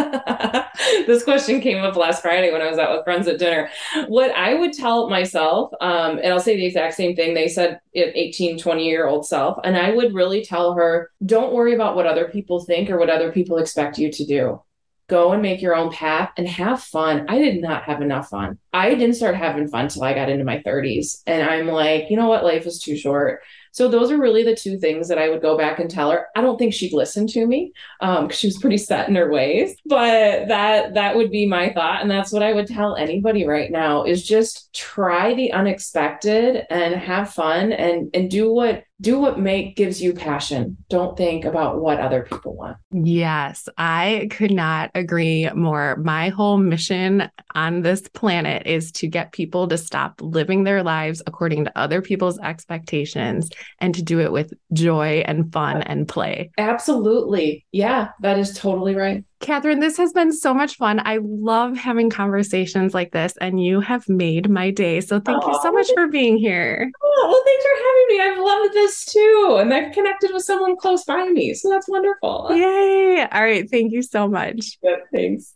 this 1.05 1.23
question 1.23 1.59
came 1.59 1.83
up 1.83 1.95
last 1.95 2.21
Friday 2.21 2.51
when 2.51 2.61
I 2.61 2.69
was 2.69 2.79
out 2.79 2.95
with 2.95 3.03
friends 3.03 3.27
at 3.27 3.39
dinner. 3.39 3.69
What 4.07 4.31
I 4.31 4.53
would 4.53 4.73
tell 4.73 5.09
myself, 5.09 5.71
um, 5.81 6.17
and 6.17 6.31
I'll 6.31 6.39
say 6.39 6.55
the 6.55 6.65
exact 6.65 6.95
same 6.95 7.15
thing 7.15 7.33
they 7.33 7.47
said 7.47 7.79
at 7.95 8.15
18, 8.15 8.57
20 8.57 8.87
year 8.87 9.07
old 9.07 9.25
self, 9.25 9.59
and 9.63 9.77
I 9.77 9.91
would 9.91 10.13
really 10.13 10.43
tell 10.43 10.73
her 10.73 11.11
don't 11.25 11.53
worry 11.53 11.73
about 11.73 11.95
what 11.95 12.07
other 12.07 12.29
people 12.29 12.63
think 12.63 12.89
or 12.89 12.97
what 12.97 13.09
other 13.09 13.31
people 13.31 13.57
expect 13.57 13.97
you 13.97 14.11
to 14.11 14.25
do. 14.25 14.61
Go 15.07 15.33
and 15.33 15.41
make 15.41 15.61
your 15.61 15.75
own 15.75 15.91
path 15.91 16.31
and 16.37 16.47
have 16.47 16.81
fun. 16.81 17.25
I 17.27 17.37
did 17.37 17.61
not 17.61 17.83
have 17.83 18.01
enough 18.01 18.29
fun. 18.29 18.59
I 18.71 18.95
didn't 18.95 19.15
start 19.15 19.35
having 19.35 19.67
fun 19.67 19.89
till 19.89 20.03
I 20.03 20.13
got 20.13 20.29
into 20.29 20.45
my 20.45 20.59
30s. 20.59 21.21
And 21.27 21.43
I'm 21.47 21.67
like, 21.67 22.09
you 22.09 22.15
know 22.15 22.29
what? 22.29 22.45
Life 22.45 22.65
is 22.65 22.79
too 22.79 22.95
short. 22.95 23.41
So 23.71 23.87
those 23.87 24.11
are 24.11 24.17
really 24.17 24.43
the 24.43 24.55
two 24.55 24.77
things 24.77 25.07
that 25.07 25.17
I 25.17 25.29
would 25.29 25.41
go 25.41 25.57
back 25.57 25.79
and 25.79 25.89
tell 25.89 26.11
her. 26.11 26.27
I 26.35 26.41
don't 26.41 26.57
think 26.57 26.73
she'd 26.73 26.93
listen 26.93 27.27
to 27.27 27.45
me 27.45 27.73
um 27.99 28.27
because 28.27 28.39
she 28.39 28.47
was 28.47 28.57
pretty 28.57 28.77
set 28.77 29.07
in 29.07 29.15
her 29.15 29.31
ways 29.31 29.75
but 29.85 30.47
that 30.47 30.93
that 30.93 31.15
would 31.15 31.31
be 31.31 31.45
my 31.45 31.71
thought 31.73 32.01
and 32.01 32.09
that's 32.09 32.31
what 32.31 32.43
i 32.43 32.53
would 32.53 32.67
tell 32.67 32.95
anybody 32.95 33.45
right 33.45 33.71
now 33.71 34.03
is 34.03 34.25
just 34.25 34.73
try 34.73 35.33
the 35.33 35.51
unexpected 35.51 36.65
and 36.69 36.95
have 36.95 37.33
fun 37.33 37.71
and 37.71 38.09
and 38.13 38.29
do 38.29 38.51
what 38.51 38.83
do 39.01 39.19
what 39.19 39.39
make 39.39 39.75
gives 39.75 40.01
you 40.01 40.13
passion. 40.13 40.77
Don't 40.89 41.17
think 41.17 41.43
about 41.43 41.81
what 41.81 41.99
other 41.99 42.21
people 42.21 42.55
want. 42.55 42.77
Yes, 42.91 43.67
I 43.77 44.27
could 44.31 44.51
not 44.51 44.91
agree 44.93 45.49
more. 45.55 45.97
My 45.97 46.29
whole 46.29 46.57
mission 46.57 47.29
on 47.55 47.81
this 47.81 48.01
planet 48.13 48.67
is 48.67 48.91
to 48.93 49.07
get 49.07 49.31
people 49.31 49.67
to 49.67 49.77
stop 49.77 50.21
living 50.21 50.63
their 50.63 50.83
lives 50.83 51.21
according 51.25 51.65
to 51.65 51.77
other 51.77 52.01
people's 52.01 52.39
expectations 52.39 53.49
and 53.79 53.95
to 53.95 54.03
do 54.03 54.19
it 54.19 54.31
with 54.31 54.53
joy 54.71 55.23
and 55.25 55.51
fun 55.51 55.81
and 55.81 56.07
play. 56.07 56.51
absolutely. 56.57 57.65
Yeah 57.71 58.09
that 58.21 58.37
is 58.37 58.57
totally 58.57 58.95
right 58.95 59.23
Katherine, 59.41 59.79
this 59.79 59.97
has 59.97 60.13
been 60.13 60.31
so 60.31 60.53
much 60.53 60.75
fun. 60.77 61.01
I 61.03 61.19
love 61.21 61.75
having 61.75 62.09
conversations 62.09 62.93
like 62.93 63.11
this, 63.11 63.33
and 63.41 63.61
you 63.63 63.79
have 63.81 64.07
made 64.07 64.49
my 64.49 64.71
day. 64.71 65.01
So 65.01 65.19
thank 65.19 65.43
you 65.45 65.53
so 65.61 65.69
Oh, 65.69 65.71
much 65.71 65.87
for 65.93 66.07
being 66.07 66.37
here. 66.37 66.91
oh, 67.03 67.27
well 67.27 67.43
thanks 67.45 67.63
for 67.65 67.77
having 67.77 68.07
me 68.09 68.21
i've 68.21 68.43
loved 68.43 68.73
this 68.73 69.05
too 69.05 69.57
and 69.59 69.73
i've 69.73 69.93
connected 69.93 70.31
with 70.33 70.43
someone 70.43 70.75
close 70.77 71.03
by 71.05 71.25
me 71.25 71.53
so 71.53 71.69
that's 71.69 71.87
wonderful 71.89 72.47
Yay. 72.51 73.25
All 73.31 73.41
right. 73.43 73.69
Thank 73.69 73.91
you 73.93 74.01
so 74.01 74.27
much. 74.27 74.77
Good, 74.81 74.99
thanks 75.13 75.53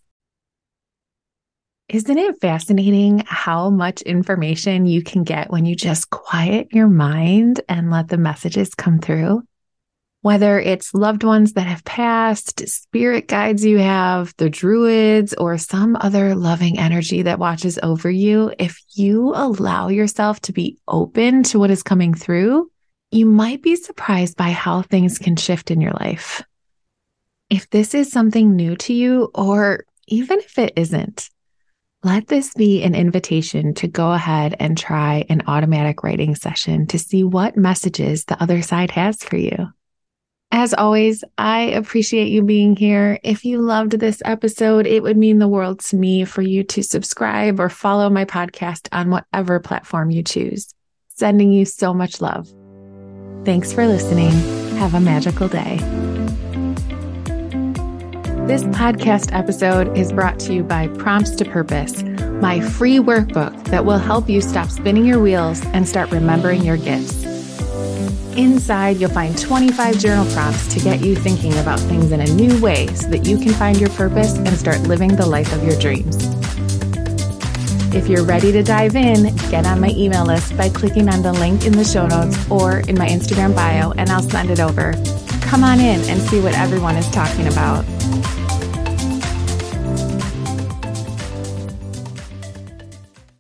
Isn't 1.90 2.18
it 2.18 2.40
fascinating 2.42 3.24
how 3.28 3.70
much 3.70 4.02
information 4.04 4.86
you 4.86 5.04
can 5.04 5.24
get 5.24 5.52
when 5.52 5.66
you 5.66 5.76
just 5.76 6.10
quiet 6.10 6.68
your 6.72 6.88
mind 6.88 7.62
and 7.70 7.92
let 7.92 8.08
the 8.10 8.18
messages 8.18 8.74
come 8.76 9.00
through? 9.00 9.44
Whether 10.26 10.60
it's 10.60 10.96
loved 10.96 11.24
ones 11.24 11.54
that 11.54 11.68
have 11.68 11.86
passed, 11.86 12.68
spirit 12.68 13.28
guides 13.28 13.64
you 13.64 13.78
have, 13.78 14.34
the 14.38 14.50
druids, 14.50 15.36
or 15.36 15.60
some 15.60 15.96
other 16.02 16.34
loving 16.34 16.80
energy 16.80 17.22
that 17.22 17.38
watches 17.38 17.78
over 17.84 18.10
you, 18.10 18.52
if 18.58 18.82
you 18.96 19.34
allow 19.36 19.90
yourself 19.90 20.40
to 20.40 20.52
be 20.52 20.80
open 20.88 21.44
to 21.44 21.60
what 21.60 21.70
is 21.70 21.84
coming 21.84 22.16
through, 22.16 22.72
you 23.12 23.28
might 23.28 23.62
be 23.62 23.76
surprised 23.76 24.36
by 24.36 24.50
how 24.50 24.82
things 24.82 25.20
can 25.20 25.36
shift 25.36 25.70
in 25.70 25.80
your 25.80 25.94
life. 26.00 26.42
If 27.52 27.70
this 27.70 27.94
is 27.94 28.12
something 28.12 28.56
new 28.56 28.76
to 28.78 28.94
you, 28.96 29.30
or 29.36 29.86
even 30.08 30.40
if 30.40 30.58
it 30.58 30.74
isn't, 30.76 31.30
let 32.02 32.30
this 32.30 32.52
be 32.56 32.82
an 32.82 32.96
invitation 32.96 33.76
to 33.76 33.88
go 33.88 34.12
ahead 34.12 34.56
and 34.60 34.76
try 34.76 35.24
an 35.30 35.44
automatic 35.46 36.02
writing 36.02 36.34
session 36.34 36.88
to 36.88 36.98
see 36.98 37.24
what 37.24 37.56
messages 37.56 38.26
the 38.26 38.42
other 38.42 38.64
side 38.64 38.90
has 38.90 39.24
for 39.24 39.38
you. 39.38 39.68
As 40.58 40.74
always, 40.74 41.22
I 41.38 41.64
appreciate 41.64 42.30
you 42.30 42.42
being 42.42 42.78
here. 42.78 43.20
If 43.24 43.44
you 43.44 43.60
loved 43.62 43.92
this 43.92 44.22
episode, 44.24 44.88
it 44.88 45.04
would 45.04 45.18
mean 45.18 45.38
the 45.38 45.50
world 45.50 45.82
to 45.82 45.98
me 45.98 46.24
for 46.24 46.42
you 46.42 46.64
to 46.64 46.82
subscribe 46.82 47.60
or 47.60 47.68
follow 47.68 48.10
my 48.10 48.24
podcast 48.24 48.88
on 48.94 49.10
whatever 49.10 49.60
platform 49.60 50.12
you 50.12 50.24
choose. 50.24 50.74
Sending 51.10 51.52
you 51.52 51.66
so 51.66 51.94
much 51.94 52.22
love. 52.22 52.48
Thanks 53.44 53.74
for 53.74 53.86
listening. 53.86 54.32
Have 54.78 54.94
a 54.94 55.02
magical 55.02 55.50
day. 55.50 55.76
This 58.48 58.64
podcast 58.64 59.34
episode 59.34 59.98
is 59.98 60.14
brought 60.14 60.40
to 60.40 60.54
you 60.54 60.64
by 60.64 60.88
Prompts 60.88 61.36
to 61.36 61.44
Purpose, 61.44 62.02
my 62.02 62.62
free 62.62 63.00
workbook 63.00 63.62
that 63.66 63.84
will 63.84 63.98
help 63.98 64.30
you 64.30 64.40
stop 64.40 64.70
spinning 64.70 65.04
your 65.04 65.20
wheels 65.20 65.66
and 65.74 65.86
start 65.86 66.12
remembering 66.12 66.64
your 66.64 66.78
gifts. 66.78 67.35
Inside, 68.36 68.98
you'll 68.98 69.12
find 69.12 69.38
25 69.38 69.98
journal 69.98 70.26
prompts 70.34 70.68
to 70.74 70.80
get 70.82 71.00
you 71.00 71.16
thinking 71.16 71.54
about 71.60 71.80
things 71.80 72.12
in 72.12 72.20
a 72.20 72.26
new 72.26 72.62
way 72.62 72.88
so 72.88 73.10
that 73.10 73.26
you 73.26 73.38
can 73.38 73.54
find 73.54 73.80
your 73.80 73.90
purpose 73.92 74.34
and 74.34 74.50
start 74.50 74.82
living 74.82 75.16
the 75.16 75.26
life 75.26 75.54
of 75.54 75.64
your 75.64 75.80
dreams. 75.80 76.18
If 77.96 78.10
you're 78.10 78.26
ready 78.26 78.52
to 78.52 78.62
dive 78.62 78.98
in, 78.98 79.34
get 79.50 79.66
on 79.66 79.80
my 79.80 79.90
email 79.92 80.26
list 80.26 80.58
by 80.58 80.68
clicking 80.68 81.08
on 81.08 81.22
the 81.22 81.32
link 81.32 81.66
in 81.66 81.72
the 81.72 81.86
show 81.86 82.08
notes 82.08 82.38
or 82.52 82.80
in 82.80 82.98
my 82.98 83.08
Instagram 83.08 83.56
bio, 83.56 83.92
and 83.92 84.10
I'll 84.10 84.22
send 84.22 84.50
it 84.50 84.60
over. 84.60 84.92
Come 85.42 85.64
on 85.64 85.80
in 85.80 86.02
and 86.10 86.22
see 86.24 86.42
what 86.42 86.56
everyone 86.56 86.98
is 86.98 87.10
talking 87.12 87.48
about. 87.48 87.95